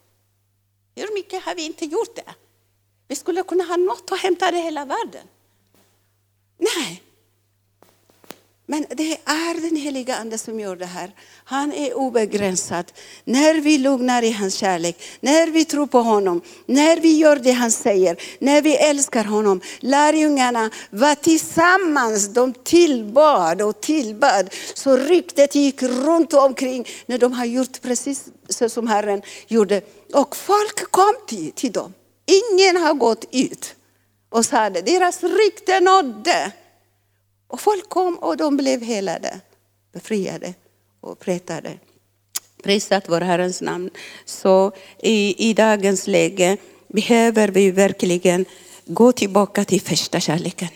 Hur 0.95 1.13
mycket 1.13 1.43
har 1.43 1.55
vi 1.55 1.65
inte 1.65 1.85
gjort 1.85 2.15
det? 2.15 2.33
Vi 3.07 3.15
skulle 3.15 3.43
kunna 3.43 3.63
ha 3.63 3.77
något 3.77 4.11
att 4.11 4.19
hämta 4.19 4.51
det 4.51 4.57
hela 4.57 4.85
världen. 4.85 5.27
Nej. 6.57 7.03
Men 8.65 8.85
det 8.89 9.17
är 9.25 9.61
den 9.61 9.75
heliga 9.75 10.15
Ande 10.15 10.37
som 10.37 10.59
gör 10.59 10.75
det 10.75 10.85
här. 10.85 11.11
Han 11.43 11.73
är 11.73 11.93
obegränsad. 11.93 12.91
När 13.23 13.53
vi 13.61 13.77
lugnar 13.77 14.23
i 14.23 14.31
hans 14.31 14.55
kärlek, 14.55 15.03
när 15.21 15.47
vi 15.47 15.65
tror 15.65 15.87
på 15.87 15.99
honom, 15.99 16.41
när 16.65 16.99
vi 16.99 17.17
gör 17.17 17.35
det 17.35 17.51
han 17.51 17.71
säger, 17.71 18.17
när 18.39 18.61
vi 18.61 18.75
älskar 18.75 19.23
honom. 19.23 19.61
Lärjungarna 19.79 20.69
var 20.89 21.15
tillsammans, 21.15 22.27
de 22.27 22.53
tillbad 22.53 23.61
och 23.61 23.81
tillbad. 23.81 24.49
Så 24.73 24.97
ryktet 24.97 25.55
gick 25.55 25.83
runt 25.83 26.33
omkring 26.33 26.87
när 27.05 27.17
de 27.17 27.33
har 27.33 27.45
gjort 27.45 27.81
precis 27.81 28.25
så 28.49 28.69
som 28.69 28.87
Herren 28.87 29.21
gjorde. 29.47 29.81
Och 30.13 30.35
folk 30.35 30.91
kom 30.91 31.15
till, 31.27 31.51
till 31.51 31.71
dem. 31.71 31.93
Ingen 32.25 32.77
har 32.77 32.93
gått 32.93 33.25
ut 33.31 33.75
och 34.29 34.45
sa 34.45 34.69
det. 34.69 34.81
Deras 34.81 35.23
rykte 35.23 35.79
nådde. 35.79 36.51
Och 37.53 37.61
folk 37.61 37.89
kom 37.89 38.15
och 38.17 38.37
de 38.37 38.57
blev 38.57 38.81
helade, 38.81 39.39
befriade 39.91 40.53
och 41.01 41.19
prätade. 41.19 41.79
Prisat 42.63 43.09
vår 43.09 43.21
Herrens 43.21 43.61
namn. 43.61 43.89
Så 44.25 44.71
i, 44.99 45.49
i 45.49 45.53
dagens 45.53 46.07
läge 46.07 46.57
behöver 46.87 47.47
vi 47.47 47.71
verkligen 47.71 48.45
gå 48.85 49.11
tillbaka 49.11 49.65
till 49.65 49.81
första 49.81 50.19
kärleken. 50.19 50.67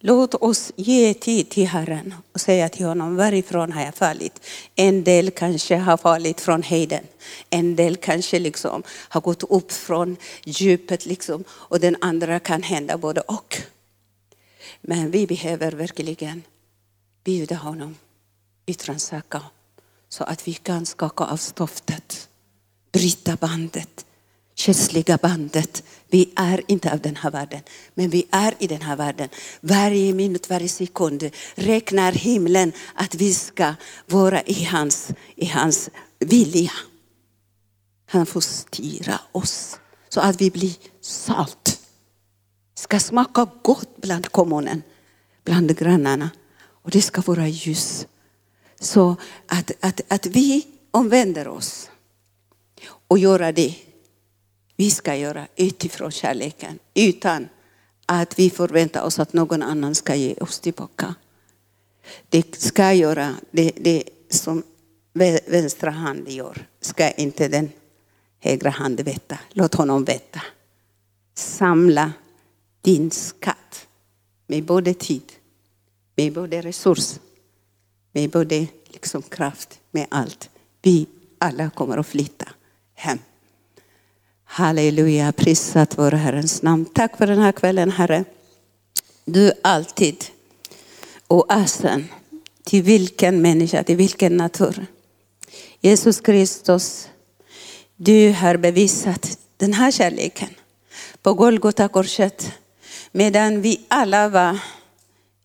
Låt 0.00 0.34
oss 0.34 0.72
ge 0.76 1.14
tid 1.14 1.50
till 1.50 1.66
Herren 1.66 2.14
och 2.32 2.40
säga 2.40 2.68
till 2.68 2.86
honom, 2.86 3.16
varifrån 3.16 3.72
har 3.72 3.82
jag 3.84 3.94
fallit? 3.94 4.40
En 4.74 5.04
del 5.04 5.30
kanske 5.30 5.76
har 5.76 5.96
fallit 5.96 6.40
från 6.40 6.62
höjden. 6.62 7.04
En 7.50 7.76
del 7.76 7.96
kanske 7.96 8.38
liksom 8.38 8.82
har 8.88 9.20
gått 9.20 9.42
upp 9.42 9.72
från 9.72 10.16
djupet 10.44 11.06
liksom, 11.06 11.44
och 11.50 11.80
den 11.80 11.96
andra 12.00 12.40
kan 12.40 12.62
hända 12.62 12.98
både 12.98 13.20
och. 13.20 13.62
Men 14.86 15.10
vi 15.10 15.26
behöver 15.26 15.72
verkligen 15.72 16.42
bjuda 17.24 17.56
honom, 17.56 17.96
utrannsaka 18.66 19.42
så 20.08 20.24
att 20.24 20.48
vi 20.48 20.54
kan 20.54 20.86
skaka 20.86 21.24
av 21.24 21.36
stoftet, 21.36 22.28
bryta 22.92 23.36
bandet, 23.36 24.06
känsliga 24.54 25.16
bandet. 25.16 25.82
Vi 26.08 26.32
är 26.36 26.62
inte 26.66 26.92
av 26.92 27.00
den 27.00 27.16
här 27.16 27.30
världen, 27.30 27.60
men 27.94 28.10
vi 28.10 28.26
är 28.30 28.54
i 28.58 28.66
den 28.66 28.82
här 28.82 28.96
världen. 28.96 29.28
Varje 29.60 30.14
minut, 30.14 30.50
varje 30.50 30.68
sekund 30.68 31.30
räknar 31.54 32.12
himlen 32.12 32.72
att 32.94 33.14
vi 33.14 33.34
ska 33.34 33.74
vara 34.06 34.42
i 34.42 34.64
hans, 34.64 35.10
i 35.36 35.46
hans 35.46 35.90
vilja. 36.18 36.72
Han 38.06 38.26
får 38.26 38.40
styra 38.40 39.20
oss 39.32 39.78
så 40.08 40.20
att 40.20 40.40
vi 40.40 40.50
blir 40.50 40.74
salt 41.00 41.73
ska 42.84 43.00
smaka 43.00 43.46
gott 43.62 43.96
bland 43.96 44.28
kommunen, 44.28 44.82
bland 45.44 45.78
grannarna. 45.78 46.30
Och 46.82 46.90
det 46.90 47.02
ska 47.02 47.20
vara 47.20 47.48
ljus. 47.48 48.06
Så 48.80 49.16
att, 49.46 49.70
att, 49.80 50.00
att 50.08 50.26
vi 50.26 50.66
omvänder 50.90 51.48
oss 51.48 51.90
och 53.08 53.18
gör 53.18 53.52
det 53.52 53.74
vi 54.76 54.90
ska 54.90 55.16
göra 55.16 55.46
utifrån 55.56 56.10
kärleken, 56.10 56.78
utan 56.94 57.48
att 58.06 58.38
vi 58.38 58.50
förväntar 58.50 59.02
oss 59.02 59.18
att 59.18 59.32
någon 59.32 59.62
annan 59.62 59.94
ska 59.94 60.14
ge 60.14 60.34
oss 60.34 60.60
tillbaka. 60.60 61.14
Det 62.28 62.56
ska 62.56 62.92
göra 62.92 63.34
det, 63.50 63.72
det 63.76 64.04
som 64.30 64.62
vänstra 65.46 65.90
hand 65.90 66.28
gör, 66.28 66.66
ska 66.80 67.10
inte 67.10 67.48
den 67.48 67.70
högra 68.40 68.70
handen 68.70 69.04
veta. 69.04 69.38
Låt 69.52 69.74
honom 69.74 70.04
veta. 70.04 70.42
Samla 71.34 72.12
din 72.84 73.10
skatt 73.10 73.86
med 74.46 74.64
både 74.64 74.94
tid, 74.94 75.32
med 76.16 76.32
både 76.32 76.60
resurs, 76.60 77.20
med 78.12 78.30
både 78.30 78.66
liksom 78.86 79.22
kraft, 79.22 79.80
med 79.90 80.06
allt. 80.10 80.50
Vi 80.82 81.06
alla 81.38 81.70
kommer 81.70 81.98
att 81.98 82.06
flytta 82.06 82.48
hem. 82.94 83.18
Halleluja, 84.44 85.32
prisat 85.32 85.98
vår 85.98 86.10
Herrens 86.10 86.62
namn. 86.62 86.84
Tack 86.84 87.16
för 87.16 87.26
den 87.26 87.38
här 87.38 87.52
kvällen 87.52 87.90
Herre. 87.90 88.24
Du 89.24 89.52
alltid 89.62 90.24
oasen 91.28 92.08
till 92.64 92.82
vilken 92.82 93.42
människa, 93.42 93.84
till 93.84 93.96
vilken 93.96 94.36
natur. 94.36 94.86
Jesus 95.80 96.20
Kristus, 96.20 97.08
du 97.96 98.32
har 98.32 98.56
bevisat 98.56 99.38
den 99.56 99.72
här 99.72 99.90
kärleken 99.90 100.48
på 101.22 101.34
Golgata 101.34 101.88
korset 101.88 102.52
medan 103.16 103.60
vi 103.60 103.80
alla 103.88 104.28
var 104.28 104.58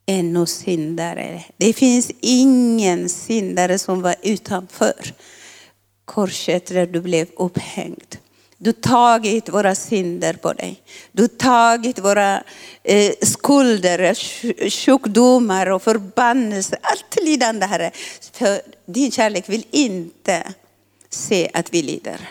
ännu 0.06 0.46
syndare. 0.46 1.44
Det 1.58 1.74
finns 1.74 2.12
ingen 2.22 3.10
syndare 3.10 3.80
som 3.80 4.02
var 4.02 4.16
utanför 4.22 5.14
korset 6.06 6.66
där 6.66 6.86
du 6.86 7.02
blev 7.02 7.28
upphängd. 7.36 8.16
Du 8.58 8.72
tagit 8.72 9.50
våra 9.50 9.76
synder 9.76 10.34
på 10.34 10.54
dig. 10.54 10.82
Du 11.12 11.28
tagit 11.28 12.00
våra 12.00 12.44
eh, 12.84 13.14
skulder, 13.22 14.14
sjukdomar 14.70 15.72
och 15.72 15.84
förbannelser. 15.84 16.80
Allt 16.82 17.18
lidande 17.24 17.66
Herre. 17.66 17.92
För 18.34 18.62
din 18.86 19.12
kärlek 19.12 19.50
vill 19.50 19.66
inte 19.72 20.54
se 21.10 21.50
att 21.54 21.74
vi 21.74 21.82
lider. 21.82 22.30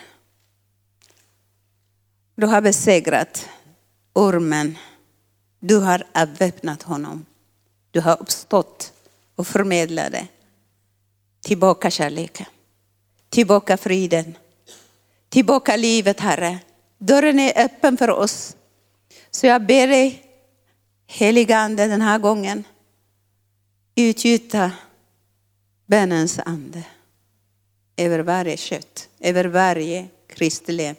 Du 2.37 2.47
har 2.47 2.61
besegrat 2.61 3.49
ormen 4.13 4.79
du 5.61 5.77
har 5.77 6.05
avväpnat 6.15 6.83
honom. 6.83 7.27
Du 7.91 8.01
har 8.01 8.23
uppstått 8.23 8.93
och 9.35 9.47
förmedlade 9.47 10.29
tillbaka 11.41 11.91
kärleken, 11.91 12.47
tillbaka 13.29 13.77
friden, 13.77 14.39
tillbaka 15.29 15.77
livet 15.77 16.21
Herre. 16.21 16.59
Dörren 16.99 17.39
är 17.39 17.65
öppen 17.65 17.97
för 17.97 18.11
oss. 18.11 18.57
Så 19.31 19.47
jag 19.47 19.67
ber 19.67 19.89
dig, 19.89 20.23
heliga 21.07 21.59
Ande 21.59 21.87
den 21.87 22.01
här 22.03 22.19
gången, 22.19 22.65
utgjuta 23.95 24.73
bönens 25.87 26.39
ande 26.39 26.83
över 27.97 28.19
varje 28.19 28.57
kött, 28.57 29.09
över 29.21 29.45
varje 29.45 30.09
kristlem 30.27 30.97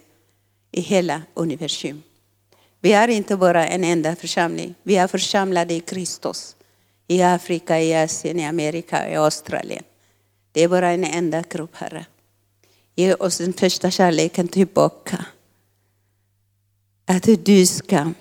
i 0.70 0.80
hela 0.80 1.22
universum. 1.34 2.02
Vi 2.80 2.92
är 2.92 3.08
inte 3.08 3.36
bara 3.36 3.66
en 3.66 3.84
enda 3.84 4.16
församling. 4.16 4.74
Vi 4.82 4.96
är 4.96 5.06
församlade 5.06 5.74
i 5.74 5.80
Kristus. 5.80 6.56
I 7.08 7.22
Afrika, 7.22 7.80
i 7.80 7.94
Asien, 7.94 8.40
i 8.40 8.46
Amerika, 8.46 9.10
i 9.10 9.16
Australien. 9.16 9.84
Det 10.52 10.62
är 10.62 10.68
bara 10.68 10.90
en 10.90 11.04
enda 11.04 11.42
grupp, 11.50 11.76
Herre. 11.76 12.06
Ge 12.94 13.14
oss 13.14 13.38
den 13.38 13.52
första 13.52 13.90
kärleken 13.90 14.48
tillbaka. 14.48 15.24
Att 17.06 17.28
du 17.44 17.66
ska 17.66 18.12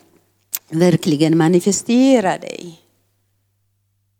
verkligen 0.70 1.38
manifestera 1.38 2.38
dig 2.38 2.82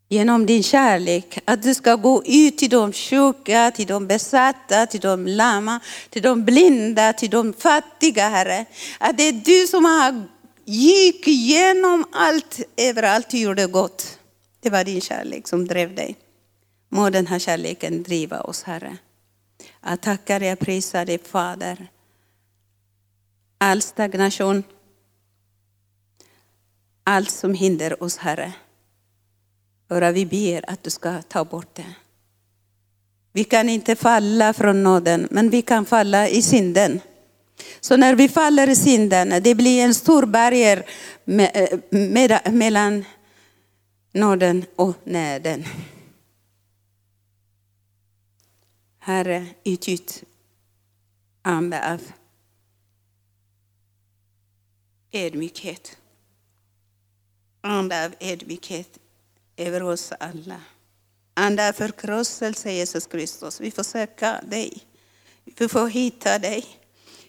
genom 0.10 0.46
din 0.46 0.64
kärlek. 0.64 1.40
Att 1.46 1.64
du 1.64 1.74
ska 1.74 1.96
gå 1.96 2.24
ut 2.26 2.58
till 2.58 2.70
de 2.70 2.94
sjuka, 2.94 3.72
till 3.76 3.88
de 3.88 4.08
besatta, 4.08 4.86
till 4.86 5.00
de 5.00 5.28
lama, 5.28 5.80
till 6.10 6.22
de 6.22 6.46
blinda, 6.46 7.14
till 7.14 7.30
de 7.30 7.54
fattiga, 7.54 8.30
Herre. 8.30 8.66
Att 8.98 9.18
det 9.18 9.24
är 9.24 9.34
du 9.34 9.68
som 9.68 9.86
har 9.86 10.24
gick 10.66 11.28
igenom 11.28 12.06
allt, 12.12 12.60
överallt, 12.78 13.30
du 13.30 13.38
gjorde 13.38 13.68
gott. 13.68 14.20
Det 14.60 14.70
var 14.70 14.84
din 14.84 15.02
kärlek 15.02 15.48
som 15.48 15.68
drev 15.68 15.96
dig. 15.96 16.18
Må 16.90 17.10
den 17.10 17.28
här 17.28 17.40
kärleken 17.40 18.04
driva 18.04 18.42
oss, 18.42 18.64
Herre. 18.64 18.98
Jag 19.86 20.02
tackar 20.02 20.40
dig 20.40 20.54
och 20.54 20.60
prisar 20.60 21.06
dig, 21.06 21.20
Fader. 21.24 21.88
All 23.58 23.82
stagnation, 23.82 24.64
allt 27.04 27.32
som 27.32 27.54
hindrar 27.54 28.04
oss, 28.04 28.18
Herre. 28.18 28.54
Bara 29.90 30.12
vi 30.12 30.26
ber 30.26 30.70
att 30.70 30.84
du 30.84 30.90
ska 30.90 31.22
ta 31.22 31.46
bort 31.46 31.76
det. 31.76 31.94
Vi 33.32 33.44
kan 33.44 33.70
inte 33.70 33.96
falla 33.96 34.54
från 34.54 34.84
nåden, 34.84 35.28
men 35.32 35.50
vi 35.50 35.62
kan 35.62 35.86
falla 35.86 36.30
i 36.30 36.42
synden. 36.42 37.02
Så 37.80 37.98
när 37.98 38.16
vi 38.16 38.30
faller 38.30 38.70
i 38.70 38.76
synden, 38.76 39.44
det 39.44 39.56
blir 39.56 39.84
en 39.84 39.94
stor 39.94 40.26
barriär 40.26 40.86
eh, 41.26 42.52
mellan 42.52 43.06
nåden 44.14 44.66
och 44.76 44.96
nöden. 45.04 45.66
Herre, 49.00 49.46
utgjut 49.64 50.24
ande 51.42 51.94
av 51.94 52.02
ödmjukhet. 55.12 55.98
Ande 57.62 58.06
av 58.06 58.16
ödmjukhet 58.20 59.00
över 59.60 59.84
oss 59.84 60.12
alla. 60.20 60.62
Ande 61.34 61.74
förkrosselse, 61.74 62.72
Jesus 62.72 63.08
Kristus. 63.08 63.62
Vi 63.62 63.72
får 63.72 63.84
söka 63.84 64.42
dig. 64.42 64.84
Vi 65.44 65.68
får 65.68 65.88
hitta 65.88 66.40
dig. 66.40 66.66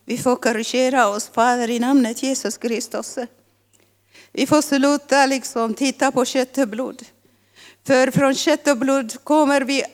Vi 0.05 0.19
får 0.19 0.37
korrigera 0.37 1.09
oss, 1.09 1.29
Fader, 1.29 1.71
i 1.71 1.79
namnet 1.79 2.23
Jesus 2.23 2.59
Kristus. 2.59 3.19
Vi 4.33 4.47
får 4.47 4.63
sluta 4.63 5.27
liksom 5.27 5.75
titta 5.75 6.13
på 6.13 6.25
kött 6.25 6.59
och 6.59 6.69
blod. 6.69 7.03
För 7.85 8.11
från 8.11 8.35
kött 8.35 8.69
och 8.69 8.79
blod 8.79 9.25
kommer 9.25 9.61
vi 9.61 9.85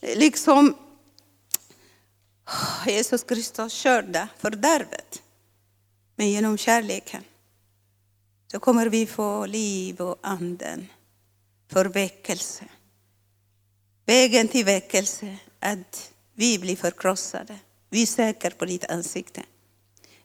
liksom 0.00 0.74
ah, 2.44 2.90
Jesus 2.90 3.22
Kristus 3.22 3.72
körda 3.72 4.28
fördärvet. 4.38 5.22
Men 6.16 6.30
genom 6.30 6.58
kärleken 6.58 7.24
så 8.52 8.60
kommer 8.60 8.86
vi 8.86 9.06
få 9.06 9.46
liv 9.46 10.00
och 10.00 10.18
anden 10.22 10.86
för 11.72 11.84
väckelse. 11.84 12.64
Vägen 14.06 14.48
till 14.48 14.64
väckelse 14.64 15.36
är 15.60 15.72
att 15.72 16.12
vi 16.34 16.58
blir 16.58 16.76
förkrossade. 16.76 17.58
Vi 17.90 18.06
söker 18.06 18.50
på 18.50 18.64
ditt 18.64 18.90
ansikte. 18.90 19.42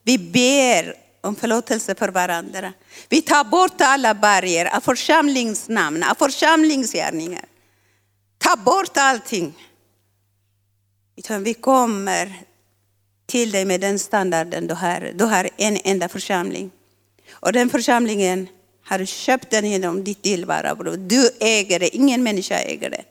Vi 0.04 0.18
ber 0.18 0.96
om 1.22 1.36
förlåtelse 1.36 1.96
för 1.96 2.10
varandra. 2.10 2.74
Vi 3.10 3.22
tar 3.22 3.44
bort 3.44 3.82
alla 3.82 4.16
barriärer 4.16 4.76
av 4.76 4.82
församlingsnamn, 4.82 6.04
av 6.04 6.16
församlingsgärningar. 6.16 7.46
Ta 8.38 8.56
bort 8.56 8.98
allting. 8.98 9.54
Utan 11.16 11.44
vi 11.44 11.54
kommer 11.54 12.44
till 13.26 13.52
dig 13.52 13.66
med 13.66 13.82
den 13.82 14.00
standarden 14.00 14.68
du 14.68 14.74
har. 14.74 15.12
Du 15.16 15.26
har 15.26 15.50
en 15.58 15.78
enda 15.84 16.10
församling. 16.10 16.72
Och 17.32 17.54
den 17.54 17.70
församlingen 17.70 18.48
har 18.92 19.00
du 19.00 19.06
köpt 19.06 19.50
den 19.50 19.66
genom 19.66 20.04
ditt 20.04 20.22
tillvaro? 20.22 20.76
blod. 20.76 21.00
Du 21.00 21.30
äger 21.40 21.80
det, 21.80 21.96
ingen 21.96 22.24
människa 22.24 22.56
äger 22.56 22.90
det. 22.90 23.04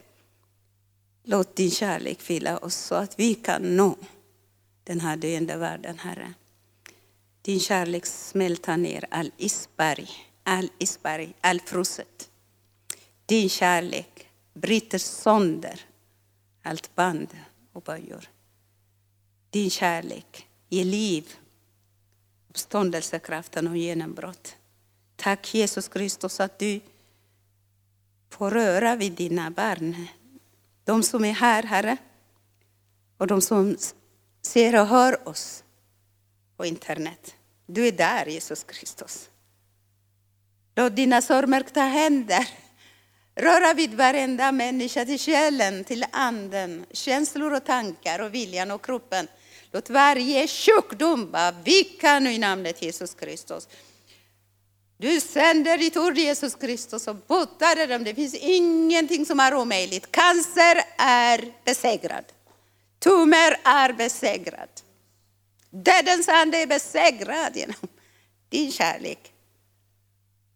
Låt 1.23 1.55
din 1.55 1.71
kärlek 1.71 2.21
fylla 2.21 2.57
oss 2.57 2.75
så 2.75 2.95
att 2.95 3.19
vi 3.19 3.33
kan 3.33 3.75
nå 3.75 3.95
den 4.83 4.99
här 4.99 5.17
döende 5.17 5.57
världen, 5.57 5.99
Herre. 5.99 6.33
Din 7.41 7.59
kärlek 7.59 8.05
smälter 8.05 8.77
ner 8.77 9.05
all 9.11 9.31
isberg, 9.37 10.09
all 10.43 10.69
isberg, 10.79 11.33
all 11.41 11.61
fruset. 11.61 12.29
Din 13.25 13.49
kärlek 13.49 14.27
bryter 14.53 14.97
sönder 14.97 15.81
allt 16.63 16.95
band 16.95 17.27
och 17.73 17.81
böjor. 17.81 18.29
Din 19.49 19.69
kärlek 19.69 20.47
ger 20.69 20.85
liv, 20.85 21.33
uppståndelsekraften 22.49 23.67
och 23.67 23.77
genombrott. 23.77 24.55
Tack 25.21 25.53
Jesus 25.53 25.87
Kristus 25.87 26.39
att 26.39 26.59
du 26.59 26.79
får 28.29 28.51
röra 28.51 28.95
vid 28.95 29.11
dina 29.11 29.51
barn. 29.51 30.07
De 30.85 31.03
som 31.03 31.25
är 31.25 31.33
här, 31.33 31.63
Herre, 31.63 31.97
och 33.17 33.27
de 33.27 33.41
som 33.41 33.77
ser 34.41 34.79
och 34.79 34.87
hör 34.87 35.27
oss 35.27 35.63
på 36.57 36.65
internet. 36.65 37.35
Du 37.65 37.87
är 37.87 37.91
där, 37.91 38.25
Jesus 38.25 38.63
Kristus. 38.63 39.29
Låt 40.75 40.95
dina 40.95 41.21
sorgmärkta 41.21 41.81
händer 41.81 42.47
röra 43.35 43.73
vid 43.73 43.93
varenda 43.93 44.51
människa, 44.51 45.05
till 45.05 45.19
själen, 45.19 45.83
till 45.83 46.05
anden, 46.11 46.85
känslor 46.91 47.53
och 47.53 47.65
tankar 47.65 48.19
och 48.19 48.33
viljan 48.33 48.71
och 48.71 48.85
kroppen. 48.85 49.27
Låt 49.71 49.89
varje 49.89 50.47
sjukdom 50.47 51.31
bara 51.31 51.51
vika 51.51 52.19
nu 52.19 52.33
i 52.33 52.37
namnet 52.39 52.81
Jesus 52.81 53.13
Kristus. 53.13 53.67
Du 55.01 55.21
sänder 55.21 55.77
ditt 55.77 55.97
ord 55.97 56.17
Jesus 56.17 56.55
Kristus 56.55 57.07
och 57.07 57.15
botar 57.15 57.87
dem. 57.87 58.03
Det 58.03 58.15
finns 58.15 58.33
ingenting 58.33 59.25
som 59.25 59.39
är 59.39 59.53
omöjligt. 59.53 60.11
Cancer 60.11 60.83
är 60.97 61.53
besegrad. 61.65 62.25
Tumör 62.99 63.57
är 63.63 63.93
besegrad. 63.93 64.69
Dödens 65.69 66.27
ande 66.27 66.57
är 66.57 66.67
besegrad 66.67 67.55
genom 67.55 67.87
din 68.49 68.71
kärlek. 68.71 69.33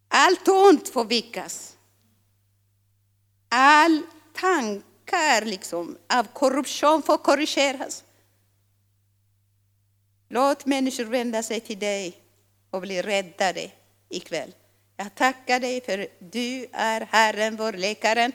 Allt 0.08 0.48
ont 0.48 0.88
får 0.88 1.04
vikas. 1.04 1.76
All 3.48 4.02
tankar 4.32 5.44
liksom, 5.44 5.98
av 6.08 6.24
korruption 6.24 7.02
får 7.02 7.18
korrigeras. 7.18 8.04
Låt 10.28 10.66
människor 10.66 11.04
vända 11.04 11.42
sig 11.42 11.60
till 11.60 11.78
dig 11.78 12.16
och 12.70 12.80
bli 12.80 13.02
räddade 13.02 13.70
ikväll. 14.08 14.54
Jag 14.96 15.14
tackar 15.14 15.60
dig 15.60 15.80
för 15.80 16.08
du 16.18 16.66
är 16.72 17.00
Herren, 17.00 17.56
vår 17.56 17.72
läkaren. 17.72 18.32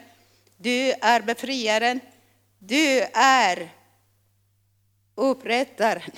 Du 0.58 0.92
är 0.92 1.22
befriaren. 1.22 2.00
Du 2.60 3.02
är 3.14 3.70
upprättaren. 5.16 6.12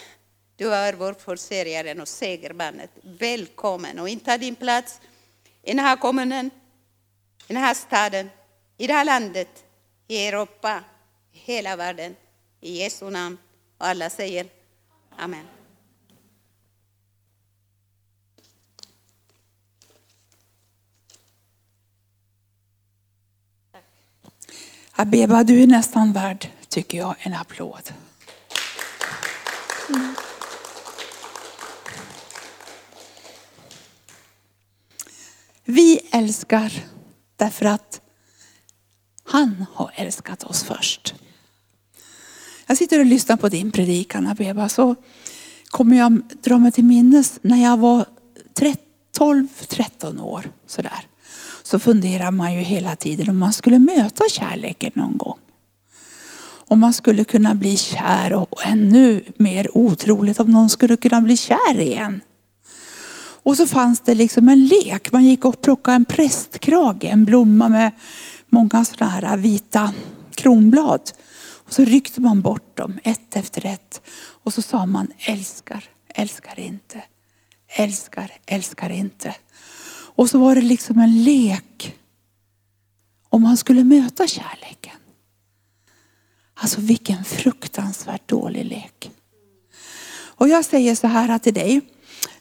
Du 0.55 0.73
är 0.73 0.93
vår 0.93 1.13
försörjare 1.13 2.01
och 2.01 2.07
segerbandet. 2.07 2.89
Välkommen 3.03 3.99
och 3.99 4.09
inta 4.09 4.37
din 4.37 4.55
plats 4.55 5.01
i 5.63 5.71
den 5.71 5.79
här 5.79 5.95
kommunen, 5.95 6.51
i 7.47 7.53
den 7.53 7.63
här 7.63 7.73
staden, 7.73 8.29
i 8.77 8.87
det 8.87 8.93
här 8.93 9.05
landet, 9.05 9.65
i 10.07 10.27
Europa, 10.27 10.83
i 11.31 11.37
hela 11.37 11.75
världen. 11.75 12.15
I 12.61 12.77
Jesu 12.77 13.09
namn. 13.09 13.37
Och 13.77 13.87
alla 13.87 14.09
säger 14.09 14.47
Amen. 15.17 15.45
Abeba, 24.95 25.43
du 25.43 25.63
är 25.63 25.67
nästan 25.67 26.13
värd, 26.13 26.47
tycker 26.69 26.97
jag, 26.97 27.15
en 27.19 27.33
applåd. 27.33 27.93
Mm. 29.89 30.15
Vi 35.65 35.99
älskar 36.11 36.73
därför 37.35 37.65
att 37.65 38.01
han 39.23 39.65
har 39.73 39.91
älskat 39.95 40.43
oss 40.43 40.63
först. 40.63 41.15
Jag 42.67 42.77
sitter 42.77 42.99
och 42.99 43.05
lyssnar 43.05 43.37
på 43.37 43.49
din 43.49 43.71
predikan 43.71 44.27
Abeba 44.27 44.69
så 44.69 44.95
kommer 45.69 45.97
jag 45.97 46.21
dra 46.41 46.57
mig 46.57 46.71
till 46.71 46.85
minnes 46.85 47.39
när 47.41 47.63
jag 47.63 47.77
var 47.77 48.05
12-13 49.17 50.21
år. 50.21 50.51
Sådär. 50.67 51.07
Så 51.63 51.79
funderar 51.79 52.31
man 52.31 52.53
ju 52.53 52.59
hela 52.59 52.95
tiden 52.95 53.29
om 53.29 53.39
man 53.39 53.53
skulle 53.53 53.79
möta 53.79 54.23
kärleken 54.29 54.91
någon 54.95 55.17
gång. 55.17 55.37
Om 56.67 56.79
man 56.79 56.93
skulle 56.93 57.23
kunna 57.23 57.55
bli 57.55 57.77
kär 57.77 58.33
och 58.33 58.65
ännu 58.65 59.23
mer 59.37 59.77
otroligt 59.77 60.39
om 60.39 60.51
någon 60.51 60.69
skulle 60.69 60.97
kunna 60.97 61.21
bli 61.21 61.37
kär 61.37 61.79
igen. 61.79 62.21
Och 63.43 63.57
så 63.57 63.67
fanns 63.67 63.99
det 63.99 64.15
liksom 64.15 64.49
en 64.49 64.67
lek. 64.67 65.11
Man 65.11 65.25
gick 65.25 65.45
och 65.45 65.61
plockade 65.61 65.95
en 65.95 66.05
prästkrage, 66.05 67.03
en 67.03 67.25
blomma 67.25 67.69
med 67.69 67.91
många 68.49 68.85
sådana 68.85 69.11
här 69.11 69.37
vita 69.37 69.93
kronblad. 70.35 71.11
Och 71.65 71.73
så 71.73 71.83
ryckte 71.85 72.21
man 72.21 72.41
bort 72.41 72.77
dem 72.77 72.99
ett 73.03 73.35
efter 73.35 73.65
ett. 73.65 74.01
Och 74.43 74.53
så 74.53 74.61
sa 74.61 74.85
man 74.85 75.07
älskar, 75.17 75.83
älskar 76.15 76.59
inte. 76.59 77.03
Älskar, 77.67 78.31
älskar 78.45 78.89
inte. 78.89 79.35
Och 80.15 80.29
så 80.29 80.39
var 80.39 80.55
det 80.55 80.61
liksom 80.61 80.99
en 80.99 81.23
lek. 81.23 81.95
Om 83.29 83.41
man 83.41 83.57
skulle 83.57 83.83
möta 83.83 84.27
kärleken. 84.27 84.99
Alltså 86.53 86.81
vilken 86.81 87.23
fruktansvärt 87.23 88.27
dålig 88.27 88.65
lek. 88.65 89.11
Och 90.35 90.49
jag 90.49 90.65
säger 90.65 90.95
så 90.95 91.07
här 91.07 91.39
till 91.39 91.53
dig. 91.53 91.81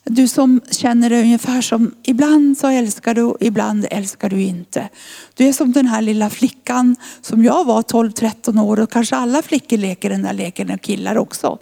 Du 0.04 0.28
som 0.28 0.60
känner 0.70 1.10
dig 1.10 1.22
ungefär 1.22 1.60
som, 1.60 1.94
ibland 2.02 2.58
så 2.58 2.68
älskar 2.68 3.14
du, 3.14 3.36
ibland 3.40 3.86
älskar 3.90 4.30
du 4.30 4.42
inte. 4.42 4.88
Du 5.34 5.48
är 5.48 5.52
som 5.52 5.72
den 5.72 5.86
här 5.86 6.02
lilla 6.02 6.30
flickan 6.30 6.96
som 7.20 7.44
jag 7.44 7.64
var 7.64 7.82
12-13 7.82 8.62
år 8.62 8.80
och 8.80 8.90
kanske 8.90 9.16
alla 9.16 9.42
flickor 9.42 9.76
leker 9.76 10.10
den 10.10 10.22
där 10.22 10.32
leken 10.32 10.70
och 10.70 10.80
killar 10.80 11.18
också. 11.18 11.58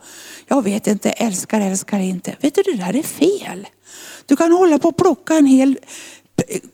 Jag 0.46 0.64
vet 0.64 0.86
inte, 0.86 1.10
älskar, 1.10 1.60
älskar 1.60 1.98
inte. 1.98 2.36
Vet 2.40 2.54
du, 2.54 2.62
det 2.62 2.76
där 2.76 2.96
är 2.96 3.02
fel. 3.02 3.66
Du 4.26 4.36
kan 4.36 4.52
hålla 4.52 4.78
på 4.78 4.88
och 4.88 4.96
plocka 4.96 5.34
en 5.34 5.46
hel 5.46 5.78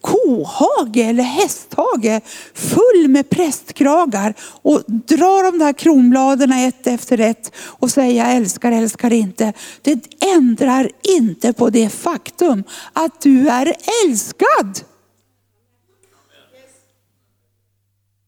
kohage 0.00 0.96
eller 0.96 1.22
hästhage 1.22 2.20
full 2.54 3.08
med 3.08 3.30
prästkragar 3.30 4.34
och 4.40 4.82
dra 4.86 5.42
de 5.42 5.58
där 5.58 5.72
kronbladen 5.72 6.52
ett 6.52 6.86
efter 6.86 7.20
ett 7.20 7.52
och 7.56 7.90
säga 7.90 8.26
älskar, 8.26 8.72
älskar 8.72 9.12
inte. 9.12 9.52
Det 9.82 10.00
ändrar 10.20 10.90
inte 11.02 11.52
på 11.52 11.70
det 11.70 11.88
faktum 11.88 12.64
att 12.92 13.20
du 13.20 13.48
är 13.48 13.74
älskad. 14.06 14.80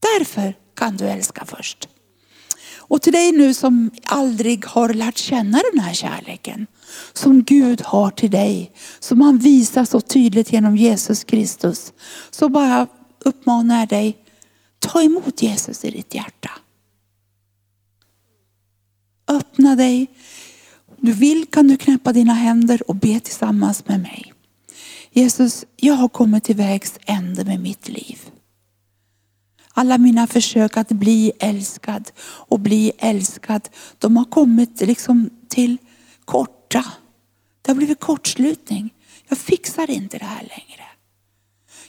Därför 0.00 0.54
kan 0.74 0.96
du 0.96 1.08
älska 1.08 1.44
först. 1.44 1.88
Och 2.88 3.02
till 3.02 3.12
dig 3.12 3.32
nu 3.32 3.54
som 3.54 3.90
aldrig 4.04 4.66
har 4.66 4.88
lärt 4.88 5.18
känna 5.18 5.60
den 5.72 5.80
här 5.80 5.94
kärleken 5.94 6.66
som 7.12 7.42
Gud 7.42 7.80
har 7.80 8.10
till 8.10 8.30
dig, 8.30 8.72
som 9.00 9.20
han 9.20 9.38
visar 9.38 9.84
så 9.84 10.00
tydligt 10.00 10.52
genom 10.52 10.76
Jesus 10.76 11.24
Kristus. 11.24 11.92
Så 12.30 12.48
bara 12.48 12.86
uppmanar 13.24 13.78
jag 13.78 13.88
dig, 13.88 14.16
ta 14.78 15.02
emot 15.02 15.42
Jesus 15.42 15.84
i 15.84 15.90
ditt 15.90 16.14
hjärta. 16.14 16.50
Öppna 19.28 19.76
dig. 19.76 20.06
Om 20.86 20.96
du 20.98 21.12
vill 21.12 21.46
kan 21.46 21.68
du 21.68 21.76
knäppa 21.76 22.12
dina 22.12 22.32
händer 22.32 22.90
och 22.90 22.96
be 22.96 23.20
tillsammans 23.20 23.86
med 23.86 24.00
mig. 24.00 24.32
Jesus, 25.10 25.64
jag 25.76 25.94
har 25.94 26.08
kommit 26.08 26.44
till 26.44 26.56
vägs 26.56 26.98
ände 27.06 27.44
med 27.44 27.60
mitt 27.60 27.88
liv. 27.88 28.18
Alla 29.78 29.98
mina 29.98 30.26
försök 30.26 30.76
att 30.76 30.88
bli 30.88 31.32
älskad 31.38 32.10
och 32.20 32.60
bli 32.60 32.92
älskad, 32.98 33.68
de 33.98 34.16
har 34.16 34.24
kommit 34.24 34.80
liksom 34.80 35.30
till 35.48 35.76
korta. 36.24 36.84
Det 37.62 37.70
har 37.70 37.76
blivit 37.76 38.00
kortslutning. 38.00 38.94
Jag 39.28 39.38
fixar 39.38 39.90
inte 39.90 40.18
det 40.18 40.24
här 40.24 40.42
längre. 40.42 40.84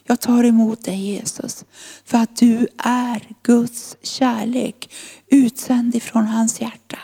Jag 0.04 0.20
tar 0.20 0.44
emot 0.44 0.86
dig 0.86 0.96
Jesus 0.96 1.66
för 2.06 2.18
att 2.18 2.36
du 2.36 2.68
är 2.78 3.28
Guds 3.44 3.98
kärlek 4.02 4.94
utsänd 5.28 5.96
ifrån 5.96 6.26
hans 6.26 6.62
hjärta. 6.62 7.00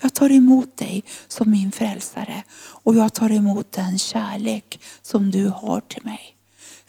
Jag 0.00 0.14
tar 0.14 0.32
emot 0.32 0.76
dig 0.76 1.04
som 1.28 1.50
min 1.50 1.72
frälsare 1.72 2.42
och 2.58 2.94
jag 2.96 3.14
tar 3.14 3.32
emot 3.32 3.72
den 3.72 3.98
kärlek 3.98 4.80
som 5.02 5.30
du 5.30 5.48
har 5.48 5.80
till 5.80 6.04
mig. 6.04 6.31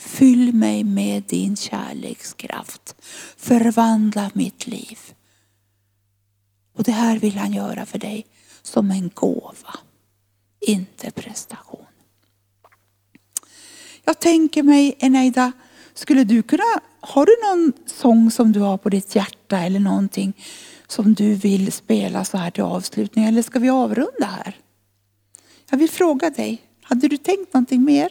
Fyll 0.06 0.54
mig 0.54 0.84
med 0.84 1.24
din 1.24 1.56
kärlekskraft. 1.56 2.96
Förvandla 3.38 4.32
mitt 4.34 4.68
liv. 4.68 5.00
Och 6.74 6.84
det 6.84 6.92
här 6.92 7.20
vill 7.20 7.38
han 7.38 7.54
göra 7.54 7.86
för 7.86 8.00
dig 8.00 8.26
som 8.62 8.92
en 8.92 9.12
gåva, 9.14 9.76
inte 10.60 11.12
prestation. 11.12 11.86
Jag 14.04 14.20
tänker 14.20 14.64
mig 14.64 14.96
Eneida, 15.00 15.52
skulle 15.94 16.24
du 16.24 16.44
kunna, 16.44 16.82
har 17.00 17.26
du 17.26 17.36
någon 17.50 17.74
sång 17.86 18.32
som 18.32 18.52
du 18.52 18.60
har 18.60 18.78
på 18.78 18.90
ditt 18.90 19.16
hjärta 19.16 19.60
eller 19.60 19.80
någonting 19.80 20.34
som 20.88 21.14
du 21.14 21.34
vill 21.34 21.72
spela 21.72 22.26
så 22.26 22.38
här 22.38 22.52
till 22.52 22.64
avslutning 22.64 23.26
eller 23.26 23.42
ska 23.42 23.60
vi 23.60 23.70
avrunda 23.70 24.26
här? 24.26 24.58
Jag 25.70 25.78
vill 25.78 25.90
fråga 25.90 26.30
dig, 26.30 26.62
hade 26.82 27.08
du 27.08 27.18
tänkt 27.18 27.54
någonting 27.54 27.84
mer? 27.84 28.10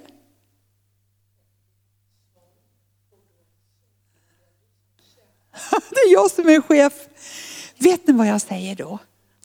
Det 5.91 6.01
är 6.01 6.13
jag 6.13 6.31
som 6.31 6.49
är 6.49 6.61
chef. 6.61 6.93
Vet 7.79 8.07
ni 8.07 8.13
vad 8.13 8.27
jag 8.27 8.41
säger 8.41 8.77
då? 8.77 8.99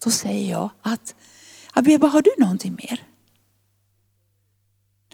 Då 0.04 0.12
säger 0.12 0.52
jag 0.52 0.70
att, 0.82 1.16
Abeba 1.74 2.08
har 2.08 2.22
du 2.22 2.32
någonting 2.38 2.80
mer? 2.84 3.04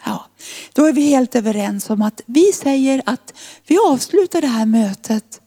Ja, 0.06 0.26
då 0.74 0.86
är 0.86 0.94
vi 0.94 1.02
helt 1.02 1.36
överens 1.36 1.90
om 1.90 2.02
att 2.02 2.22
vi 2.26 2.54
säger 2.54 3.02
att 3.06 3.34
vi 3.68 3.78
avslutar 3.78 4.42
det 4.42 4.48
här 4.48 4.66
mötet 4.66 5.42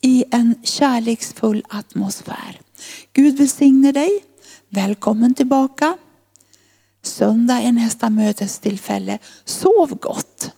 i 0.00 0.24
en 0.30 0.54
kärleksfull 0.62 1.64
atmosfär. 1.68 2.60
Gud 3.12 3.38
välsigne 3.38 3.92
dig. 3.92 4.24
Välkommen 4.68 5.34
tillbaka. 5.34 5.98
Söndag 7.02 7.62
är 7.62 7.72
nästa 7.72 8.10
mötestillfälle. 8.10 9.18
Sov 9.44 9.94
gott. 9.94 10.50